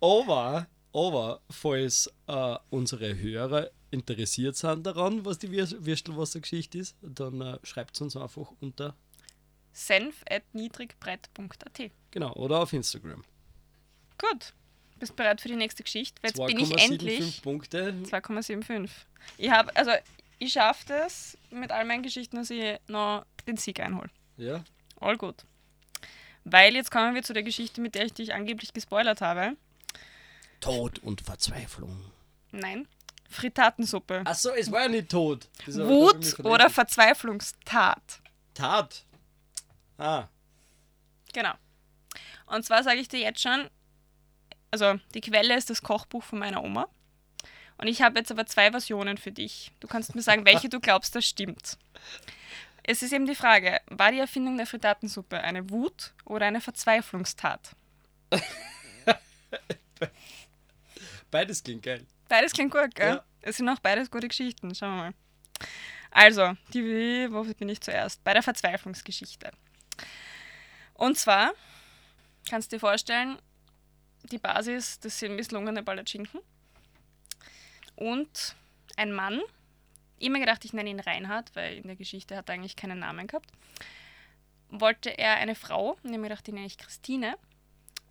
aber, 0.00 0.66
aber, 0.92 1.40
falls 1.50 2.10
äh, 2.26 2.56
unsere 2.70 3.18
Hörer 3.18 3.70
interessiert 3.90 4.56
sind 4.56 4.86
daran, 4.86 5.24
was 5.24 5.38
die 5.38 5.48
Würs- 5.48 5.76
Würstelwassergeschichte 5.78 6.78
ist, 6.78 6.96
dann 7.02 7.40
äh, 7.40 7.58
schreibt 7.62 7.94
es 7.94 8.00
uns 8.00 8.16
einfach 8.16 8.52
unter, 8.60 8.94
senf 9.72 10.24
at 10.30 10.42
niedrigbrett.at. 10.54 11.90
genau, 12.10 12.32
oder 12.34 12.60
auf 12.60 12.72
Instagram. 12.72 13.22
Gut. 14.18 14.52
Bist 14.98 15.14
bereit 15.14 15.42
für 15.42 15.48
die 15.48 15.56
nächste 15.56 15.82
Geschichte? 15.82 16.18
Jetzt 16.24 16.36
bin 16.38 16.58
ich 16.58 16.70
2,75 16.70 16.90
endlich. 16.90 17.42
Punkte. 17.42 17.92
2,75. 18.04 18.88
Ich 19.36 19.50
habe, 19.50 19.74
also 19.76 19.90
ich 20.38 20.52
schaffe 20.54 20.84
das 20.88 21.36
mit 21.50 21.70
all 21.70 21.84
meinen 21.84 22.02
Geschichten, 22.02 22.36
dass 22.36 22.48
ich 22.48 22.78
noch 22.88 23.26
den 23.46 23.58
Sieg 23.58 23.78
einhole. 23.80 24.08
Ja, 24.38 24.64
All 24.98 25.18
gut. 25.18 25.44
Weil 26.44 26.74
jetzt 26.74 26.90
kommen 26.90 27.14
wir 27.14 27.22
zu 27.22 27.34
der 27.34 27.42
Geschichte, 27.42 27.82
mit 27.82 27.94
der 27.94 28.06
ich 28.06 28.14
dich 28.14 28.32
angeblich 28.32 28.72
gespoilert 28.72 29.20
habe. 29.20 29.56
Tod 30.60 30.98
und 31.00 31.20
Verzweiflung. 31.20 32.10
Nein. 32.52 32.88
Frittatensuppe. 33.28 34.22
Achso, 34.24 34.50
es 34.50 34.70
war 34.70 34.82
ja 34.82 34.88
nicht 34.88 35.10
tot. 35.10 35.48
Wut 35.66 36.38
oder 36.44 36.70
Verzweiflungstat. 36.70 38.20
Tat. 38.54 39.04
Ah, 39.98 40.28
Genau. 41.32 41.52
Und 42.46 42.64
zwar 42.64 42.82
sage 42.82 42.98
ich 43.00 43.08
dir 43.08 43.20
jetzt 43.20 43.42
schon, 43.42 43.68
also 44.70 44.94
die 45.14 45.20
Quelle 45.20 45.56
ist 45.56 45.68
das 45.68 45.82
Kochbuch 45.82 46.22
von 46.22 46.38
meiner 46.38 46.62
Oma. 46.62 46.88
Und 47.78 47.88
ich 47.88 48.00
habe 48.00 48.18
jetzt 48.18 48.30
aber 48.30 48.46
zwei 48.46 48.70
Versionen 48.70 49.18
für 49.18 49.32
dich. 49.32 49.70
Du 49.80 49.88
kannst 49.88 50.14
mir 50.14 50.22
sagen, 50.22 50.46
welche 50.46 50.68
du 50.70 50.80
glaubst, 50.80 51.14
das 51.14 51.26
stimmt. 51.26 51.76
Es 52.84 53.02
ist 53.02 53.12
eben 53.12 53.26
die 53.26 53.34
Frage, 53.34 53.80
war 53.88 54.12
die 54.12 54.18
Erfindung 54.20 54.56
der 54.56 54.66
Frittatensuppe 54.66 55.40
eine 55.40 55.68
Wut 55.70 56.14
oder 56.24 56.46
eine 56.46 56.60
Verzweiflungstat? 56.60 57.76
beides 61.36 61.62
klingt 61.62 61.82
geil. 61.82 62.06
Beides 62.28 62.52
klingt 62.52 62.72
gut, 62.72 62.94
gell? 62.94 63.16
Ja. 63.16 63.24
Es 63.42 63.58
sind 63.58 63.68
auch 63.68 63.78
beides 63.80 64.10
gute 64.10 64.26
Geschichten. 64.26 64.74
Schauen 64.74 64.96
wir 64.96 65.02
mal. 65.02 65.14
Also, 66.10 66.54
die, 66.72 67.28
wo 67.30 67.42
bin 67.42 67.68
ich 67.68 67.80
zuerst? 67.82 68.24
Bei 68.24 68.32
der 68.32 68.42
Verzweiflungsgeschichte. 68.42 69.50
Und 70.94 71.18
zwar, 71.18 71.52
kannst 72.48 72.72
du 72.72 72.76
dir 72.76 72.80
vorstellen, 72.80 73.38
die 74.22 74.38
Basis, 74.38 74.98
das 75.00 75.18
sind 75.18 75.36
misslungene 75.36 75.82
Palatschinken. 75.82 76.40
Und 77.96 78.56
ein 78.96 79.12
Mann, 79.12 79.42
immer 80.18 80.40
gedacht, 80.40 80.64
ich 80.64 80.72
nenne 80.72 80.88
ihn 80.88 81.00
Reinhard, 81.00 81.54
weil 81.54 81.76
in 81.76 81.86
der 81.86 81.96
Geschichte 81.96 82.34
hat 82.34 82.48
er 82.48 82.54
eigentlich 82.54 82.76
keinen 82.76 83.00
Namen 83.00 83.26
gehabt. 83.26 83.50
Wollte 84.70 85.10
er 85.10 85.34
eine 85.34 85.54
Frau, 85.54 85.90
und 85.90 85.98
ich 86.04 86.12
habe 86.12 86.18
mir 86.18 86.28
gedacht, 86.28 86.46
die 86.46 86.52
nenne 86.52 86.66
ich 86.66 86.78
Christine, 86.78 87.36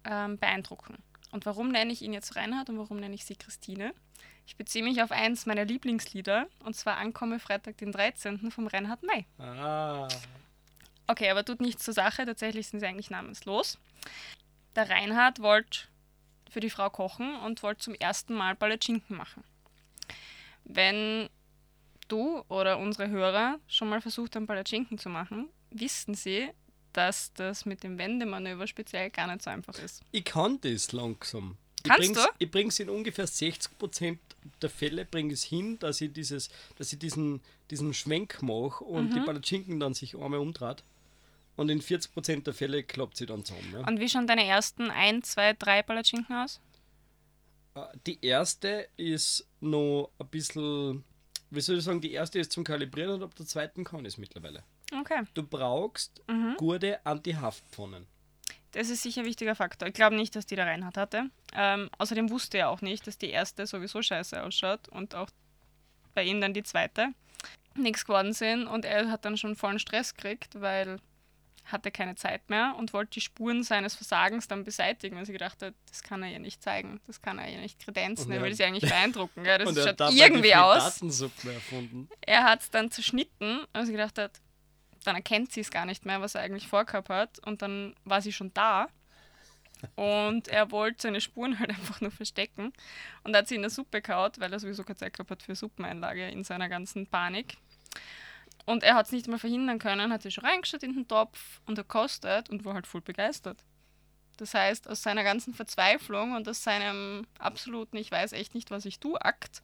ähm, 0.04 0.38
beeindrucken. 0.38 1.04
Und 1.32 1.46
warum 1.46 1.70
nenne 1.70 1.92
ich 1.92 2.02
ihn 2.02 2.14
jetzt 2.14 2.36
Reinhard 2.36 2.70
und 2.70 2.78
warum 2.78 2.98
nenne 2.98 3.16
ich 3.16 3.26
sie 3.26 3.36
Christine? 3.36 3.94
Ich 4.48 4.56
beziehe 4.58 4.84
mich 4.84 5.02
auf 5.02 5.12
eins 5.12 5.46
meiner 5.46 5.66
Lieblingslieder, 5.66 6.48
und 6.64 6.76
zwar 6.76 6.98
Ankomme 6.98 7.40
Freitag, 7.40 7.78
den 7.78 7.92
13. 7.92 8.52
vom 8.52 8.68
Reinhard 8.68 9.02
May. 9.04 9.26
Ah. 9.40 10.08
Okay, 11.08 11.30
aber 11.30 11.44
tut 11.44 11.62
nichts 11.62 11.84
zur 11.84 11.94
Sache, 11.94 12.26
tatsächlich 12.26 12.68
sind 12.68 12.80
sie 12.80 12.86
eigentlich 12.86 13.10
namenslos. 13.10 13.78
Der 14.76 14.90
Reinhard 14.90 15.40
wollte 15.40 15.88
für 16.50 16.60
die 16.60 16.70
Frau 16.70 16.90
kochen 16.90 17.36
und 17.40 17.64
wollte 17.64 17.82
zum 17.82 17.96
ersten 17.96 18.34
Mal 18.34 18.56
Palatschinken 18.56 19.18
machen. 19.18 19.44
Wenn 20.64 21.30
du 22.08 22.44
oder 22.48 22.78
unsere 22.78 23.10
Hörer 23.10 23.60
schon 23.68 23.90
mal 23.90 24.02
versucht 24.02 24.36
haben, 24.36 24.48
Palatschinken 24.48 24.98
zu 24.98 25.10
machen, 25.10 25.50
wissen 25.72 26.14
sie, 26.14 26.50
dass 26.98 27.34
das 27.34 27.66
mit 27.66 27.84
dem 27.84 27.98
Wendemanöver 27.98 28.68
speziell 28.68 29.10
gar 29.10 29.28
nicht 29.28 29.41
so 29.43 29.50
einfach 29.50 29.78
ist. 29.80 30.02
Ich 30.12 30.24
kann 30.26 30.60
das 30.62 30.91
langsam. 30.91 31.58
Kannst 31.84 32.02
ich 32.02 32.14
bring's, 32.14 32.26
du? 32.26 32.34
Ich 32.39 32.52
bringe 32.52 32.70
es 32.70 32.80
in 32.80 32.89
ungefähr 32.89 33.28
60% 33.28 34.18
der 34.62 34.70
Fälle 34.70 35.06
bringe 35.06 35.34
es 35.34 35.43
hin, 35.43 35.78
dass 35.80 36.02
ich, 36.02 36.12
dieses, 36.14 36.50
dass 36.78 36.91
ich 36.93 37.00
diesen, 37.00 37.41
diesen 37.70 37.93
Schwenk 37.93 38.41
mache 38.41 38.84
und 38.84 39.10
Mhm. 39.10 39.14
die 39.14 39.20
Palatschinken 39.22 39.80
dann 39.80 39.93
sich 39.93 40.16
einmal 40.16 40.39
umdreht. 40.39 40.84
Und 41.58 41.70
in 41.70 41.82
40% 41.82 42.43
der 42.43 42.54
Fälle 42.54 42.84
klappt 42.84 43.18
sie 43.18 43.26
dann 43.26 43.46
zusammen. 43.46 43.72
Ja. 43.74 43.88
Und 43.88 44.00
wie 44.00 44.10
schauen 44.10 44.28
deine 44.28 44.46
ersten 44.46 44.89
ein, 44.91 45.24
zwei, 45.24 45.54
drei 45.54 45.82
Palatschinken 45.84 46.36
aus? 46.36 46.60
Äh, 47.76 47.82
Die 48.08 48.24
erste 48.26 48.88
ist 48.98 49.48
noch 49.62 50.10
ein 50.20 50.28
bisschen, 50.28 51.04
wie 51.50 51.62
soll 51.62 51.78
ich 51.78 51.84
sagen, 51.84 52.02
die 52.02 52.12
erste 52.12 52.39
ist 52.39 52.52
zum 52.52 52.64
Kalibrieren 52.64 53.12
und 53.16 53.24
ab 53.24 53.36
der 53.36 53.46
zweiten 53.46 53.84
kann 53.84 54.02
ich 54.02 54.14
es 54.14 54.18
mittlerweile. 54.18 54.64
Okay, 54.94 55.24
Du 55.34 55.44
brauchst 55.44 56.22
Mhm. 56.28 56.56
gute 56.58 57.06
Anti-Haftpfannen. 57.06 58.06
das 58.72 58.90
ist 58.90 59.04
sicher 59.04 59.22
ein 59.22 59.26
wichtiger 59.28 59.56
Faktor. 59.56 59.88
Ich 59.88 59.94
glaube 59.94 60.16
nicht, 60.18 60.36
dass 60.36 60.46
die 60.46 60.56
der 60.56 60.66
Reinhard 60.68 60.98
hatte. 60.98 61.30
Ähm, 61.54 61.90
außerdem 61.98 62.30
wusste 62.30 62.58
er 62.58 62.70
auch 62.70 62.82
nicht, 62.82 63.08
dass 63.08 63.18
die 63.18 63.30
erste 63.30 63.66
sowieso 63.66 64.02
scheiße 64.02 64.44
ausschaut 64.44 64.90
und 64.90 65.16
auch 65.16 65.30
bei 66.14 66.24
ihm 66.24 66.42
dann 66.42 66.54
die 66.54 66.64
zweite 66.64 67.10
nichts 67.76 68.06
geworden 68.06 68.34
sind. 68.34 68.68
Und 68.68 68.84
er 68.86 69.10
hat 69.10 69.24
dann 69.26 69.38
schon 69.38 69.56
vollen 69.56 69.80
Stress 69.80 70.14
gekriegt, 70.14 70.60
weil 70.62 71.00
hatte 71.66 71.90
keine 71.90 72.16
Zeit 72.16 72.48
mehr 72.50 72.76
und 72.78 72.94
wollte 72.94 73.12
die 73.12 73.22
Spuren 73.22 73.64
seines 73.64 73.96
Versagens 73.96 74.48
dann 74.48 74.64
beseitigen, 74.64 75.16
weil 75.16 75.26
sie 75.26 75.32
gedacht 75.34 75.64
hat, 75.64 75.74
das 75.90 76.04
kann 76.04 76.22
er 76.22 76.30
ja 76.30 76.38
nicht 76.38 76.62
zeigen, 76.62 77.02
das 77.08 77.22
kann 77.24 77.40
er 77.40 77.48
ja 77.50 77.60
nicht 77.60 77.80
kredenzen, 77.80 78.32
er 78.32 78.44
will 78.44 78.54
sie 78.54 78.64
eigentlich 78.66 78.88
beeindrucken. 78.88 79.44
Ja, 79.46 79.58
das 79.58 79.70
und 79.70 79.78
er 79.78 79.84
schaut 79.98 80.14
irgendwie 80.14 80.54
aus. 80.54 81.02
Er 82.22 82.44
hat 82.44 82.62
es 82.62 82.70
dann 82.70 82.92
zerschnitten, 82.92 83.62
weil 83.74 83.86
sie 83.88 83.94
gedacht 83.94 84.20
hat, 84.20 84.40
dann 85.06 85.16
erkennt 85.16 85.51
sie 85.51 85.62
es 85.62 85.72
gar 85.72 85.86
nicht 85.86 86.06
mehr, 86.06 86.22
was 86.22 86.36
er 86.36 86.41
eigentlich 86.41 86.68
vorgehabt 86.68 87.10
hat. 87.10 87.39
Und 87.45 87.62
dann 87.62 87.95
war 88.03 88.22
sie 88.22 88.34
schon 88.34 88.53
da. 88.53 88.88
Und 89.95 90.47
er 90.47 90.72
wollte 90.72 91.03
seine 91.03 91.22
Spuren 91.22 91.60
halt 91.60 91.70
einfach 91.70 92.01
nur 92.01 92.12
verstecken. 92.12 92.74
Und 93.24 93.36
hat 93.36 93.47
sie 93.47 93.56
in 93.56 93.62
der 93.62 93.70
Suppe 93.70 94.01
kaut, 94.01 94.39
weil 94.39 94.51
er 94.51 94.60
sowieso 94.60 94.84
keine 94.84 94.97
Zeit 94.97 95.14
gehabt 95.14 95.32
hat 95.32 95.43
für 95.43 95.56
Suppeneinlage 95.56 96.28
in 96.30 96.43
seiner 96.43 96.70
ganzen 96.70 97.08
Panik. 97.08 97.58
Und 98.66 98.84
er 98.84 98.95
hat 98.95 99.06
es 99.06 99.12
nicht 99.12 99.28
mehr 99.28 99.38
verhindern 99.38 99.80
können, 99.80 100.12
hat 100.12 100.24
sie 100.24 100.32
schon 100.32 100.45
reingeschaut 100.45 100.84
in 100.84 100.93
den 100.93 101.08
Topf 101.08 101.62
und 101.68 101.76
gekostet 101.76 102.49
und 102.49 102.66
war 102.66 102.74
halt 102.74 102.88
voll 102.88 103.01
begeistert. 103.01 103.64
Das 104.38 104.53
heißt, 104.53 104.89
aus 104.89 105.01
seiner 105.01 105.24
ganzen 105.24 105.53
Verzweiflung 105.53 106.34
und 106.34 106.49
aus 106.49 106.64
seinem 106.64 107.26
absoluten 107.38 107.97
Ich 107.97 108.12
weiß 108.12 108.34
echt 108.34 108.53
nicht, 108.53 108.72
was 108.72 108.86
ich 108.86 108.99
tue 108.99 109.24
Akt, 109.24 109.62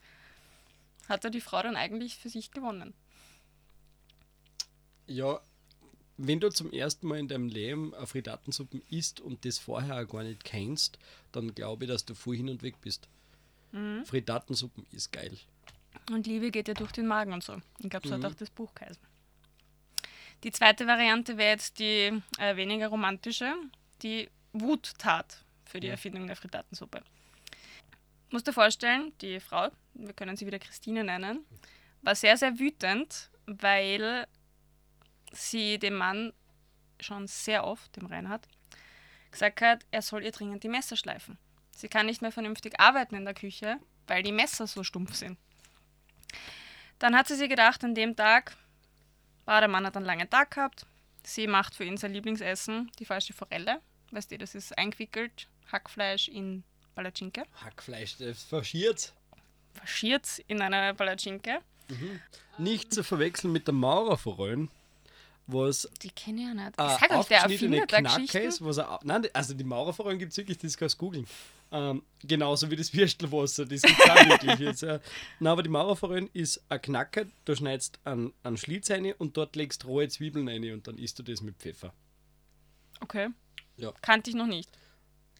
hat 1.09 1.25
er 1.25 1.31
die 1.31 1.41
Frau 1.41 1.61
dann 1.61 1.75
eigentlich 1.75 2.15
für 2.17 2.29
sich 2.29 2.51
gewonnen. 2.51 2.93
Ja, 5.11 5.39
wenn 6.17 6.39
du 6.39 6.49
zum 6.49 6.71
ersten 6.71 7.07
Mal 7.07 7.19
in 7.19 7.27
deinem 7.27 7.47
Leben 7.47 7.93
eine 7.95 8.05
Frittatensuppe 8.07 8.81
isst 8.89 9.19
und 9.19 9.43
das 9.45 9.57
vorher 9.57 10.01
auch 10.01 10.07
gar 10.07 10.23
nicht 10.23 10.43
kennst, 10.43 10.99
dann 11.31 11.53
glaube 11.55 11.85
ich, 11.85 11.89
dass 11.91 12.05
du 12.05 12.13
voll 12.15 12.35
hin 12.37 12.49
und 12.49 12.61
weg 12.63 12.75
bist. 12.81 13.07
Mhm. 13.71 14.05
Frittatensuppen 14.05 14.85
ist 14.91 15.11
geil. 15.11 15.35
Und 16.11 16.27
Liebe 16.27 16.51
geht 16.51 16.67
ja 16.67 16.73
durch 16.73 16.91
den 16.91 17.07
Magen 17.07 17.33
und 17.33 17.43
so. 17.43 17.57
Ich 17.79 17.89
glaube, 17.89 18.07
so 18.07 18.17
Mhm. 18.17 18.23
hat 18.23 18.31
auch 18.31 18.35
das 18.37 18.49
Buch 18.49 18.73
geheißen. 18.75 19.01
Die 20.43 20.51
zweite 20.51 20.87
Variante 20.87 21.37
wäre 21.37 21.51
jetzt 21.51 21.79
die 21.79 22.21
äh, 22.39 22.55
weniger 22.55 22.87
romantische, 22.87 23.53
die 24.01 24.29
Wuttat 24.53 25.43
für 25.65 25.79
die 25.79 25.87
Ja. 25.87 25.93
Erfindung 25.93 26.27
der 26.27 26.35
Frittatensuppe. 26.35 27.01
Musst 28.31 28.47
dir 28.47 28.53
vorstellen, 28.53 29.11
die 29.21 29.39
Frau, 29.39 29.69
wir 29.93 30.13
können 30.13 30.35
sie 30.37 30.45
wieder 30.47 30.59
Christine 30.59 31.03
nennen, 31.03 31.45
war 32.01 32.15
sehr, 32.15 32.37
sehr 32.37 32.57
wütend, 32.59 33.29
weil 33.45 34.25
sie 35.31 35.79
dem 35.79 35.95
Mann 35.95 36.33
schon 36.99 37.27
sehr 37.27 37.65
oft, 37.65 37.95
dem 37.95 38.05
Reinhard, 38.05 38.47
gesagt 39.31 39.61
hat, 39.61 39.85
er 39.91 40.01
soll 40.01 40.23
ihr 40.23 40.31
dringend 40.31 40.63
die 40.63 40.69
Messer 40.69 40.95
schleifen. 40.95 41.37
Sie 41.71 41.87
kann 41.87 42.05
nicht 42.05 42.21
mehr 42.21 42.31
vernünftig 42.31 42.79
arbeiten 42.79 43.15
in 43.15 43.25
der 43.25 43.33
Küche, 43.33 43.77
weil 44.07 44.23
die 44.23 44.31
Messer 44.31 44.67
so 44.67 44.83
stumpf 44.83 45.15
sind. 45.15 45.37
Dann 46.99 47.15
hat 47.15 47.27
sie 47.27 47.35
sich 47.35 47.49
gedacht, 47.49 47.83
an 47.83 47.95
dem 47.95 48.15
Tag, 48.15 48.55
war 49.45 49.61
der 49.61 49.69
Mann 49.69 49.85
hat 49.85 49.97
einen 49.97 50.05
langen 50.05 50.29
Tag 50.29 50.51
gehabt, 50.51 50.85
sie 51.23 51.47
macht 51.47 51.73
für 51.73 51.83
ihn 51.83 51.97
sein 51.97 52.13
Lieblingsessen, 52.13 52.91
die 52.99 53.05
falsche 53.05 53.33
Forelle. 53.33 53.81
Weißt 54.11 54.29
du, 54.31 54.37
das 54.37 54.53
ist 54.53 54.77
eingewickelt, 54.77 55.47
Hackfleisch 55.71 56.27
in 56.27 56.63
Palatschinke, 56.93 57.45
Hackfleisch, 57.63 58.17
das 58.17 58.43
faschiert. 58.43 59.13
faschiert 59.73 60.39
in 60.47 60.61
einer 60.61 60.93
Palatschinke. 60.93 61.61
Nicht 62.57 62.93
zu 62.93 63.03
verwechseln 63.03 63.51
mit 63.51 63.67
der 63.67 63.73
Maurerforellen, 63.73 64.69
was 65.47 65.89
Die 66.01 66.09
kenne 66.11 66.41
ich 66.41 66.47
ja 66.47 66.53
nicht. 66.53 66.69
Ich 66.69 66.75
sag 66.77 67.11
euch, 67.11 67.25
der 67.27 67.39
Erfinder 67.41 67.85
der 67.85 68.43
ist. 68.43 68.63
Was 68.63 68.77
er, 68.77 68.99
nein, 69.03 69.27
also 69.33 69.53
die 69.53 69.63
Maurerforellen 69.63 70.19
gibt 70.19 70.31
es 70.31 70.37
wirklich, 70.37 70.57
das 70.57 70.77
kannst 70.77 70.95
du 70.95 70.99
googeln. 71.05 71.27
Ähm, 71.73 72.03
genauso 72.23 72.69
wie 72.69 72.75
das 72.75 72.93
Würstelwasser, 72.93 73.65
das 73.65 73.81
gibt 73.81 73.99
es 73.99 74.09
auch 74.09 74.25
wirklich 74.29 74.59
jetzt. 74.59 74.81
Ja. 74.81 74.99
Nein, 75.39 75.51
aber 75.53 75.63
die 75.63 75.69
Maurerforellen 75.69 76.29
ist 76.33 76.61
ein 76.69 76.81
Knacker, 76.81 77.25
da 77.45 77.55
schneidest 77.55 77.99
einen, 78.03 78.33
einen 78.43 78.57
Schlitz 78.57 78.91
rein 78.91 79.13
und 79.17 79.37
dort 79.37 79.55
legst 79.55 79.85
rohe 79.85 80.07
Zwiebeln 80.09 80.47
rein 80.47 80.69
und 80.73 80.87
dann 80.87 80.97
isst 80.97 81.17
du 81.19 81.23
das 81.23 81.41
mit 81.41 81.55
Pfeffer. 81.57 81.93
Okay. 82.99 83.29
Ja. 83.77 83.91
Kannte 84.01 84.29
ich 84.29 84.35
noch 84.35 84.47
nicht. 84.47 84.69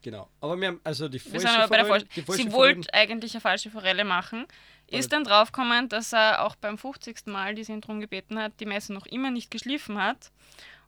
Genau. 0.01 0.29
Aber 0.39 0.59
wir 0.59 0.69
haben 0.69 0.81
also 0.83 1.07
die 1.07 1.23
Wir 1.23 1.31
falsche 1.31 1.47
sind 1.47 1.57
aber 1.57 1.67
bei 1.67 1.77
der 1.77 1.85
Forelle- 1.85 2.07
Sie 2.37 2.51
wollte 2.51 2.93
eigentlich 2.93 3.33
eine 3.33 3.41
falsche 3.41 3.69
Forelle 3.69 4.03
machen, 4.03 4.47
ist 4.99 5.11
dann 5.13 5.23
draufgekommen, 5.23 5.89
dass 5.89 6.13
er 6.13 6.45
auch 6.45 6.55
beim 6.55 6.77
50. 6.77 7.25
Mal, 7.27 7.55
die 7.55 7.63
sie 7.63 7.73
ihn 7.73 7.81
darum 7.81 7.99
gebeten 7.99 8.37
hat, 8.39 8.53
die 8.59 8.65
Messe 8.65 8.93
noch 8.93 9.05
immer 9.05 9.31
nicht 9.31 9.49
geschliffen 9.51 9.97
hat 10.01 10.31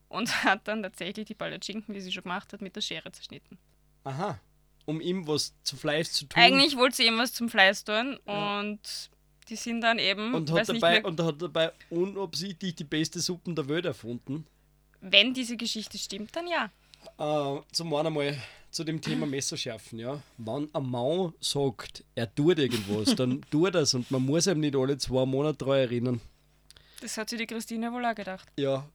und 0.10 0.28
hat 0.44 0.68
dann 0.68 0.84
tatsächlich 0.84 1.26
die 1.28 1.36
Palatschinken, 1.36 1.94
die 1.94 2.02
sie 2.02 2.12
schon 2.12 2.24
gemacht 2.24 2.52
hat, 2.54 2.62
mit 2.62 2.76
der 2.76 2.82
Schere 2.82 3.12
zerschnitten. 3.12 3.58
Aha. 4.04 4.40
Um 4.86 5.00
ihm 5.00 5.26
was 5.28 5.54
zu 5.64 5.78
Fleisch 5.78 6.10
zu 6.10 6.26
tun. 6.26 6.42
Eigentlich 6.42 6.76
wollte 6.76 6.98
sie 6.98 7.08
ihm 7.08 7.18
was 7.18 7.32
zum 7.34 7.48
Fleiß 7.50 7.86
tun 7.86 8.20
Ja. 8.28 8.60
und 8.60 8.80
die 9.50 9.56
sind 9.56 9.82
dann 9.82 10.00
eben, 10.00 10.34
und 10.34 10.52
hat, 10.52 10.68
dabei, 10.70 10.92
mehr, 11.00 11.06
und 11.06 11.20
hat 11.22 11.42
dabei 11.42 11.72
unabsichtlich 11.90 12.76
die 12.76 12.84
beste 12.84 13.20
Suppen 13.20 13.56
der 13.56 13.68
Welt 13.68 13.86
erfunden. 13.86 14.46
wenn 15.02 15.34
diese 15.34 15.58
Geschichte 15.58 15.98
stimmt, 15.98 16.36
dann 16.36 16.48
ja. 16.48 16.70
Äh, 17.18 17.62
zum 17.72 17.94
einen 17.96 18.08
einmal 18.08 18.38
zu 18.72 18.84
dem 18.84 19.00
Thema 19.02 19.26
Messerschärfen, 19.26 20.00
ja. 20.00 20.22
Wenn 20.38 20.68
ein 20.74 20.84
Mann 20.90 21.34
sagt, 21.40 22.04
er 22.16 22.34
tut 22.34 22.58
irgendwas, 22.60 23.16
dann 23.16 23.42
tut 23.52 23.76
er 23.76 23.82
es 23.82 23.94
und 23.94 24.10
man 24.10 24.26
muss 24.26 24.48
ihm 24.48 24.60
nicht 24.60 24.76
alle 24.76 24.98
zwei 24.98 25.26
Monate 25.26 25.60
daran 25.60 25.78
erinnern. 25.80 26.22
Das 27.02 27.18
hat 27.18 27.30
sich 27.30 27.38
die 27.40 27.46
Christine 27.48 27.92
wohl 27.92 28.06
auch 28.06 28.16
gedacht. 28.16 28.48
Ja. 28.58 28.90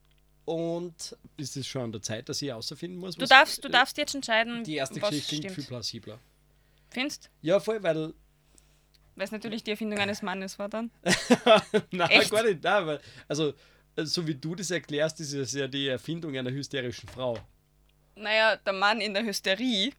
Und 0.45 1.17
ist 1.37 1.57
es 1.59 1.67
schon 1.67 1.83
an 1.83 1.93
der 1.93 2.01
Zeit, 2.01 2.29
dass 2.29 2.41
ich 2.41 2.49
herausfinden 2.49 2.97
muss, 2.97 3.17
Du 3.17 3.27
darfst, 3.27 3.63
du 3.63 3.69
darfst 3.69 3.99
jetzt 3.99 4.15
entscheiden, 4.15 4.65
Die 4.65 4.77
erste 4.77 5.01
was 5.03 5.11
Geschichte 5.11 5.29
klingt 5.29 5.45
stimmt. 5.45 5.55
viel 5.57 5.65
plausibler. 5.65 6.19
Findest? 6.91 7.31
Ja, 7.43 7.61
voll, 7.61 7.83
weil. 7.83 8.15
Weil 9.15 9.25
es 9.25 9.31
natürlich 9.31 9.63
die 9.63 9.73
Erfindung 9.73 9.99
eines 9.99 10.23
Mannes 10.23 10.59
war 10.59 10.71
dann. 10.71 10.91
Nein, 11.91 12.09
Echt? 12.11 12.31
gar 12.31 12.43
nicht. 12.45 12.63
Nein, 12.63 12.87
weil, 12.87 13.01
also, 13.29 13.53
äh, 13.97 14.05
so 14.07 14.27
wie 14.27 14.35
du 14.35 14.55
das 14.55 14.71
erklärst, 14.71 15.21
ist 15.21 15.35
es 15.35 15.53
ja 15.53 15.69
die 15.69 15.89
Erfindung 15.89 16.35
einer 16.37 16.51
hysterischen 16.51 17.09
Frau. 17.11 17.37
Naja, 18.19 18.57
der 18.57 18.73
Mann 18.73 19.01
in 19.01 19.15
der 19.15 19.25
Hysterie, 19.25 19.93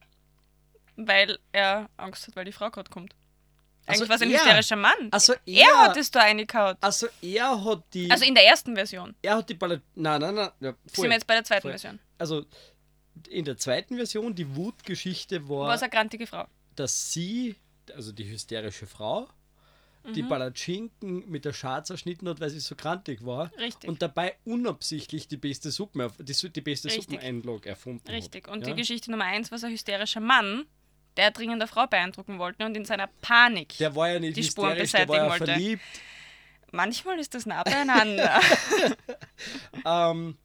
weil 0.96 1.38
er 1.52 1.88
Angst 1.96 2.26
hat, 2.28 2.36
weil 2.36 2.44
die 2.44 2.52
Frau 2.52 2.70
gerade 2.70 2.90
kommt. 2.90 3.14
Also 3.86 4.02
Eigentlich 4.04 4.08
war 4.10 4.16
es 4.16 4.22
ein 4.22 4.30
er- 4.30 4.38
hysterischer 4.44 4.76
Mann. 4.76 5.08
Also 5.10 5.34
er 5.46 5.78
hat 5.82 5.96
es 5.96 6.10
da 6.10 6.20
reingekaut. 6.20 6.76
Also 6.80 7.08
er 7.22 7.64
hat 7.64 7.82
die. 7.94 8.10
Also 8.10 8.24
in 8.24 8.34
der 8.34 8.44
ersten 8.46 8.74
Version. 8.74 9.14
er 9.22 9.36
hat 9.36 9.48
die 9.48 9.54
Ballett. 9.54 9.82
Nein, 9.94 10.20
nein, 10.20 10.34
nein. 10.34 10.50
Ja, 10.60 10.72
voll. 10.72 10.78
Sind 10.92 11.04
wir 11.04 11.12
jetzt 11.12 11.26
bei 11.26 11.34
der 11.34 11.44
zweiten 11.44 11.62
Voll. 11.62 11.70
Version. 11.72 11.98
Also 12.18 12.44
in 13.28 13.44
der 13.44 13.56
zweiten 13.56 13.96
Version, 13.96 14.34
die 14.34 14.54
Wutgeschichte 14.54 15.48
war, 15.48 15.68
War 15.68 15.74
es 15.74 15.82
eine 15.82 15.90
grantige 15.90 16.26
Frau. 16.26 16.46
dass 16.76 17.12
sie, 17.12 17.56
also 17.94 18.12
die 18.12 18.28
hysterische 18.30 18.86
Frau, 18.86 19.28
die 20.14 20.22
Mhm. 20.22 20.28
Palatschinken 20.28 21.30
mit 21.30 21.44
der 21.44 21.52
Schar 21.52 21.84
zerschnitten 21.84 22.28
hat, 22.28 22.40
weil 22.40 22.50
sie 22.50 22.60
so 22.60 22.74
krantig 22.74 23.24
war. 23.24 23.50
Richtig. 23.58 23.88
Und 23.88 24.00
dabei 24.02 24.36
unabsichtlich 24.44 25.28
die 25.28 25.36
beste 25.36 25.70
Suppen, 25.70 26.10
die, 26.18 26.32
die 26.50 26.60
beste 26.60 26.88
Richtig. 26.88 27.04
Suppeneinlage 27.04 27.68
erfunden 27.68 28.08
Richtig. 28.08 28.46
hat. 28.46 28.52
Und 28.52 28.66
ja? 28.66 28.72
die 28.72 28.80
Geschichte 28.80 29.10
Nummer 29.10 29.24
eins 29.24 29.50
war 29.52 29.62
ein 29.62 29.70
hysterischer 29.72 30.20
Mann, 30.20 30.64
der 31.16 31.30
dringend 31.32 31.56
eine 31.60 31.66
Frau 31.66 31.86
beeindrucken 31.86 32.38
wollte 32.38 32.64
und 32.64 32.76
in 32.76 32.84
seiner 32.84 33.08
Panik 33.20 33.76
Der 33.78 33.94
war 33.94 34.10
ja 34.10 34.20
nicht 34.20 34.36
die 34.36 34.44
Spuren 34.44 34.76
hysterisch, 34.78 34.92
der 34.92 35.08
war 35.08 35.16
ja 35.16 35.22
beseitigen 35.24 35.40
wollte. 35.48 35.52
verliebt. 35.52 35.82
Manchmal 36.72 37.18
ist 37.18 37.34
das 37.34 37.46
nah 37.46 37.62
beieinander. 37.62 38.40
Ähm, 39.84 40.36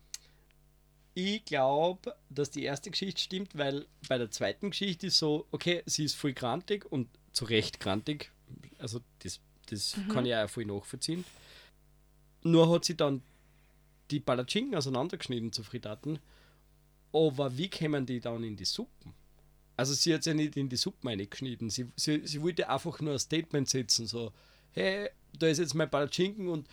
ich 1.14 1.45
glaube, 1.45 2.16
dass 2.30 2.51
die 2.51 2.64
erste 2.64 2.91
Geschichte 2.91 3.22
stimmt, 3.22 3.58
weil 3.58 3.86
bei 4.10 4.18
der 4.18 4.32
zweiten 4.32 4.72
Geschichte 4.72 5.08
ist 5.08 5.18
so, 5.18 5.47
okay, 5.51 5.82
sie 5.86 6.03
ist 6.06 6.16
voll 6.16 6.34
grantig 6.34 6.86
und 6.91 7.08
zu 7.32 7.45
Recht 7.45 7.80
grantig. 7.80 8.32
Also 8.78 9.00
das, 9.20 9.39
das 9.70 9.96
kann 10.12 10.26
ich 10.26 10.36
auch 10.36 10.50
voll 10.50 10.66
nachvollziehen. 10.66 11.26
Nur 12.43 12.72
hat 12.72 12.86
sie 12.86 12.96
dann 12.96 13.22
die 14.12 14.20
Palatschinken 14.20 14.76
auseinandergeschnitten 14.76 15.52
zu 15.52 15.64
Frittaten. 15.64 16.20
Aber 17.12 17.58
wie 17.58 17.70
kämen 17.70 18.06
die 18.06 18.20
dann 18.20 18.43
in 18.43 18.56
die 18.56 18.66
Suppen? 18.66 19.14
Also 19.78 19.93
sie 19.93 20.14
hat 20.14 20.26
ja 20.26 20.34
nicht 20.34 20.56
in 20.58 20.70
die 20.70 20.76
Suppen 20.76 21.08
reingeschnitten. 21.10 21.70
Sie, 21.70 21.88
sie, 21.96 22.26
sie 22.26 22.41
wollte 22.41 22.70
einfach 22.70 23.00
nur 23.02 23.14
ein 23.14 23.20
Statement 23.20 23.68
setzen, 23.68 24.06
so, 24.06 24.32
hey, 24.72 25.10
da 25.38 25.48
ist 25.48 25.58
jetzt 25.58 25.74
mein 25.74 25.89
Palatschinken 25.89 26.48
und 26.48 26.68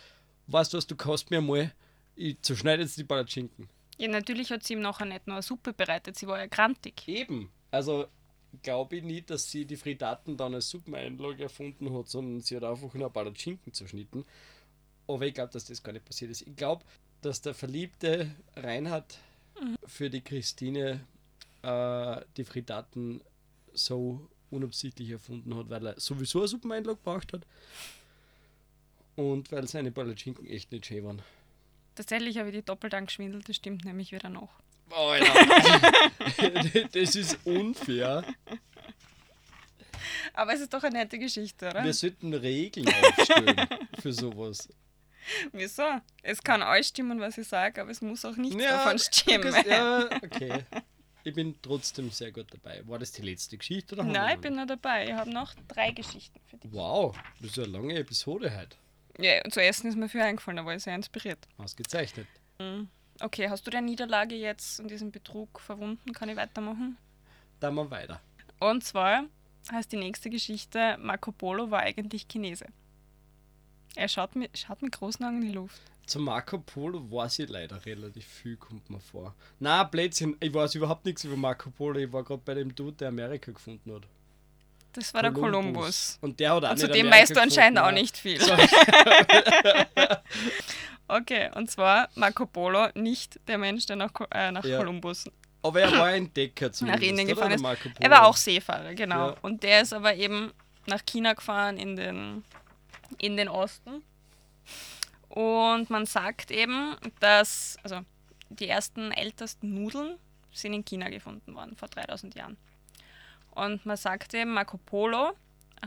weißt 0.47 0.73
du 0.73 0.77
was, 0.77 0.87
du 0.87 0.95
kannst 0.95 1.29
mir 1.31 1.41
mal, 1.41 1.73
ich 2.15 2.41
zerschneide 2.41 2.83
jetzt 2.83 2.97
die 2.97 3.03
Palatschinken. 3.03 3.67
ja, 3.97 4.07
natürlich 4.07 4.51
hat 4.51 4.63
sie 4.63 4.73
ihm 4.73 4.81
nachher 4.81 5.05
nicht 5.05 5.27
nur 5.27 5.37
eine 5.37 5.43
Suppe 5.43 5.73
bereitet, 5.73 6.17
sie 6.17 6.27
war 6.27 6.39
ja 6.39 6.45
grantig. 6.45 7.07
Eben. 7.07 7.49
Also 7.71 8.07
glaube 8.61 8.97
ich 8.97 9.03
nicht, 9.03 9.29
dass 9.29 9.49
sie 9.49 9.65
die 9.65 9.77
Frittaten 9.77 10.37
dann 10.37 10.53
als 10.53 10.69
Suppeneinlage 10.69 11.43
erfunden 11.43 11.93
hat, 11.97 12.07
sondern 12.07 12.41
sie 12.41 12.55
hat 12.55 12.63
einfach 12.63 12.93
nur 12.93 13.07
ein 13.07 13.13
Palatschinken 13.13 13.73
zerschnitten. 13.73 14.25
Aber 15.07 15.25
ich 15.25 15.33
glaube, 15.33 15.51
dass 15.51 15.65
das 15.65 15.81
gar 15.83 15.91
nicht 15.91 16.05
passiert 16.05 16.31
ist. 16.31 16.41
Ich 16.41 16.55
glaube, 16.55 16.83
dass 17.21 17.41
der 17.41 17.53
verliebte 17.53 18.33
Reinhard 18.55 19.17
für 19.85 20.09
die 20.09 20.21
Christine 20.21 21.05
äh, 21.61 22.21
die 22.37 22.43
Frittaten 22.43 23.21
so 23.73 24.29
unabsichtlich 24.51 25.09
erfunden 25.09 25.55
hat, 25.55 25.69
weil 25.69 25.87
er 25.87 25.99
sowieso 25.99 26.39
eine 26.39 26.47
Suppeneinlage 26.47 26.99
braucht 27.03 27.33
hat 27.33 27.45
und 29.15 29.51
weil 29.51 29.67
seine 29.67 29.91
Palatschinken 29.91 30.45
echt 30.45 30.71
nicht 30.71 30.85
schön 30.85 31.03
waren. 31.03 31.21
Tatsächlich 31.95 32.37
habe 32.37 32.49
ich 32.49 32.55
die 32.55 32.63
doppelt 32.63 32.93
angeschwindelt, 32.93 33.47
das 33.47 33.55
stimmt 33.55 33.85
nämlich 33.85 34.11
wieder 34.11 34.29
noch. 34.29 34.49
Alter. 34.89 36.87
das 36.91 37.15
ist 37.15 37.39
unfair. 37.45 38.23
Aber 40.33 40.53
es 40.53 40.61
ist 40.61 40.73
doch 40.73 40.83
eine 40.83 40.99
nette 40.99 41.19
Geschichte, 41.19 41.67
oder? 41.69 41.83
Wir 41.83 41.93
sollten 41.93 42.33
Regeln 42.33 42.87
aufstellen 42.87 43.67
für 43.99 44.13
sowas. 44.13 44.69
Wieso? 45.51 45.83
Es 46.21 46.41
kann 46.43 46.61
alles 46.61 46.87
stimmen, 46.89 47.19
was 47.19 47.37
ich 47.37 47.47
sage, 47.47 47.81
aber 47.81 47.91
es 47.91 48.01
muss 48.01 48.25
auch 48.25 48.35
nichts 48.35 48.61
Ja, 48.61 48.71
davon 48.83 48.99
stimmen. 48.99 49.53
okay, 49.53 49.69
Ja, 49.69 50.09
okay. 50.23 50.65
Ich 51.25 51.33
bin 51.33 51.55
trotzdem 51.61 52.09
sehr 52.11 52.31
gut 52.33 52.47
dabei. 52.51 52.81
War 52.85 52.99
das 52.99 53.13
die 53.13 53.21
letzte 53.21 53.57
Geschichte? 53.57 53.95
Oder 53.95 54.03
Nein, 54.03 54.35
ich 54.35 54.41
bin 54.41 54.55
noch 54.55 54.65
dabei. 54.67 55.05
Ich 55.05 55.13
habe 55.13 55.29
noch 55.31 55.53
drei 55.69 55.91
Geschichten 55.91 56.37
für 56.49 56.57
dich. 56.57 56.69
Wow, 56.73 57.15
das 57.39 57.51
ist 57.51 57.59
eine 57.59 57.67
lange 57.67 57.95
Episode 57.95 58.53
heute. 58.55 58.75
Ja, 59.19 59.41
und 59.45 59.53
zu 59.53 59.61
essen 59.61 59.87
ist 59.87 59.95
mir 59.95 60.09
viel 60.09 60.21
eingefallen, 60.21 60.57
da 60.57 60.65
war 60.65 60.75
ich 60.75 60.83
sehr 60.83 60.95
inspiriert. 60.95 61.47
Ausgezeichnet. 61.57 62.27
Okay, 63.23 63.49
hast 63.49 63.65
du 63.65 63.71
deine 63.71 63.87
Niederlage 63.87 64.35
jetzt 64.35 64.81
und 64.81 64.91
diesen 64.91 65.09
Betrug 65.09 65.61
verwunden? 65.61 66.11
Kann 66.11 66.27
ich 66.27 66.35
weitermachen? 66.35 66.97
Dann 67.61 67.73
mal 67.73 67.89
weiter. 67.89 68.19
Und 68.59 68.83
zwar 68.83 69.23
heißt 69.71 69.93
die 69.93 69.97
nächste 69.97 70.29
Geschichte, 70.29 70.97
Marco 70.99 71.31
Polo 71.31 71.71
war 71.71 71.79
eigentlich 71.79 72.27
Chinese. 72.27 72.65
Er 73.95 74.09
schaut 74.09 74.35
mit, 74.35 74.57
schaut 74.57 74.81
mit 74.81 74.91
großen 74.91 75.25
Augen 75.25 75.41
in 75.41 75.47
die 75.47 75.53
Luft. 75.53 75.81
Zu 76.05 76.19
Marco 76.19 76.57
Polo 76.57 77.09
weiß 77.09 77.39
ich 77.39 77.49
leider 77.49 77.85
relativ 77.85 78.25
viel, 78.25 78.57
kommt 78.57 78.89
mir 78.89 78.99
vor. 78.99 79.33
Na, 79.57 79.85
Blödsinn, 79.85 80.35
ich 80.41 80.53
weiß 80.53 80.75
überhaupt 80.75 81.05
nichts 81.05 81.23
über 81.23 81.37
Marco 81.37 81.69
Polo. 81.69 81.99
Ich 81.99 82.11
war 82.11 82.25
gerade 82.25 82.41
bei 82.43 82.55
dem 82.55 82.75
Dude, 82.75 82.97
der 82.97 83.07
Amerika 83.07 83.53
gefunden 83.53 83.95
hat. 83.95 84.03
Das 84.91 85.13
war 85.13 85.21
der 85.21 85.31
Kolumbus. 85.31 86.17
Und 86.19 86.41
der 86.41 86.55
hat 86.55 86.65
auch 86.65 86.71
Und 86.71 86.77
zu 86.77 86.89
dem 86.89 87.09
weißt 87.09 87.33
du 87.33 87.41
anscheinend 87.41 87.79
auch 87.79 87.91
nicht 87.91 88.17
viel. 88.17 88.39
Okay, 91.13 91.51
und 91.53 91.69
zwar 91.69 92.09
Marco 92.15 92.47
Polo, 92.47 92.87
nicht 92.95 93.39
der 93.47 93.59
Mensch, 93.59 93.85
der 93.85 93.97
nach, 93.97 94.11
äh, 94.31 94.51
nach 94.51 94.65
Ja. 94.65 94.79
Kolumbus 94.79 95.29
Aber 95.61 95.79
er 95.79 95.91
war 95.91 96.05
ein 96.07 96.31
nach 96.35 96.71
zumindest, 96.71 97.03
Indien 97.03 97.27
oder? 97.37 97.49
gefahren 97.49 97.75
ist. 97.75 97.99
Er 97.99 98.09
war 98.09 98.25
auch 98.25 98.35
Seefahrer, 98.35 98.95
genau. 98.95 99.29
Ja. 99.29 99.35
Und 99.43 99.61
der 99.61 99.81
ist 99.81 99.93
aber 99.93 100.15
eben 100.15 100.51
nach 100.87 101.05
China 101.05 101.33
gefahren 101.33 101.77
in 101.77 101.95
den, 101.95 102.43
in 103.19 103.37
den 103.37 103.47
Osten. 103.47 104.03
Und 105.29 105.91
man 105.91 106.07
sagt 106.07 106.49
eben, 106.49 106.95
dass 107.19 107.77
also 107.83 107.99
die 108.49 108.67
ersten 108.67 109.11
ältesten 109.11 109.71
Nudeln 109.71 110.17
sind 110.51 110.73
in 110.73 110.83
China 110.83 111.09
gefunden 111.09 111.53
worden, 111.53 111.75
vor 111.75 111.89
3000 111.89 112.33
Jahren. 112.33 112.57
Und 113.51 113.85
man 113.85 113.97
sagt 113.97 114.33
eben, 114.33 114.51
Marco 114.51 114.77
Polo 114.77 115.33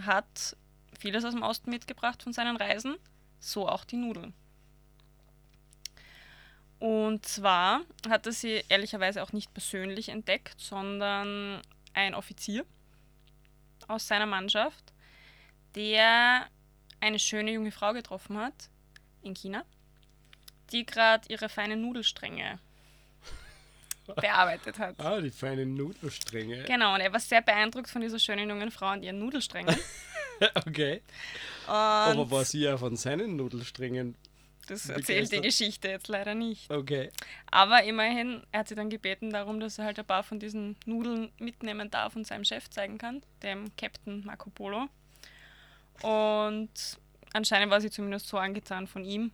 hat 0.05 0.57
vieles 1.01 1.25
aus 1.25 1.35
dem 1.35 1.43
Osten 1.43 1.71
mitgebracht 1.71 2.23
von 2.23 2.33
seinen 2.33 2.57
Reisen, 2.57 2.95
so 3.41 3.69
auch 3.69 3.85
die 3.85 3.97
Nudeln. 3.97 4.33
Und 6.79 7.25
zwar 7.25 7.83
hat 8.09 8.27
er 8.27 8.33
sie 8.33 8.63
ehrlicherweise 8.69 9.23
auch 9.23 9.33
nicht 9.33 9.53
persönlich 9.55 10.11
entdeckt, 10.11 10.61
sondern 10.61 11.63
ein 11.95 12.15
Offizier 12.15 12.67
aus 13.89 14.07
seiner 14.07 14.27
Mannschaft, 14.27 14.93
der 15.75 16.47
eine 17.01 17.19
schöne 17.19 17.53
junge 17.53 17.73
Frau 17.73 17.93
getroffen 17.93 18.39
hat 18.39 18.69
in 19.23 19.35
China, 19.35 19.65
die 20.73 20.85
gerade 20.85 21.27
ihre 21.29 21.49
feinen 21.49 21.81
Nudelstränge 21.81 22.59
bearbeitet 24.17 24.79
hat. 24.79 24.99
Ah, 25.01 25.21
die 25.21 25.31
feinen 25.31 25.75
Nudelstränge. 25.75 26.65
Genau, 26.65 26.95
und 26.95 27.01
er 27.01 27.13
war 27.13 27.21
sehr 27.21 27.43
beeindruckt 27.43 27.89
von 27.89 28.03
dieser 28.03 28.19
schönen 28.19 28.49
jungen 28.49 28.71
Frau 28.71 28.93
und 28.93 29.03
ihren 29.03 29.19
Nudelsträngen. 29.19 29.77
Okay. 30.67 31.01
Und 31.67 31.73
Aber 31.73 32.31
war 32.31 32.45
sie 32.45 32.61
ja 32.61 32.77
von 32.77 32.95
seinen 32.95 33.37
Nudelsträngen. 33.37 34.17
Das 34.67 34.89
erzählt 34.89 35.33
die? 35.33 35.41
Geschichte 35.41 35.89
jetzt 35.89 36.09
leider 36.09 36.35
nicht. 36.35 36.71
Okay. 36.71 37.11
Aber 37.51 37.83
immerhin, 37.85 38.43
er 38.53 38.61
hat 38.61 38.69
sie 38.69 38.75
dann 38.75 38.91
gebeten 38.91 39.31
darum, 39.31 39.61
dass 39.61 39.79
er 39.79 39.85
halt 39.85 39.99
ein 39.99 40.05
paar 40.05 40.23
von 40.23 40.39
diesen 40.39 40.77
Nudeln 40.85 41.33
mitnehmen 41.39 41.91
darf 41.91 42.17
und 42.17 42.27
seinem 42.27 42.45
Chef 42.45 42.69
zeigen 42.71 42.99
kann, 42.99 43.23
dem 43.43 43.75
Captain 43.77 44.25
Marco 44.25 44.51
Polo. 44.51 44.89
Und 46.03 46.71
anscheinend 47.33 47.71
war 47.71 47.81
sie 47.81 47.91
zumindest 47.91 48.29
so 48.29 48.39
angetan 48.39 48.87
von 48.87 49.05
ihm, 49.05 49.31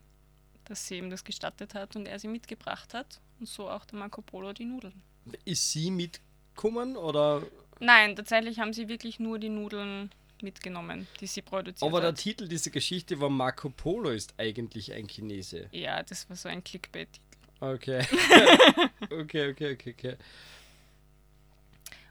dass 0.65 0.87
sie 0.87 0.99
ihm 0.99 1.11
das 1.11 1.25
gestattet 1.25 1.75
hat 1.75 1.97
und 1.97 2.07
er 2.07 2.19
sie 2.19 2.29
mitgebracht 2.29 2.95
hat. 2.95 3.21
Und 3.41 3.49
so 3.49 3.69
auch 3.69 3.85
der 3.85 3.99
Marco 3.99 4.23
Polo 4.23 4.53
die 4.53 4.65
Nudeln. 4.65 5.03
Ist 5.45 5.73
sie 5.73 5.91
mitgekommen 5.91 6.97
oder. 6.97 7.43
Nein, 7.81 8.15
tatsächlich 8.15 8.61
haben 8.61 8.73
sie 8.73 8.89
wirklich 8.89 9.19
nur 9.19 9.39
die 9.39 9.49
Nudeln 9.49 10.11
mitgenommen, 10.43 11.07
die 11.21 11.27
sie 11.27 11.43
produziert 11.43 11.83
Aber 11.83 12.01
der 12.01 12.11
hat. 12.11 12.19
Titel 12.19 12.49
dieser 12.49 12.71
Geschichte 12.71 13.21
war 13.21 13.31
Marco 13.31 13.71
Polo 13.71 14.11
ist 14.11 14.35
eigentlich 14.39 14.93
ein 14.93 15.07
Chinese. 15.07 15.69
Ja, 15.73 16.03
das 16.03 16.29
war 16.29 16.37
so 16.37 16.49
ein 16.49 16.63
Clickbait-Titel. 16.63 17.21
Okay. 17.61 18.01
okay, 19.11 19.51
okay, 19.51 19.73
okay, 19.75 19.95
okay. 19.97 20.17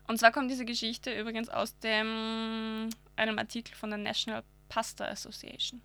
Und 0.08 0.18
zwar 0.18 0.32
kommt 0.32 0.50
diese 0.50 0.66
Geschichte 0.66 1.18
übrigens 1.18 1.50
aus 1.50 1.78
dem, 1.80 2.90
einem 3.16 3.38
Artikel 3.38 3.76
von 3.76 3.90
der 3.90 4.00
National 4.00 4.44
Pasta 4.70 5.06
Association. 5.06 5.82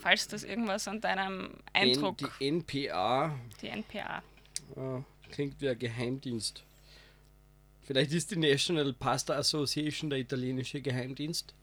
Falls 0.00 0.26
das 0.26 0.42
irgendwas 0.42 0.88
an 0.88 1.00
deinem 1.00 1.50
Eindruck, 1.72 2.20
N 2.40 2.64
die 2.66 2.86
NPA 2.88 3.38
die 3.60 3.68
NPA. 3.68 4.22
äh, 4.74 5.30
klingt 5.30 5.60
wie 5.60 5.68
ein 5.68 5.78
Geheimdienst. 5.78 6.64
Vielleicht 7.82 8.12
ist 8.12 8.30
die 8.30 8.36
National 8.36 8.92
Pasta 8.92 9.34
Association 9.34 10.10
der 10.10 10.20
italienische 10.20 10.80
Geheimdienst. 10.80 11.54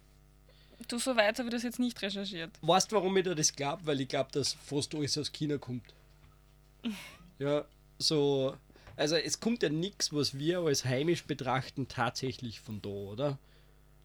Du, 0.88 0.98
so 0.98 1.16
weit 1.16 1.38
habe 1.40 1.50
ich 1.50 1.54
das 1.54 1.64
jetzt 1.64 1.80
nicht 1.80 2.02
recherchiert. 2.02 2.52
Weißt 2.62 2.92
du, 2.92 2.96
warum 2.96 3.16
ich 3.18 3.24
da 3.26 3.36
das 3.36 3.56
glaube? 3.56 3.86
Weil 3.86 4.02
ich 4.02 4.08
glaube, 4.08 4.30
dass 4.32 4.54
fast 4.54 4.96
alles 4.96 5.18
aus 5.18 5.32
China 5.32 5.58
kommt. 5.58 5.84
Ja, 7.40 7.64
so. 8.00 8.54
Also, 8.98 9.16
es 9.16 9.40
kommt 9.40 9.64
ja 9.64 9.70
nichts, 9.70 10.12
was 10.12 10.38
wir 10.38 10.60
als 10.60 10.84
heimisch 10.84 11.24
betrachten, 11.24 11.88
tatsächlich 11.88 12.60
von 12.60 12.82
da, 12.82 12.90
oder? 12.90 13.38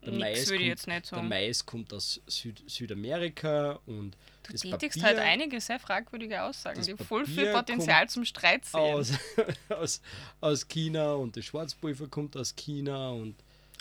Der 0.07 0.13
Nix 0.13 0.21
Mais 0.23 0.49
kommt- 0.51 0.61
jetzt 0.61 0.87
nicht 0.87 1.07
Der. 1.07 1.23
Mais 1.29 1.67
kommt 1.67 1.93
aus 1.95 2.21
Süd 2.27 2.63
Südamerika 2.67 3.81
und 3.87 4.17
Du 4.43 4.53
das 4.53 4.61
tätigst 4.61 5.01
Papier 5.01 5.03
halt 5.05 5.19
einige 5.19 5.61
sehr 5.61 5.79
fragwürdige 5.81 6.43
Aussagen, 6.43 6.83
die 6.83 6.97
voll 7.03 7.25
viel 7.27 7.51
Potenzial 7.53 8.09
zum 8.09 8.25
Streit 8.27 8.65
sehen. 8.67 8.81
aus, 8.81 9.13
aus, 9.71 10.03
aus 10.41 10.69
China 10.69 11.15
und 11.15 11.37
das 11.37 11.47
Schwarzpulver 11.47 12.09
kommt 12.09 12.37
aus 12.37 12.55
China 12.55 13.11
und 13.11 13.37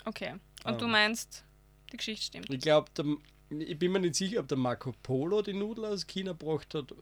Okay. 0.06 0.34
Und 0.64 0.80
du 0.80 0.86
Ähm. 0.86 0.90
meinst, 0.92 1.44
die 1.92 1.96
Geschichte 1.98 2.24
stimmt. 2.26 2.50
ich 2.50 2.60
glaube, 2.60 2.90
ich 3.50 3.78
bin 3.78 3.92
mir 3.92 4.00
nicht 4.00 4.14
sicher, 4.14 4.40
ob 4.40 4.48
der 4.48 4.56
Marco 4.58 4.94
Polo 5.02 5.42
die 5.42 5.52
Nudeln 5.52 5.92
aus 5.92 6.06
China 6.06 6.32
gebracht 6.32 6.74
hat. 6.74 6.92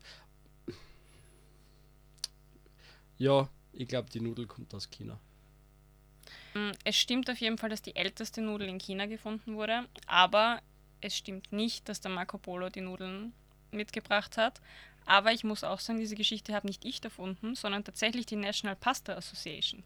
Ja, 3.19 3.49
ich 3.73 3.87
glaube, 3.89 4.11
die 4.11 4.21
Nudel 4.21 4.47
kommt 4.47 4.75
aus 4.75 4.91
China. 4.91 5.19
Mm, 6.55 6.71
Es 6.85 6.97
stimmt 6.97 7.31
auf 7.31 7.39
jeden 7.39 7.59
Fall, 7.59 7.71
dass 7.71 7.83
die 7.83 7.97
älteste 7.97 8.41
Nudel 8.43 8.69
in 8.69 8.79
China 8.79 9.07
gefunden 9.07 9.55
wurde, 9.57 9.87
aber 10.07 10.61
es 11.01 11.17
stimmt 11.17 11.53
nicht, 11.53 11.89
dass 11.89 12.01
der 12.01 12.11
Marco 12.11 12.39
Polo 12.39 12.69
die 12.69 12.81
Nudeln 12.81 13.33
mitgebracht 13.71 14.37
hat. 14.37 14.61
Aber 15.07 15.33
ich 15.33 15.43
muss 15.43 15.65
auch 15.65 15.81
sagen, 15.81 15.99
diese 15.99 16.15
Geschichte 16.15 16.55
habe 16.55 16.67
nicht 16.69 16.85
ich 16.85 17.03
erfunden, 17.03 17.55
sondern 17.57 17.83
tatsächlich 17.85 18.27
die 18.27 18.37
National 18.37 18.77
Pasta 18.77 19.15
Association. 19.15 19.83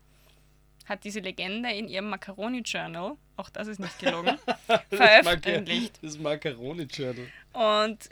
hat 0.85 1.05
diese 1.05 1.21
Legende 1.21 1.71
in 1.71 1.89
ihrem 1.89 2.11
Macaroni 2.11 2.61
Journal, 2.61 3.17
auch 3.37 3.49
das 3.49 3.67
ist 3.69 3.81
nicht 3.81 3.99
gelogen, 3.99 4.39
Das 4.67 4.83
veröffentlicht. 4.91 5.99
Das 6.03 6.19
Macaroni-Journal. 6.19 7.27
Und 7.55 8.09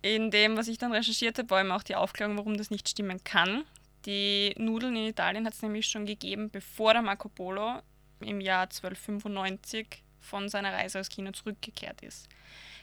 in 0.00 0.30
dem, 0.30 0.56
was 0.56 0.66
ich 0.68 0.78
dann 0.78 0.92
recherchiert 0.92 1.38
habe, 1.38 1.50
war 1.50 1.60
eben 1.60 1.70
auch 1.70 1.82
die 1.84 1.94
Aufklärung, 1.94 2.36
warum 2.38 2.56
das 2.56 2.70
nicht 2.70 2.88
stimmen 2.88 3.22
kann. 3.24 3.64
Die 4.06 4.54
Nudeln 4.58 4.96
in 4.96 5.06
Italien 5.06 5.46
hat 5.46 5.54
es 5.54 5.62
nämlich 5.62 5.86
schon 5.86 6.06
gegeben, 6.06 6.50
bevor 6.50 6.92
der 6.92 7.02
Marco 7.02 7.28
Polo 7.28 7.82
im 8.20 8.40
Jahr 8.40 8.62
1295 8.62 10.02
von 10.20 10.48
seiner 10.48 10.72
Reise 10.72 11.00
aus 11.00 11.08
China 11.08 11.32
zurückgekehrt 11.32 12.02
ist. 12.02 12.28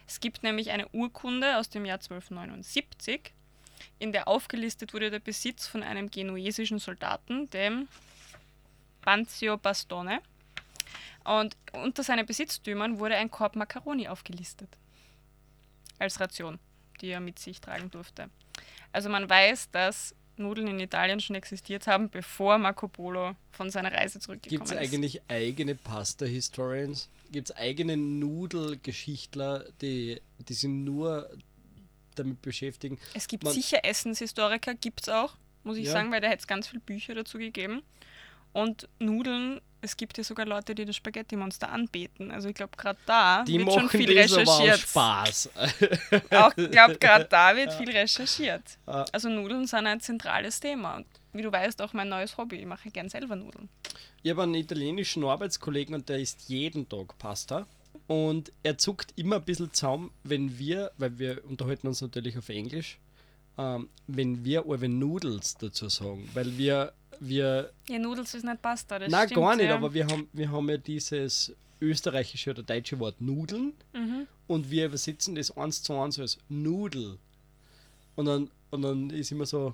Es 0.08 0.20
gibt 0.20 0.44
nämlich 0.44 0.72
eine 0.72 0.88
Urkunde 0.90 1.58
aus 1.58 1.70
dem 1.70 1.86
Jahr 1.86 1.98
1279, 1.98 3.34
in 4.00 4.12
der 4.12 4.28
aufgelistet 4.28 4.94
wurde 4.94 5.12
der 5.12 5.20
Besitz 5.20 5.68
von 5.68 5.84
einem 5.84 6.10
genuesischen 6.10 6.80
Soldaten, 6.80 7.50
dem 7.50 7.88
Banzio 9.02 9.58
Bastone. 9.58 10.22
Und 11.24 11.56
unter 11.74 12.04
seinen 12.04 12.26
Besitztümern 12.26 13.00
wurde 13.00 13.16
ein 13.16 13.30
Korb 13.30 13.56
Macaroni 13.56 14.08
aufgelistet. 14.08 14.70
Als 16.00 16.20
Ration, 16.20 16.60
die 17.02 17.10
er 17.10 17.20
mit 17.20 17.40
sich 17.40 17.62
tragen 17.62 17.92
durfte. 17.92 18.30
Also 18.92 19.10
man 19.10 19.30
weiß, 19.30 19.70
dass 19.72 20.16
Nudeln 20.40 20.68
in 20.68 20.80
Italien 20.80 21.20
schon 21.20 21.36
existiert 21.36 21.86
haben, 21.88 22.10
bevor 22.10 22.58
Marco 22.58 22.88
Polo 22.88 23.36
von 23.52 23.70
seiner 23.70 23.92
Reise 23.92 24.20
zurückgekommen 24.20 24.60
Gibt 24.60 24.66
es 24.66 24.72
ist. 24.72 24.78
eigentlich 24.78 25.22
eigene 25.28 25.76
Pasta-Historians? 25.76 27.10
Gibt 27.32 27.50
es 27.52 27.56
eigene 27.56 27.96
Nudelgeschichtler, 27.98 29.66
die, 29.82 30.22
die 30.48 30.54
sich 30.54 30.70
nur 30.70 31.30
damit 32.16 32.42
beschäftigen? 32.42 32.98
Es 33.14 33.28
gibt 33.28 33.44
man- 33.44 33.54
sicher 33.54 33.84
Essenshistoriker, 33.86 34.74
gibt 34.76 35.02
es 35.04 35.10
auch, 35.10 35.34
muss 35.64 35.78
ich 35.78 35.86
Ja. 35.86 35.92
sagen, 35.94 36.12
weil 36.12 36.22
da 36.22 36.28
hätte 36.28 36.40
es 36.42 36.48
ganz 36.48 36.68
viele 36.68 36.82
Bücher 36.82 37.14
dazu 37.16 37.38
gegeben. 37.38 37.82
Und 38.52 38.88
Nudeln, 39.00 39.62
es 39.82 39.96
gibt 39.96 40.18
ja 40.18 40.24
sogar 40.24 40.46
Leute, 40.46 40.76
die 40.76 40.86
das 40.86 40.96
Spaghetti-Monster 40.96 41.70
anbeten. 41.72 42.32
Also 42.32 42.50
ich 42.50 42.56
glaube, 42.56 42.76
gerade 42.76 43.00
da 43.06 43.44
Die 43.44 43.60
wird 43.60 43.72
schon 43.72 43.90
viel 43.90 44.12
recherchiert. 44.12 44.80
Spaß. 44.80 45.50
Auch 46.32 46.52
ich 46.58 46.72
glaube, 46.72 46.98
gerade 46.98 47.26
da 47.26 47.56
wird 47.56 47.74
viel 47.74 47.90
recherchiert. 47.90 48.64
Ja. 48.88 49.06
Also 49.12 49.30
Nudeln 49.30 49.68
sind 49.68 49.88
ein 49.88 50.00
zentrales 50.02 50.60
Thema. 50.60 50.98
Und 50.98 51.06
wie 51.34 51.44
du 51.44 51.52
weißt, 51.52 51.82
auch 51.82 51.94
mein 51.94 52.10
neues 52.10 52.38
Hobby. 52.38 52.58
Ich 52.58 52.66
mache 52.66 52.90
gern 52.90 53.10
selber 53.10 53.36
Nudeln. 53.36 53.70
Ich 54.24 54.32
habe 54.32 54.44
einen 54.44 54.56
italienischen 54.56 55.24
Arbeitskollegen 55.24 55.96
und 55.96 56.10
der 56.10 56.20
isst 56.20 56.50
jeden 56.50 56.90
Tag 56.90 57.18
Pasta. 57.18 57.66
Und 58.08 58.52
er 58.64 58.78
zuckt 58.78 59.14
immer 59.16 59.38
ein 59.38 59.44
bisschen 59.44 59.72
zusammen, 59.72 60.12
wenn 60.24 60.58
wir, 60.58 60.92
weil 60.98 61.20
wir 61.20 61.46
unterhalten 61.46 61.88
uns 61.88 62.02
natürlich 62.02 62.38
auf 62.38 62.50
Englisch, 62.50 62.98
ähm, 63.58 63.88
wenn 64.08 64.44
wir 64.44 64.66
alle 64.68 64.90
Noodles 64.90 65.56
dazu 65.56 65.90
sagen. 65.90 66.28
Weil 66.34 66.58
wir, 66.58 66.92
wir 67.20 67.72
Ja, 67.88 68.00
Nudels 68.00 68.34
ist 68.34 68.44
nicht 68.46 68.62
Pasta, 68.62 69.00
das 69.00 69.10
Nein, 69.10 69.28
stimmt, 69.28 69.42
gar 69.42 69.56
nicht, 69.56 69.66
ja. 69.68 69.76
aber 69.76 69.94
wir 69.94 70.06
haben, 70.08 70.28
wir 70.34 70.50
haben 70.52 70.70
ja 70.70 70.78
dieses 70.78 71.54
österreichische 71.82 72.52
oder 72.52 72.64
deutsche 72.64 73.00
Wort 73.00 73.20
Nudeln 73.22 73.74
Mhm. 73.94 74.28
und 74.48 74.70
wir 74.70 74.86
übersetzen 74.88 75.36
das 75.36 75.56
eins 75.56 75.82
zu 75.84 75.98
eins 76.00 76.20
als 76.20 76.38
Nudel. 76.50 77.18
Und 78.16 78.26
dann, 78.26 78.50
und 78.72 78.82
dann 78.82 79.10
ist 79.12 79.32
immer 79.32 79.46
so, 79.46 79.74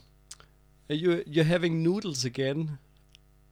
you, 0.87 1.13
you're 1.23 1.47
having 1.49 1.81
noodles 1.81 2.25
again. 2.25 2.77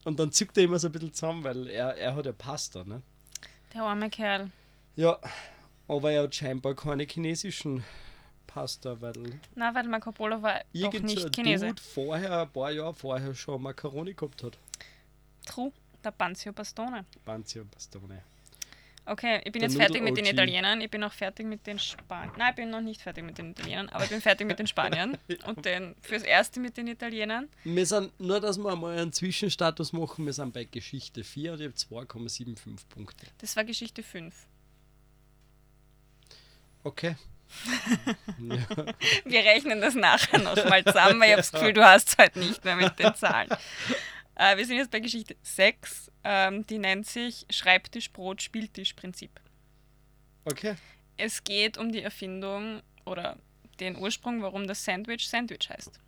Und 0.06 0.20
dann 0.20 0.32
zückt 0.32 0.58
er 0.58 0.66
immer 0.66 0.78
so 0.80 0.88
ein 0.88 0.92
bisschen 0.92 1.14
zusammen, 1.14 1.44
weil 1.44 1.68
er, 1.68 1.96
er 1.98 2.16
hat 2.16 2.26
ja 2.26 2.32
Pasta, 2.34 2.84
ne? 2.84 3.02
Der 3.74 3.84
arme 3.84 4.10
Kerl. 4.10 4.52
Ja, 4.96 5.18
aber 5.88 6.12
er 6.12 6.24
hat 6.24 6.36
scheinbar 6.36 6.76
keine 6.76 7.04
chinesischen 7.06 7.84
Pasta, 8.54 9.02
weil 9.02 9.40
Na, 9.56 9.74
weil 9.74 9.88
Marco 9.88 10.12
Polo 10.12 10.42
war 10.42 10.62
doch 10.74 10.94
nicht 10.94 11.36
Chinese. 11.36 11.68
Dude 11.68 11.82
vorher, 11.82 12.42
ein 12.42 12.50
paar 12.50 12.72
Jahre 12.72 12.94
vorher 12.94 13.34
schon 13.34 13.62
Macaroni 13.62 14.14
gehabt 14.14 14.44
hat. 14.44 14.58
True, 15.46 15.72
der 16.04 16.12
Banzio 16.12 16.54
Bastone. 16.54 17.06
Banzio 17.26 17.66
Bastone. 17.66 18.22
Okay, 19.06 19.42
ich 19.44 19.52
bin 19.52 19.60
Der 19.60 19.70
jetzt 19.70 19.76
fertig 19.76 20.02
mit 20.02 20.12
Nudel 20.12 20.24
den 20.24 20.26
OG. 20.28 20.34
Italienern, 20.34 20.82
ich 20.82 20.90
bin 20.90 21.04
auch 21.04 21.12
fertig 21.12 21.46
mit 21.46 21.66
den 21.68 21.78
Spaniern. 21.78 22.32
Nein, 22.38 22.50
ich 22.52 22.56
bin 22.56 22.70
noch 22.70 22.80
nicht 22.80 23.02
fertig 23.02 23.26
mit 23.26 23.38
den 23.38 23.52
Italienern, 23.52 23.90
aber 23.90 24.04
ich 24.06 24.12
bin 24.12 24.22
fertig 24.22 24.48
mit 24.48 24.60
den 24.60 24.68
Spaniern. 24.68 25.18
Und 25.46 25.66
den, 25.66 25.96
fürs 26.02 26.24
Erste 26.24 26.60
mit 26.60 26.78
den 26.78 26.88
Italienern. 26.88 27.50
Wir 27.66 27.86
sind, 27.86 28.18
nur 28.20 28.40
dass 28.40 28.58
wir 28.58 28.76
mal 28.76 28.98
einen 28.98 29.12
Zwischenstatus 29.12 29.92
machen, 29.92 30.26
wir 30.26 30.32
sind 30.32 30.54
bei 30.54 30.64
Geschichte 30.64 31.24
4 31.24 31.54
und 31.54 31.60
ich 31.60 31.68
habe 31.68 32.06
2,75 32.06 32.88
Punkte. 32.88 33.26
Das 33.40 33.56
war 33.58 33.66
Geschichte 33.66 34.04
5. 34.04 34.48
Okay. 36.86 37.16
Ja. 38.40 38.86
Wir 39.26 39.40
rechnen 39.44 39.82
das 39.82 39.96
nachher 39.96 40.40
nochmal 40.40 40.84
zusammen, 40.84 41.20
weil 41.20 41.28
ich 41.28 41.32
habe 41.34 41.42
das 41.42 41.52
Gefühl, 41.52 41.74
du 41.74 41.84
hast 41.84 42.10
es 42.10 42.18
heute 42.18 42.40
nicht 42.40 42.64
mehr 42.64 42.76
mit 42.76 42.98
den 43.00 43.16
Zahlen. 43.16 43.50
Äh, 44.36 44.58
wir 44.58 44.66
sind 44.66 44.78
jetzt 44.78 44.90
bei 44.90 45.00
Geschichte 45.00 45.36
6, 45.44 46.12
ähm, 46.24 46.66
die 46.66 46.80
nennt 46.80 47.06
sich 47.06 47.46
Schreibtisch-Brot-Spieltisch-Prinzip. 47.52 49.30
Okay. 50.46 50.76
Es 51.18 51.44
geht 51.44 51.78
um 51.78 51.92
die 51.92 52.02
Erfindung 52.02 52.82
oder 53.06 53.38
den 53.80 53.96
Ursprung, 53.96 54.42
warum 54.42 54.68
das 54.68 54.84
Sandwich 54.84 55.28
Sandwich 55.28 55.70
heißt. 55.70 56.00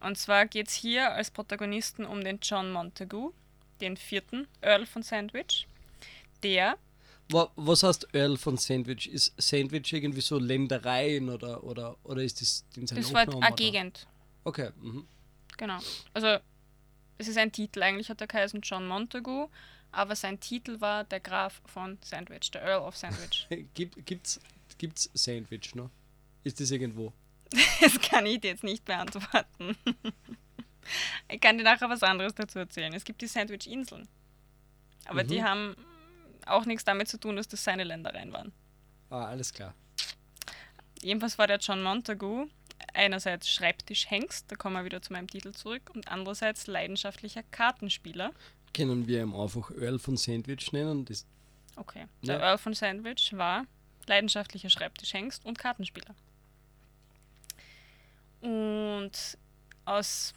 Und 0.00 0.18
zwar 0.18 0.46
geht 0.46 0.68
es 0.68 0.74
hier 0.74 1.12
als 1.12 1.30
Protagonisten 1.30 2.04
um 2.04 2.22
den 2.22 2.38
John 2.40 2.70
Montagu, 2.70 3.32
den 3.80 3.96
vierten 3.96 4.46
Earl 4.60 4.86
von 4.86 5.02
Sandwich, 5.02 5.66
der, 6.42 6.76
Was 7.30 7.82
heißt 7.82 8.08
Earl 8.14 8.36
von 8.36 8.56
Sandwich? 8.56 9.08
Ist 9.08 9.34
Sandwich 9.38 9.92
irgendwie 9.92 10.20
so 10.20 10.38
Ländereien 10.38 11.30
oder, 11.30 11.64
oder, 11.64 11.96
oder 12.04 12.22
ist 12.22 12.40
das 12.40 12.64
in 12.76 12.86
seinem 12.86 13.02
das 13.02 13.12
war 13.12 13.24
Nachnamen, 13.24 13.42
eine? 13.44 13.56
Gegend, 13.56 14.06
Okay. 14.44 14.70
Mhm. 14.80 15.06
genau. 15.56 15.78
Also 16.12 16.36
es 17.16 17.28
ist 17.28 17.38
ein 17.38 17.50
Titel, 17.50 17.82
eigentlich 17.82 18.10
hat 18.10 18.20
er 18.20 18.26
geheißen 18.26 18.60
John 18.60 18.86
Montagu, 18.86 19.48
aber 19.90 20.14
sein 20.16 20.38
Titel 20.38 20.80
war 20.82 21.04
der 21.04 21.20
Graf 21.20 21.62
von 21.64 21.96
Sandwich, 22.04 22.50
der 22.50 22.62
Earl 22.62 22.82
of 22.82 22.96
Sandwich. 22.96 23.46
Gibt, 23.74 24.04
gibt's, 24.04 24.38
gibt's 24.76 25.08
Sandwich 25.14 25.74
noch? 25.74 25.90
Ist 26.42 26.60
das 26.60 26.70
irgendwo? 26.70 27.12
Das 27.80 27.98
kann 28.00 28.26
ich 28.26 28.40
dir 28.40 28.48
jetzt 28.50 28.64
nicht 28.64 28.84
beantworten. 28.84 29.76
Ich 31.30 31.40
kann 31.40 31.56
dir 31.56 31.64
nachher 31.64 31.88
was 31.88 32.02
anderes 32.02 32.34
dazu 32.34 32.58
erzählen. 32.58 32.92
Es 32.92 33.04
gibt 33.04 33.22
die 33.22 33.26
Sandwich-Inseln. 33.26 34.06
Aber 35.06 35.24
die 35.24 35.38
Mhm. 35.40 35.44
haben 35.44 35.76
auch 36.46 36.64
nichts 36.66 36.84
damit 36.84 37.08
zu 37.08 37.18
tun, 37.18 37.36
dass 37.36 37.48
das 37.48 37.64
seine 37.64 37.84
Ländereien 37.84 38.32
waren. 38.32 38.52
Ah, 39.10 39.26
alles 39.26 39.52
klar. 39.52 39.74
Jedenfalls 41.00 41.38
war 41.38 41.46
der 41.46 41.58
John 41.58 41.82
Montagu 41.82 42.46
einerseits 42.92 43.50
Schreibtischhengst, 43.50 44.50
da 44.50 44.56
kommen 44.56 44.76
wir 44.76 44.84
wieder 44.84 45.02
zu 45.02 45.12
meinem 45.12 45.28
Titel 45.28 45.52
zurück, 45.52 45.90
und 45.94 46.08
andererseits 46.08 46.66
leidenschaftlicher 46.66 47.42
Kartenspieler. 47.42 48.32
Können 48.72 49.06
wir 49.06 49.22
ihm 49.22 49.34
einfach 49.34 49.70
Earl 49.70 49.98
von 49.98 50.16
Sandwich 50.16 50.72
nennen? 50.72 51.04
Das, 51.04 51.26
Okay. 51.76 52.06
Der 52.22 52.36
Ja. 52.36 52.42
Earl 52.42 52.58
von 52.58 52.74
Sandwich 52.74 53.32
war 53.32 53.66
leidenschaftlicher 54.06 54.70
Schreibtischhengst 54.70 55.44
und 55.44 55.58
Kartenspieler. 55.58 56.14
Und 58.40 59.12
aus 59.84 60.34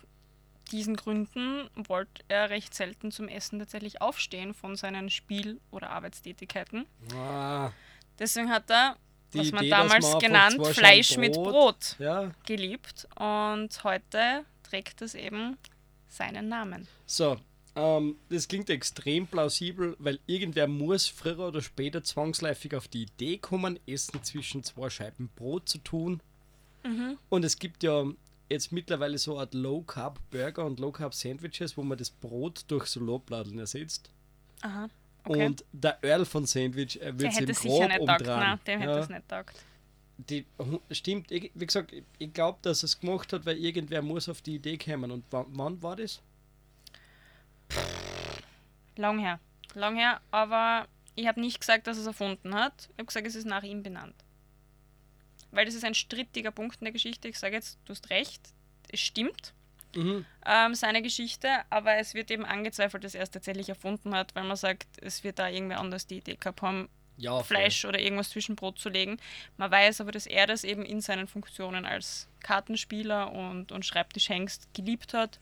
diesen 0.68 0.96
Gründen 0.96 1.70
wollte 1.76 2.24
er 2.28 2.50
recht 2.50 2.74
selten 2.74 3.12
zum 3.12 3.28
Essen 3.28 3.60
tatsächlich 3.60 4.02
aufstehen 4.02 4.54
von 4.54 4.76
seinen 4.76 5.10
Spiel- 5.10 5.60
oder 5.72 5.90
Arbeitstätigkeiten. 5.92 6.86
ah, 7.16 7.72
Deswegen 8.20 8.50
hat 8.50 8.70
er, 8.70 8.98
die 9.34 9.40
was 9.40 9.52
man 9.52 9.64
Idee, 9.64 9.70
damals 9.70 10.06
einfach 10.06 10.20
genannt, 10.20 10.68
Fleisch 10.68 11.10
Scheiben 11.10 11.22
mit 11.22 11.34
Brot 11.34 11.96
Ja, 12.00 12.32
geliebt. 12.46 13.08
Und 13.16 13.84
heute 13.84 14.46
trägt 14.64 15.02
es 15.02 15.14
eben 15.16 15.58
seinen 16.08 16.48
Namen. 16.50 16.88
So, 17.06 17.38
ähm, 17.76 18.18
das 18.30 18.48
klingt 18.48 18.70
extrem 18.70 19.28
plausibel, 19.28 19.96
weil 20.00 20.20
irgendwer 20.26 20.68
muss 20.68 21.08
früher 21.08 21.40
oder 21.40 21.62
später 21.62 22.04
zwangsläufig 22.04 22.76
auf 22.76 22.88
die 22.88 23.04
Idee 23.04 23.38
kommen, 23.38 23.80
Essen 23.86 24.24
zwischen 24.24 24.64
zwei 24.64 24.90
Scheiben 24.90 25.30
Brot 25.36 25.70
zu 25.70 25.78
tun. 25.78 26.22
Mhm. 26.84 27.18
Und 27.30 27.46
es 27.46 27.60
gibt 27.60 27.84
ja 27.84 28.06
jetzt 28.50 28.72
mittlerweile 28.72 29.18
so 29.18 29.34
eine 29.34 29.42
Art 29.42 29.54
Low-Carb-Burger 29.54 30.66
und 30.66 30.80
Low-Carb-Sandwiches, 30.80 31.78
wo 31.78 31.84
man 31.84 31.98
das 31.98 32.10
Brot 32.10 32.66
durch 32.68 32.86
so 32.88 33.00
Lobladeln 33.00 33.60
ersetzt. 33.60 34.10
Aha. 34.62 34.90
Okay. 35.24 35.46
Und 35.46 35.66
der 35.74 36.02
Earl 36.04 36.26
von 36.26 36.46
Sandwich 36.46 37.00
der 37.00 37.20
wird 37.20 37.34
sicher 37.34 37.46
grob 37.46 37.90
nicht 37.90 38.00
umdrehen. 38.00 38.26
Nein, 38.40 38.60
dem 38.66 38.80
hätte 38.80 38.92
Ja. 38.94 39.00
es 39.00 39.10
nicht 39.10 39.28
taugt. 39.28 39.64
Die, 40.20 40.46
stimmt, 40.92 41.32
ich, 41.32 41.52
wie 41.54 41.66
gesagt, 41.66 41.92
ich, 41.92 42.04
ich 42.18 42.34
glaube, 42.34 42.58
dass 42.62 42.82
es 42.82 43.00
gemacht 43.00 43.32
hat, 43.34 43.46
weil 43.46 43.58
irgendwer 43.58 44.02
muss 44.02 44.30
auf 44.30 44.42
die 44.42 44.56
Idee 44.56 44.78
kommen. 44.78 45.12
Und 45.12 45.26
wann, 45.30 45.46
wann 45.50 45.82
war 45.84 45.96
das? 45.96 46.22
Lang 48.96 49.20
her. 49.20 49.40
Lang 49.76 49.96
her, 49.96 50.22
aber 50.32 50.88
ich 51.16 51.28
habe 51.28 51.40
nicht 51.42 51.60
gesagt, 51.60 51.86
dass 51.88 51.98
er 51.98 52.02
es 52.02 52.08
erfunden 52.08 52.56
hat. 52.56 52.90
Ich 52.94 52.98
habe 52.98 53.06
gesagt, 53.06 53.28
es 53.28 53.36
ist 53.36 53.46
nach 53.46 53.64
ihm 53.64 53.84
benannt. 53.84 54.16
Weil 55.52 55.66
das 55.66 55.76
ist 55.76 55.84
ein 55.86 55.94
strittiger 55.96 56.52
Punkt 56.52 56.80
in 56.82 56.86
der 56.86 56.92
Geschichte. 56.94 57.28
Ich 57.28 57.40
sage 57.40 57.56
jetzt, 57.56 57.80
du 57.86 57.92
hast 57.92 58.10
recht, 58.10 58.42
es 58.92 59.00
stimmt, 59.00 59.54
Mhm. 59.96 60.26
ähm, 60.46 60.76
seine 60.76 61.02
Geschichte, 61.02 61.48
aber 61.70 61.96
es 61.96 62.14
wird 62.14 62.30
eben 62.30 62.46
angezweifelt, 62.46 63.04
dass 63.04 63.16
er 63.16 63.24
es 63.24 63.32
tatsächlich 63.32 63.70
erfunden 63.70 64.14
hat, 64.14 64.36
weil 64.36 64.44
man 64.44 64.58
sagt, 64.58 64.86
es 65.02 65.24
wird 65.24 65.40
da 65.40 65.48
irgendwer 65.50 65.80
anders 65.80 66.06
die 66.06 66.18
Idee 66.18 66.36
gehabt 66.36 66.62
haben, 66.62 66.90
Ja. 67.18 67.42
Fleisch 67.42 67.84
oder 67.86 68.00
irgendwas 68.00 68.30
zwischen 68.30 68.56
Brot 68.56 68.78
zu 68.78 68.90
legen. 68.90 69.18
Man 69.56 69.72
weiß 69.72 70.02
aber, 70.02 70.12
dass 70.12 70.28
er 70.28 70.46
das 70.46 70.64
eben 70.64 70.86
in 70.86 71.02
seinen 71.02 71.28
Funktionen 71.28 71.86
als 71.86 72.28
Kartenspieler 72.42 73.32
und, 73.32 73.72
und 73.72 73.86
Schreibtischhengst 73.86 74.72
geliebt 74.74 75.14
hat. 75.14 75.40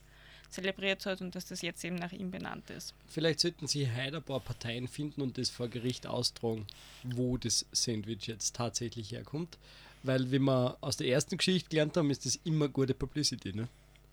zelebriert 0.51 1.05
hat 1.05 1.19
und 1.19 1.35
dass 1.35 1.47
das 1.47 1.61
jetzt 1.61 1.83
eben 1.83 1.95
nach 1.97 2.13
ihm 2.13 2.31
benannt 2.31 2.69
ist. 2.69 2.93
Vielleicht 3.09 3.41
sollten 3.41 3.67
sie 3.67 3.91
heute 3.91 4.17
ein 4.17 4.23
paar 4.23 4.39
Parteien 4.39 4.87
finden 4.87 5.21
und 5.21 5.37
das 5.37 5.49
vor 5.49 5.67
Gericht 5.67 6.07
austragen, 6.07 6.65
wo 7.03 7.35
das 7.35 7.65
Sandwich 7.73 8.27
jetzt 8.27 8.55
tatsächlich 8.55 9.11
herkommt. 9.11 9.57
Weil, 10.05 10.31
wie 10.31 10.39
wir 10.39 10.77
aus 10.81 10.97
der 10.97 11.07
ersten 11.07 11.37
Geschichte 11.37 11.69
gelernt 11.69 11.97
haben, 11.97 12.09
ist 12.11 12.25
das 12.25 12.35
immer 12.43 12.67
gute 12.69 12.93
Publicity. 12.93 13.53
Ne? 13.53 13.67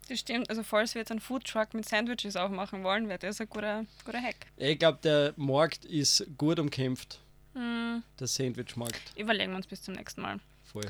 Das 0.08 0.20
stimmt, 0.20 0.48
also 0.50 0.62
falls 0.62 0.94
wir 0.94 1.00
jetzt 1.00 1.10
einen 1.10 1.20
Foodtruck 1.20 1.74
mit 1.74 1.88
Sandwiches 1.88 2.34
aufmachen 2.36 2.82
wollen, 2.82 3.08
wäre 3.08 3.18
das 3.18 3.40
ein 3.40 3.48
guter, 3.48 3.84
guter 4.04 4.20
Hack. 4.22 4.46
Ich 4.56 4.78
glaube, 4.78 4.98
der 5.02 5.34
Markt 5.36 5.84
ist 5.84 6.26
gut 6.38 6.58
umkämpft, 6.58 7.20
Hm, 7.54 8.02
der 8.18 8.26
Sandwich-Markt. 8.26 9.12
überlegen 9.16 9.52
wir 9.52 9.56
uns 9.56 9.66
bis 9.66 9.82
zum 9.82 9.94
nächsten 9.94 10.22
Mal. 10.22 10.40
Voll. 10.64 10.86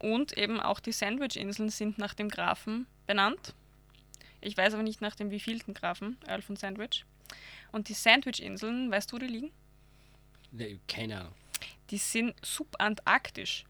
Und 0.00 0.36
eben 0.38 0.60
auch 0.60 0.78
die 0.80 0.92
Sandwich-Inseln 0.92 1.70
sind 1.70 1.98
nach 1.98 2.14
dem 2.14 2.28
Grafen 2.28 2.86
benannt. 3.06 3.54
Ich 4.40 4.56
weiß 4.56 4.74
aber 4.74 4.82
nicht 4.84 5.00
nach 5.00 5.16
dem 5.16 5.30
wievielten 5.30 5.74
Grafen, 5.74 6.16
Earl 6.26 6.42
von 6.42 6.54
Sandwich. 6.56 7.04
Und 7.72 7.88
die 7.88 7.94
Sandwich-Inseln, 7.94 8.90
weißt 8.90 9.10
du, 9.10 9.16
wo 9.16 9.18
die 9.18 9.26
liegen? 9.26 9.50
Nee, 10.52 10.78
keine 10.86 11.20
Ahnung. 11.20 11.32
Die 11.90 11.98
sind 11.98 12.34
subantarktisch. 12.44 13.64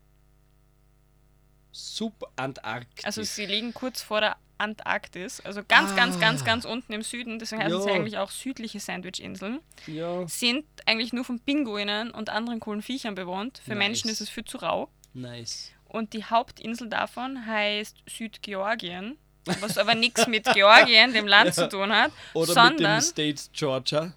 Subantarktis. 1.74 3.04
Also 3.04 3.22
sie 3.22 3.46
liegen 3.46 3.74
kurz 3.74 4.02
vor 4.02 4.20
der 4.20 4.36
Antarktis, 4.58 5.40
also 5.40 5.62
ganz, 5.66 5.94
ganz, 5.96 6.18
ganz, 6.20 6.42
Ah. 6.42 6.44
ganz 6.44 6.64
unten 6.64 6.92
im 6.92 7.02
Süden. 7.02 7.38
Deswegen 7.40 7.62
heißen 7.62 7.82
sie 7.82 7.88
Ja. 7.88 7.94
eigentlich 7.94 8.18
auch 8.18 8.30
südliche 8.30 8.78
Sandwich-Inseln. 8.80 9.60
ja, 9.86 10.26
Sind 10.28 10.64
eigentlich 10.86 11.12
nur 11.12 11.24
von 11.24 11.40
Pinguinen 11.40 12.10
und 12.12 12.30
anderen 12.30 12.60
coolen 12.60 12.80
Viechern 12.82 13.14
bewohnt. 13.16 13.58
Für 13.64 13.70
Nice. 13.70 13.78
Menschen 13.78 14.10
ist 14.10 14.20
es 14.20 14.28
viel 14.30 14.44
zu 14.44 14.58
rau. 14.58 14.88
nice. 15.12 15.70
Und 15.88 16.12
die 16.12 16.24
Hauptinsel 16.24 16.88
davon 16.88 17.46
heißt 17.46 17.96
Südgeorgien, 18.08 19.16
was 19.60 19.78
aber 19.78 19.94
nichts 19.94 20.26
mit 20.26 20.44
Georgien, 20.52 21.12
dem 21.12 21.26
Land, 21.28 21.54
zu 21.54 21.68
tun 21.68 21.92
hat, 21.92 22.10
Oder 22.32 22.46
mit 22.48 22.54
sondern 22.54 22.98
dem 22.98 23.00
State 23.00 23.42
Georgia. 23.52 24.12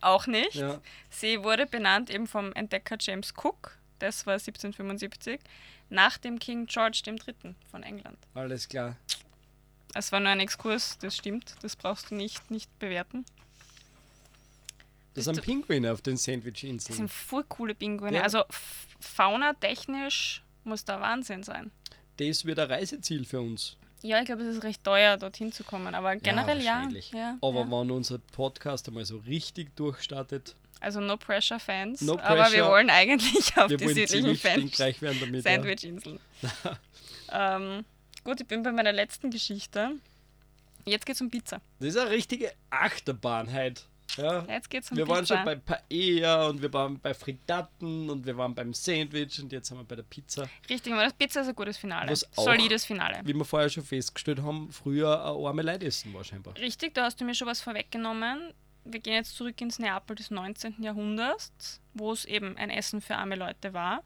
auch 0.00 0.26
nicht. 0.26 0.54
Ja. 0.54 0.80
Sie 1.08 1.42
wurde 1.44 1.66
benannt 1.66 2.10
eben 2.10 2.26
vom 2.26 2.52
Entdecker 2.54 2.96
James 2.98 3.32
Cook, 3.36 3.76
das 4.02 4.26
war 4.26 4.34
1775, 4.34 5.40
nach 5.88 6.18
dem 6.18 6.38
King 6.38 6.66
George 6.66 7.02
III. 7.06 7.54
von 7.70 7.82
England. 7.82 8.18
Alles 8.34 8.68
klar. 8.68 8.96
Es 9.94 10.12
war 10.12 10.20
nur 10.20 10.30
ein 10.30 10.40
Exkurs, 10.40 10.98
das 10.98 11.16
stimmt, 11.16 11.54
das 11.62 11.76
brauchst 11.76 12.10
du 12.10 12.14
nicht, 12.14 12.50
nicht 12.50 12.76
bewerten. 12.78 13.24
Das 15.14 15.24
sind 15.24 15.42
Pinguine 15.42 15.92
auf 15.92 16.02
den 16.02 16.16
Sandwich-Inseln. 16.16 16.88
Das 16.88 16.96
sind 16.96 17.10
voll 17.10 17.44
coole 17.44 17.74
Pinguine. 17.74 18.18
Ja. 18.18 18.22
Also 18.22 18.44
faunatechnisch 19.00 20.42
muss 20.64 20.84
da 20.84 21.00
Wahnsinn 21.00 21.42
sein. 21.42 21.72
Das 22.18 22.44
wird 22.44 22.58
ein 22.58 22.70
Reiseziel 22.70 23.24
für 23.24 23.40
uns. 23.40 23.76
Ja, 24.02 24.20
ich 24.20 24.26
glaube, 24.26 24.42
es 24.42 24.56
ist 24.56 24.62
recht 24.62 24.82
teuer, 24.82 25.16
dorthin 25.16 25.52
zu 25.52 25.64
kommen, 25.64 25.94
aber 25.94 26.16
generell 26.16 26.62
ja. 26.62 26.76
wahrscheinlich. 26.76 27.10
ja, 27.10 27.36
Aber 27.42 27.60
ja. 27.60 27.70
wenn 27.70 27.90
unser 27.90 28.18
Podcast 28.18 28.88
einmal 28.88 29.04
so 29.04 29.18
richtig 29.18 29.74
durchstartet, 29.76 30.54
Also 30.80 31.00
no 31.00 31.16
pressure 31.18 31.60
Fans, 31.60 32.00
No 32.00 32.18
aber 32.18 32.36
wir 32.36 32.42
pressure. 32.44 32.68
wollen 32.70 32.90
eigentlich 32.90 33.56
auf 33.58 33.68
wir 33.70 33.76
die 33.76 33.86
südlichen 33.88 34.08
ziemlich 34.08 34.40
Fan 34.42 34.52
stinkreich 34.60 35.02
werden 35.02 35.18
damit. 35.20 35.44
Ja. 35.44 35.52
Sandwich-Inseln. 35.52 36.18
ähm, 37.32 37.84
gut, 38.24 38.40
ich 38.40 38.46
bin 38.46 38.62
bei 38.62 38.72
meiner 38.72 38.92
letzten 38.92 39.30
Geschichte. 39.30 39.92
Jetzt 40.86 41.04
geht's 41.04 41.20
um 41.20 41.30
Pizza. 41.30 41.60
Das 41.78 41.88
ist 41.90 41.96
eine 41.98 42.10
richtige 42.10 42.52
Achterbahnheit. 42.70 43.84
Ja. 44.16 44.44
Jetzt 44.48 44.70
geht's 44.70 44.90
um 44.90 44.96
Wir 44.96 45.06
waren 45.06 45.20
Pizza. 45.20 45.36
schon 45.36 45.44
bei 45.44 45.54
Paella 45.56 46.46
und 46.48 46.60
wir 46.62 46.72
waren 46.72 46.98
bei 46.98 47.14
Fritatten 47.14 48.10
und 48.10 48.26
wir 48.26 48.36
waren 48.36 48.54
beim 48.54 48.72
Sandwich 48.74 49.38
und 49.40 49.52
jetzt 49.52 49.68
sind 49.68 49.76
wir 49.78 49.84
bei 49.84 49.94
der 49.96 50.02
Pizza. 50.02 50.48
Richtig, 50.68 50.92
aber 50.92 51.04
das 51.04 51.12
Pizza 51.12 51.42
ist 51.42 51.48
ein 51.48 51.54
gutes 51.54 51.76
Finale. 51.76 52.10
Was 52.10 52.24
auch- 52.36 52.44
Solides 52.44 52.86
Finale. 52.86 53.20
Wie 53.24 53.34
wir 53.34 53.44
vorher 53.44 53.68
schon 53.68 53.84
festgestellt 53.84 54.40
haben, 54.42 54.72
früher 54.72 55.24
ein 55.24 55.44
arme 55.46 55.62
Leute 55.62 55.86
essen 55.86 56.12
war 56.14 56.24
scheinbar. 56.24 56.56
Richtig, 56.56 56.94
da 56.94 57.04
hast 57.04 57.20
du 57.20 57.24
mir 57.24 57.34
schon 57.34 57.46
was 57.46 57.60
vorweggenommen. 57.60 58.52
Wir 58.84 59.00
gehen 59.00 59.14
jetzt 59.14 59.36
zurück 59.36 59.60
ins 59.60 59.78
Neapel 59.78 60.16
des 60.16 60.30
19. 60.30 60.82
Jahrhunderts, 60.82 61.80
wo 61.94 62.12
es 62.12 62.24
eben 62.24 62.56
ein 62.56 62.70
Essen 62.70 63.00
für 63.00 63.16
arme 63.16 63.36
Leute 63.36 63.74
war, 63.74 64.02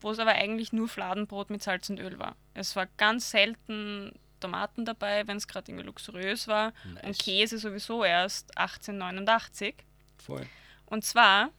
wo 0.00 0.10
es 0.10 0.18
aber 0.18 0.32
eigentlich 0.32 0.72
nur 0.72 0.88
Fladenbrot 0.88 1.50
mit 1.50 1.62
Salz 1.62 1.88
und 1.90 2.00
Öl 2.00 2.18
war. 2.18 2.36
Es 2.54 2.76
war 2.76 2.86
ganz 2.96 3.30
selten 3.30 4.12
Tomaten 4.40 4.84
dabei, 4.84 5.26
wenn 5.26 5.36
es 5.36 5.48
gerade 5.48 5.70
irgendwie 5.70 5.86
luxuriös 5.86 6.48
war. 6.48 6.72
Und 6.84 7.02
Nice. 7.02 7.18
Käse 7.18 7.58
sowieso 7.58 8.04
erst 8.04 8.56
1889. 8.56 9.74
Voll. 10.18 10.46
Und 10.86 11.04
zwar, 11.04 11.50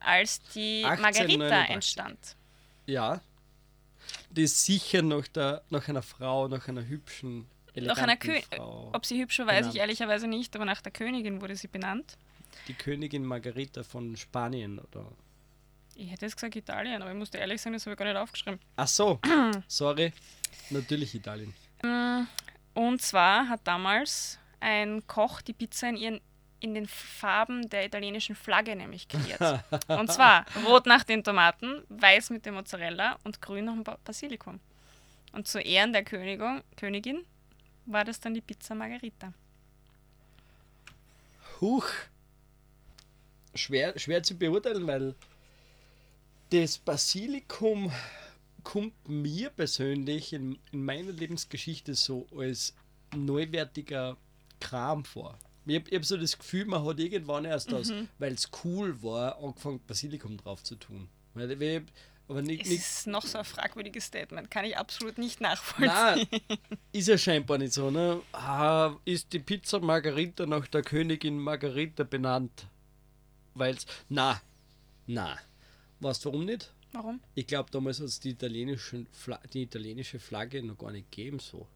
als 0.00 0.42
die 0.54 0.82
Margarita 0.82 1.64
1889. 1.64 1.74
entstand. 1.74 2.36
Ja. 2.86 3.20
Das 4.30 4.44
ist 4.44 4.64
sicher 4.64 5.02
nach, 5.02 5.28
der, 5.28 5.62
nach 5.70 5.88
einer 5.88 6.02
Frau, 6.02 6.48
nach 6.48 6.68
einer 6.68 6.86
hübschen, 6.86 7.46
Nach 7.74 7.98
einer 7.98 8.16
Kö 8.16 8.38
Frau. 8.54 8.90
Ob 8.92 9.06
sie 9.06 9.20
hübsch 9.20 9.38
war, 9.40 9.46
weiß 9.46 9.54
ich 9.58 9.60
Benannt. 9.62 9.76
ehrlicherweise 9.78 10.26
nicht, 10.28 10.54
aber 10.56 10.64
nach 10.64 10.80
der 10.82 10.92
Königin 10.92 11.40
wurde 11.40 11.56
sie 11.56 11.68
benannt. 11.68 12.16
Die 12.68 12.74
Königin 12.74 13.24
Margarita 13.24 13.82
von 13.82 14.16
Spanien, 14.16 14.78
oder? 14.78 15.06
Ich 15.94 16.10
hätte 16.10 16.26
jetzt 16.26 16.36
gesagt 16.36 16.56
Italien, 16.56 17.00
aber 17.02 17.10
ich 17.12 17.16
musste 17.18 17.38
ehrlich 17.38 17.60
sagen, 17.60 17.74
das 17.74 17.84
habe 17.86 17.92
ich 17.92 17.98
gar 17.98 18.06
nicht 18.06 18.16
aufgeschrieben. 18.16 18.60
Ach 18.76 18.88
so, 18.88 19.18
sorry. 19.68 20.12
Natürlich 20.70 21.14
Italien. 21.14 21.54
Mm, 21.82 22.22
Und 22.74 23.02
zwar 23.02 23.48
hat 23.48 23.60
damals 23.64 24.38
ein 24.60 25.06
Koch 25.06 25.40
die 25.42 25.52
Pizza 25.52 25.88
in, 25.88 25.96
ihren, 25.96 26.20
in 26.60 26.74
den 26.74 26.86
Farben 26.86 27.68
der 27.68 27.84
italienischen 27.86 28.36
Flagge 28.36 28.76
nämlich 28.76 29.08
kreiert. 29.08 29.64
und 29.88 30.10
zwar 30.12 30.44
rot 30.66 30.86
nach 30.86 31.04
den 31.04 31.24
Tomaten, 31.24 31.82
weiß 31.88 32.30
mit 32.30 32.46
dem 32.46 32.54
Mozzarella 32.54 33.18
und 33.24 33.40
grün 33.42 33.64
nach 33.66 33.74
dem 33.74 33.84
Ba- 33.84 33.98
Basilikum. 34.04 34.60
Und 35.32 35.48
zu 35.48 35.58
Ehren 35.60 35.92
der 35.92 36.04
Königin, 36.04 36.62
Königin 36.76 37.24
war 37.86 38.04
das 38.04 38.20
dann 38.20 38.34
die 38.34 38.40
Pizza 38.40 38.74
Margherita. 38.74 39.32
Huch. 41.60 41.86
Schwer, 43.54 43.98
schwer 43.98 44.22
zu 44.22 44.34
beurteilen, 44.34 44.86
weil 44.86 45.14
das 46.50 46.78
Basilikum 46.78 47.92
kommt 48.62 49.08
mir 49.08 49.50
persönlich 49.50 50.32
in, 50.32 50.58
in 50.70 50.84
meiner 50.84 51.12
Lebensgeschichte 51.12 51.94
so 51.94 52.26
als 52.36 52.74
neuwertiger 53.14 54.16
Kram 54.60 55.04
vor. 55.04 55.38
Ich 55.66 55.76
habe 55.76 55.96
hab 55.96 56.04
so 56.04 56.16
das 56.16 56.38
Gefühl, 56.38 56.64
man 56.64 56.84
hat 56.84 56.98
irgendwann 56.98 57.44
erst 57.44 57.72
aus, 57.74 57.92
weil 58.18 58.32
es 58.32 58.48
cool 58.64 59.00
war, 59.02 59.38
angefangen 59.38 59.80
Basilikum 59.86 60.36
drauf 60.36 60.62
zu 60.62 60.76
tun. 60.76 61.08
Weil- 61.34 61.84
aber 62.28 62.42
nicht, 62.42 62.62
Es 62.62 62.68
nicht, 62.70 62.80
ist 62.80 63.06
noch 63.06 63.26
so 63.26 63.38
ein 63.38 63.44
fragwürdiges 63.44 64.04
Statement, 64.06 64.50
kann 64.50 64.64
ich 64.64 64.76
absolut 64.76 65.18
nicht 65.18 65.40
nachvollziehen. 65.40 66.28
Nein, 66.48 66.58
ist 66.92 67.08
ja 67.08 67.18
scheinbar 67.18 67.58
nicht 67.58 67.72
so, 67.72 67.90
ne? 67.90 68.20
Ah, 68.32 68.96
ist 69.04 69.32
die 69.32 69.38
Pizza 69.38 69.80
Margarita 69.80 70.46
nach 70.46 70.66
der 70.66 70.82
Königin 70.82 71.38
Margarita 71.38 72.04
benannt? 72.04 72.66
Weil's. 73.54 73.86
Na, 74.08 74.40
na. 75.06 75.38
Weißt 76.00 76.24
du 76.24 76.30
warum 76.30 76.44
nicht? 76.46 76.72
Warum? 76.92 77.20
Ich 77.34 77.46
glaube, 77.46 77.70
damals 77.70 78.00
hat 78.00 78.06
es 78.06 78.20
die, 78.20 78.34
die 78.34 79.62
italienische 79.62 80.18
Flagge 80.18 80.62
noch 80.62 80.78
gar 80.78 80.90
nicht 80.90 81.10
gegeben, 81.10 81.38
so. 81.38 81.66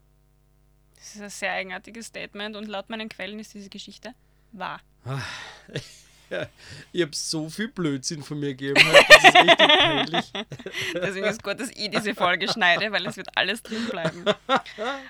Das 0.95 1.15
ist 1.15 1.21
ein 1.21 1.29
sehr 1.29 1.51
eigenartiges 1.53 2.07
Statement 2.07 2.55
und 2.55 2.67
laut 2.67 2.89
meinen 2.89 3.09
Quellen 3.09 3.39
ist 3.39 3.53
diese 3.53 3.69
Geschichte 3.69 4.13
wahr. 4.51 4.81
Ja, 6.29 6.49
ich 6.91 7.01
habe 7.01 7.15
so 7.15 7.49
viel 7.49 7.67
Blödsinn 7.69 8.21
von 8.21 8.39
mir 8.39 8.53
gegeben. 8.55 8.75
Das 9.07 9.23
ist 9.23 9.35
richtig 9.35 9.57
peinlich. 9.57 10.31
Deswegen 10.93 11.25
ist 11.25 11.41
gut, 11.43 11.59
dass 11.59 11.69
ich 11.69 11.89
diese 11.89 12.13
Folge 12.15 12.47
schneide, 12.51 12.91
weil 12.91 13.05
es 13.05 13.15
wird 13.17 13.29
alles 13.37 13.63
drin 13.63 13.85
bleiben. 13.89 14.25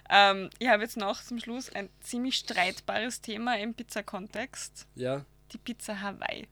ähm, 0.09 0.49
ich 0.59 0.67
habe 0.67 0.83
jetzt 0.83 0.97
noch 0.97 1.23
zum 1.23 1.39
Schluss 1.39 1.69
ein 1.73 1.89
ziemlich 2.01 2.35
streitbares 2.35 3.21
Thema 3.21 3.57
im 3.57 3.73
Pizza-Kontext. 3.73 4.85
Ja, 4.95 5.25
Die 5.53 5.57
Pizza 5.57 5.99
Hawaii. 6.01 6.47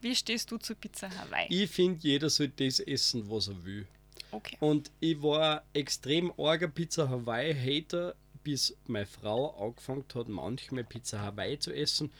Wie 0.00 0.14
stehst 0.16 0.50
du 0.50 0.58
zur 0.58 0.76
Pizza 0.76 1.08
Hawaii? 1.10 1.46
ich 1.48 1.70
finde, 1.70 2.00
jeder 2.02 2.28
sollte 2.28 2.64
das 2.64 2.80
essen, 2.80 3.28
was 3.30 3.48
er 3.48 3.64
will. 3.64 3.86
Okay. 4.32 4.56
Und 4.60 4.90
ich 5.00 5.20
war 5.22 5.62
extrem 5.74 6.32
arger 6.38 6.68
Pizza 6.68 7.08
Hawaii-Hater, 7.08 8.14
bis 8.42 8.76
meine 8.86 9.06
Frau 9.06 9.50
angefangen 9.64 10.04
hat, 10.14 10.28
manchmal 10.28 10.84
Pizza 10.84 11.20
Hawaii 11.20 11.58
zu 11.58 11.72
essen. 11.72 12.10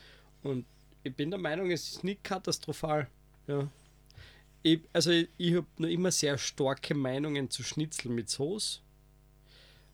Und 0.42 0.64
ich 1.02 1.14
bin 1.14 1.30
der 1.30 1.38
Meinung, 1.38 1.70
es 1.70 1.88
ist 1.88 2.04
nicht 2.04 2.22
katastrophal. 2.24 3.08
Ja. 3.46 3.68
Ich, 4.62 4.80
also 4.92 5.10
ich, 5.10 5.28
ich 5.38 5.54
habe 5.54 5.66
noch 5.78 5.88
immer 5.88 6.12
sehr 6.12 6.38
starke 6.38 6.94
Meinungen 6.94 7.50
zu 7.50 7.62
Schnitzel 7.62 8.10
mit 8.10 8.30
Soße. 8.30 8.80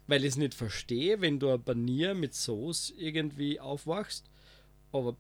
Weil 0.07 0.25
ich 0.25 0.31
es 0.31 0.37
nicht 0.37 0.55
verstehe, 0.55 1.21
wenn 1.21 1.39
du 1.39 1.51
ein 1.51 1.63
Panier 1.63 2.15
mit 2.15 2.35
Soße 2.35 2.95
irgendwie 2.95 3.61
aufwachst. 3.61 4.25
Aber 4.93 5.17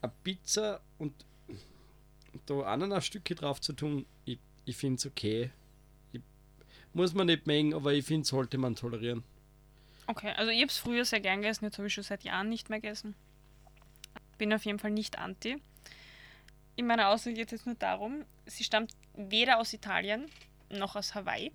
eine 0.00 0.12
Pizza 0.22 0.80
und 0.98 1.12
da 2.46 2.60
Ananasstücke 2.60 3.34
drauf 3.34 3.60
zu 3.60 3.72
tun, 3.72 4.06
ich, 4.24 4.38
ich 4.64 4.76
finde 4.76 4.96
es 4.96 5.06
okay. 5.06 5.50
Muss 6.94 7.14
man 7.14 7.26
nicht 7.26 7.46
mengen, 7.46 7.72
aber 7.72 7.94
ich 7.94 8.04
finde, 8.04 8.26
sollte 8.26 8.58
man 8.58 8.74
tolerieren. 8.74 9.22
Okay, 10.06 10.32
also 10.36 10.50
ich 10.50 10.58
habe 10.58 10.66
es 10.66 10.78
früher 10.78 11.04
sehr 11.04 11.20
gern 11.20 11.40
gegessen, 11.40 11.64
jetzt 11.64 11.78
habe 11.78 11.86
ich 11.86 11.94
schon 11.94 12.04
seit 12.04 12.24
Jahren 12.24 12.48
nicht 12.48 12.68
mehr 12.68 12.80
gegessen. 12.80 13.14
Bin 14.42 14.52
auf 14.52 14.64
jeden 14.64 14.80
Fall 14.80 14.90
nicht 14.90 15.18
anti. 15.20 15.62
In 16.74 16.88
meiner 16.88 17.10
Aussage 17.10 17.36
geht 17.36 17.46
es 17.46 17.52
jetzt 17.52 17.66
nur 17.66 17.76
darum, 17.76 18.24
sie 18.44 18.64
stammt 18.64 18.90
weder 19.14 19.58
aus 19.60 19.72
Italien 19.72 20.26
noch 20.68 20.96
aus 20.96 21.14
Hawaii. 21.14 21.52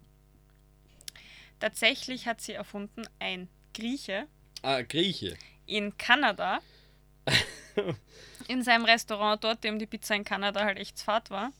Tatsächlich 1.59 2.27
hat 2.27 2.39
sie 2.39 2.53
erfunden 2.53 3.01
ein 3.19 3.49
Grieche 3.73 4.25
Ah, 4.61 4.83
Grieche. 4.83 5.35
in 5.65 5.97
Kanada. 5.97 6.61
in 8.47 8.63
seinem 8.63 8.85
Restaurant 8.85 9.43
dort, 9.43 9.65
dem 9.65 9.79
die 9.79 9.85
Pizza 9.85 10.15
in 10.15 10.23
Kanada 10.23 10.63
halt 10.63 10.77
echt 10.77 10.97
fad 11.01 11.29
war. 11.29 11.51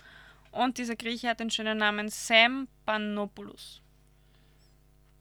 Und 0.51 0.77
dieser 0.77 0.95
Grieche 0.95 1.27
hat 1.27 1.41
den 1.41 1.51
schönen 1.51 1.77
Namen 1.77 2.07
Sam 2.07 2.69
Panopoulos. 2.85 3.81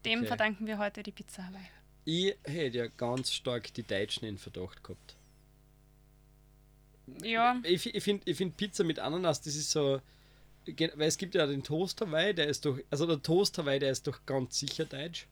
Dem 0.05 0.19
Okay. 0.19 0.27
verdanken 0.29 0.67
wir 0.67 0.77
heute 0.77 1.03
die 1.03 1.11
Pizza 1.11 1.45
Hawaii. 1.45 1.67
Ich 2.05 2.33
hätte 2.45 2.77
ja 2.77 2.87
ganz 2.87 3.33
stark 3.33 3.73
die 3.73 3.83
Deutschen 3.83 4.23
in 4.25 4.37
Verdacht 4.37 4.81
gehabt. 4.85 5.16
Ja, 7.23 7.59
Ich, 7.63 7.93
ich 7.93 8.03
finde 8.03 8.23
ich 8.29 8.37
find 8.37 8.57
Pizza 8.57 8.83
mit 8.83 8.99
Ananas, 8.99 9.41
das 9.41 9.55
ist 9.55 9.71
so. 9.71 10.01
Weil 10.65 11.07
es 11.07 11.17
gibt 11.17 11.33
ja 11.35 11.47
den 11.47 11.63
Toast 11.63 12.01
Hawaii, 12.01 12.33
der 12.33 12.47
ist 12.47 12.65
doch. 12.65 12.77
Also 12.89 13.05
der 13.05 13.21
Toast 13.21 13.57
Hawaii, 13.57 13.79
der 13.79 13.91
ist 13.91 14.05
doch 14.05 14.19
ganz 14.25 14.59
sicher 14.59 14.83
deutsch. 14.85 15.25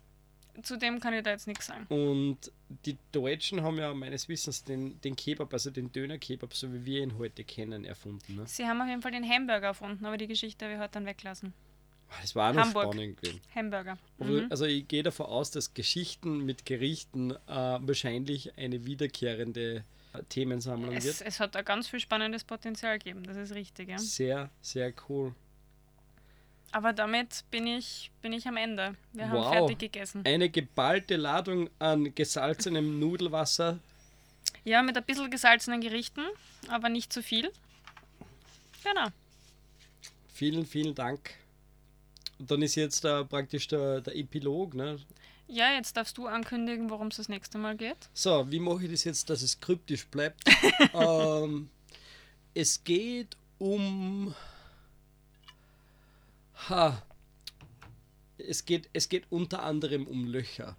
zu 0.63 0.78
dem 0.78 1.01
kann 1.01 1.13
ich 1.13 1.23
da 1.23 1.32
jetzt 1.32 1.47
nichts 1.47 1.65
sagen. 1.65 1.86
Und 1.88 2.38
die 2.86 2.95
Deutschen 3.11 3.61
haben 3.61 3.78
ja 3.78 3.93
meines 3.93 4.30
Wissens 4.30 4.63
den, 4.63 4.99
den 5.01 5.17
Kebab, 5.17 5.51
also 5.51 5.69
den 5.71 5.91
Döner-Kebab, 5.91 6.53
so 6.53 6.71
wie 6.73 6.86
wir 6.86 7.03
ihn 7.03 7.17
heute 7.17 7.43
kennen, 7.43 7.84
erfunden. 7.84 8.38
Ne? 8.38 8.43
Sie 8.47 8.65
haben 8.65 8.82
auf 8.82 8.88
jeden 8.88 9.01
Fall 9.01 9.11
den 9.11 9.28
Hamburger 9.28 9.67
erfunden, 9.67 10.05
aber 10.05 10.15
die 10.15 10.28
Geschichte 10.28 10.63
habe 10.63 10.76
ich 10.76 10.80
heute 10.80 10.93
dann 10.93 11.05
weglassen. 11.05 11.53
Das 12.21 12.34
war 12.36 12.51
auch 12.51 12.55
noch 12.55 12.65
Hamburg. 12.67 12.93
spannend 12.93 13.21
gewesen. 13.21 13.41
Hamburger. 13.53 13.97
Aber, 14.19 14.30
Mhm. 14.30 14.47
Also 14.49 14.63
ich 14.65 14.88
gehe 14.88 15.03
davon 15.03 15.26
aus, 15.26 15.51
dass 15.51 15.73
Geschichten 15.73 16.45
mit 16.45 16.65
Gerichten 16.65 17.32
äh, 17.32 17.38
wahrscheinlich 17.47 18.57
eine 18.57 18.86
wiederkehrende 18.86 19.84
Themensammlung 20.30 20.95
Es, 20.95 21.05
wird. 21.05 21.22
es 21.22 21.39
hat 21.39 21.55
da 21.55 21.61
ganz 21.61 21.88
viel 21.88 21.99
spannendes 21.99 22.43
Potenzial 22.43 22.97
gegeben, 22.99 23.24
das 23.24 23.38
ist 23.38 23.53
richtig, 23.55 23.89
ja. 23.89 23.97
Sehr, 23.97 24.49
sehr 24.61 24.93
cool. 25.09 25.34
Aber 26.72 26.91
damit 26.91 27.45
bin 27.51 27.68
ich, 27.68 28.11
bin 28.22 28.34
ich 28.34 28.47
am 28.47 28.57
Ende. 28.57 28.95
Wir 29.13 29.30
haben 29.30 29.38
Wow. 29.38 29.51
fertig 29.53 29.80
gegessen. 29.80 30.24
Eine 30.26 30.49
geballte 30.49 31.16
Ladung 31.16 31.70
an 31.80 32.13
gesalzenem 32.13 32.99
Nudelwasser. 32.99 33.80
Ja, 34.66 34.82
mit 34.82 34.97
ein 34.97 35.03
bisschen 35.05 35.30
gesalzenen 35.32 35.80
Gerichten, 35.80 36.22
aber 36.68 36.89
nicht 36.89 37.13
zu 37.13 37.22
viel. 37.24 37.51
Genau. 38.84 39.07
Vielen, 40.34 40.66
vielen 40.66 40.93
Dank. 40.95 41.36
Und 42.39 42.51
dann 42.51 42.61
ist 42.61 42.76
jetzt 42.76 43.05
äh, 43.05 43.24
praktisch 43.24 43.68
der, 43.70 44.01
der 44.01 44.16
Epilog. 44.18 44.74
Ne? 44.74 44.97
Ja, 45.47 45.71
jetzt 45.73 45.95
darfst 45.95 46.17
du 46.17 46.27
ankündigen, 46.27 46.89
worum 46.89 47.07
es 47.07 47.17
das 47.17 47.29
nächste 47.29 47.57
Mal 47.57 47.75
geht. 47.77 48.09
So, 48.13 48.49
wie 48.51 48.59
mache 48.59 48.85
ich 48.85 48.91
das 48.91 49.03
jetzt, 49.03 49.29
dass 49.29 49.41
es 49.41 49.59
kryptisch 49.59 50.07
bleibt? 50.07 50.43
ähm, 50.93 51.69
es 52.53 52.83
geht 52.83 53.37
um. 53.59 54.33
Ha. 56.69 57.01
Es 58.37 58.65
geht, 58.65 58.89
es 58.93 59.07
geht 59.07 59.25
unter 59.29 59.63
anderem 59.63 60.07
um 60.07 60.25
Löcher. 60.25 60.75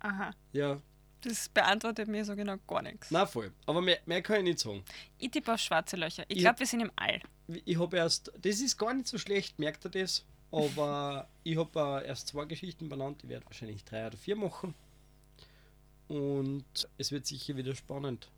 Aha. 0.00 0.30
Ja, 0.52 0.80
Das 1.22 1.48
beantwortet 1.48 2.08
mir 2.08 2.24
so 2.24 2.34
genau 2.36 2.56
gar 2.68 2.82
nichts. 2.82 3.10
na 3.10 3.26
voll. 3.26 3.52
Aber 3.66 3.80
mehr, 3.82 3.98
mehr 4.06 4.22
kann 4.22 4.36
ich 4.38 4.42
nicht 4.44 4.58
sagen. 4.60 4.84
Ich 5.18 5.30
tippe 5.30 5.52
auf 5.52 5.60
schwarze 5.60 5.96
Löcher. 5.96 6.24
Ich 6.28 6.36
Ich- 6.36 6.42
glaube, 6.42 6.60
wir 6.60 6.66
sind 6.66 6.80
im 6.80 6.92
All. 6.96 7.20
Ich 7.64 7.78
habe 7.78 7.96
erst, 7.96 8.30
das 8.40 8.60
ist 8.60 8.76
gar 8.78 8.94
nicht 8.94 9.08
so 9.08 9.18
schlecht, 9.18 9.58
merkt 9.58 9.84
ihr 9.86 9.90
das? 9.90 10.24
Aber 10.50 11.28
ich 11.44 11.56
habe 11.58 12.02
äh, 12.02 12.06
erst 12.08 12.28
zwei 12.28 12.44
Geschichten 12.46 12.88
benannt, 12.88 13.20
ich 13.22 13.28
werde 13.28 13.44
wahrscheinlich 13.46 13.84
drei 13.84 14.06
oder 14.06 14.16
vier 14.16 14.36
machen. 14.36 14.74
Und 16.08 16.64
es 16.96 17.12
wird 17.12 17.26
sicher 17.26 17.56
wieder 17.56 17.74
spannend. 17.74 18.28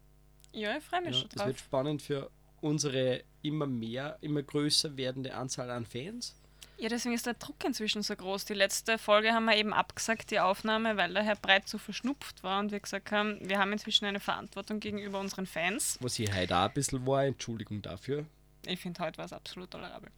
Ja, 0.52 0.76
ich 0.76 0.82
freue 0.82 1.02
mich 1.02 1.12
Ja, 1.14 1.20
schon 1.20 1.28
es 1.28 1.34
drauf. 1.36 1.46
wird 1.46 1.58
spannend 1.60 2.02
für 2.02 2.30
unsere 2.60 3.22
immer 3.42 3.66
mehr, 3.66 4.18
immer 4.20 4.42
größer 4.42 4.96
werdende 4.96 5.34
Anzahl 5.34 5.70
an 5.70 5.86
Fans. 5.86 6.34
Ja, 6.78 6.88
deswegen 6.88 7.14
ist 7.14 7.26
der 7.26 7.34
Druck 7.34 7.62
inzwischen 7.64 8.02
so 8.02 8.16
groß. 8.16 8.46
Die 8.46 8.54
letzte 8.54 8.96
Folge 8.98 9.32
haben 9.32 9.44
wir 9.44 9.56
eben 9.56 9.72
abgesagt, 9.72 10.30
die 10.30 10.40
Aufnahme, 10.40 10.96
weil 10.96 11.12
der 11.12 11.22
Herr 11.22 11.36
Breit 11.36 11.68
so 11.68 11.76
verschnupft 11.78 12.42
war 12.42 12.58
und 12.58 12.72
wir 12.72 12.80
gesagt 12.80 13.12
haben, 13.12 13.38
wir 13.48 13.58
haben 13.58 13.70
inzwischen 13.72 14.06
eine 14.06 14.18
Verantwortung 14.18 14.80
gegenüber 14.80 15.20
unseren 15.20 15.46
Fans. 15.46 15.98
Was 16.00 16.18
ich 16.18 16.34
heute 16.34 16.56
auch 16.56 16.62
ein 16.68 16.72
bisschen 16.74 17.06
war, 17.06 17.24
Entschuldigung 17.24 17.82
dafür. 17.82 18.24
Ich 18.66 18.80
finde, 18.80 19.00
heute 19.00 19.18
war 19.18 19.26
es 19.26 19.32
absolut 19.32 19.70
tolerabel. 19.70 20.10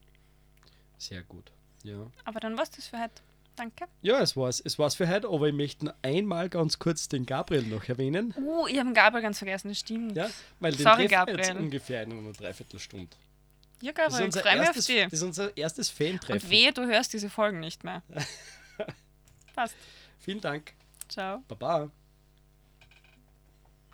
Sehr 0.98 1.22
gut. 1.24 1.50
Ja. 1.82 2.06
Aber 2.24 2.40
dann 2.40 2.56
war's 2.56 2.70
das 2.70 2.86
für 2.86 3.00
heute. 3.00 3.22
Danke. 3.56 3.84
Ja, 4.00 4.20
es 4.20 4.36
war's. 4.36 4.60
Es 4.64 4.78
war's 4.78 4.94
für 4.94 5.08
heute, 5.08 5.28
aber 5.28 5.48
ich 5.48 5.54
möchte 5.54 5.84
noch 5.86 5.94
einmal 6.02 6.48
ganz 6.48 6.78
kurz 6.78 7.08
den 7.08 7.26
Gabriel 7.26 7.62
noch 7.64 7.84
erwähnen. 7.86 8.34
Uh, 8.38 8.66
ich 8.66 8.78
habe 8.78 8.88
den 8.88 8.94
Gabriel 8.94 9.22
ganz 9.22 9.38
vergessen, 9.38 9.68
das 9.68 9.78
stimmt. 9.78 10.16
Ja, 10.16 10.30
weil 10.60 10.72
den 10.72 10.82
Sorry, 10.82 11.06
treffen 11.06 11.26
wir 11.26 11.36
jetzt 11.36 11.48
Gabriel. 11.48 11.64
ungefähr 11.64 12.02
in 12.04 12.12
einer 12.12 12.32
Dreiviertelstunde. 12.32 13.14
Ja, 13.82 13.92
Gabriel, 13.92 14.20
ich 14.20 14.24
unser 14.26 14.40
freue 14.40 14.52
mich 14.52 14.60
auf 14.62 14.66
erstes, 14.68 14.86
die. 14.86 15.02
das 15.02 15.12
ist 15.12 15.22
unser 15.22 15.56
erstes 15.56 15.90
Und 15.90 15.96
Fan-Treffen. 15.96 16.50
wehe, 16.50 16.72
du 16.72 16.86
hörst 16.86 17.12
diese 17.12 17.28
Folgen 17.28 17.60
nicht 17.60 17.84
mehr. 17.84 18.02
Passt. 19.54 19.74
Vielen 20.18 20.40
Dank. 20.40 20.72
Ciao. 21.08 21.42
Baba. 21.48 21.90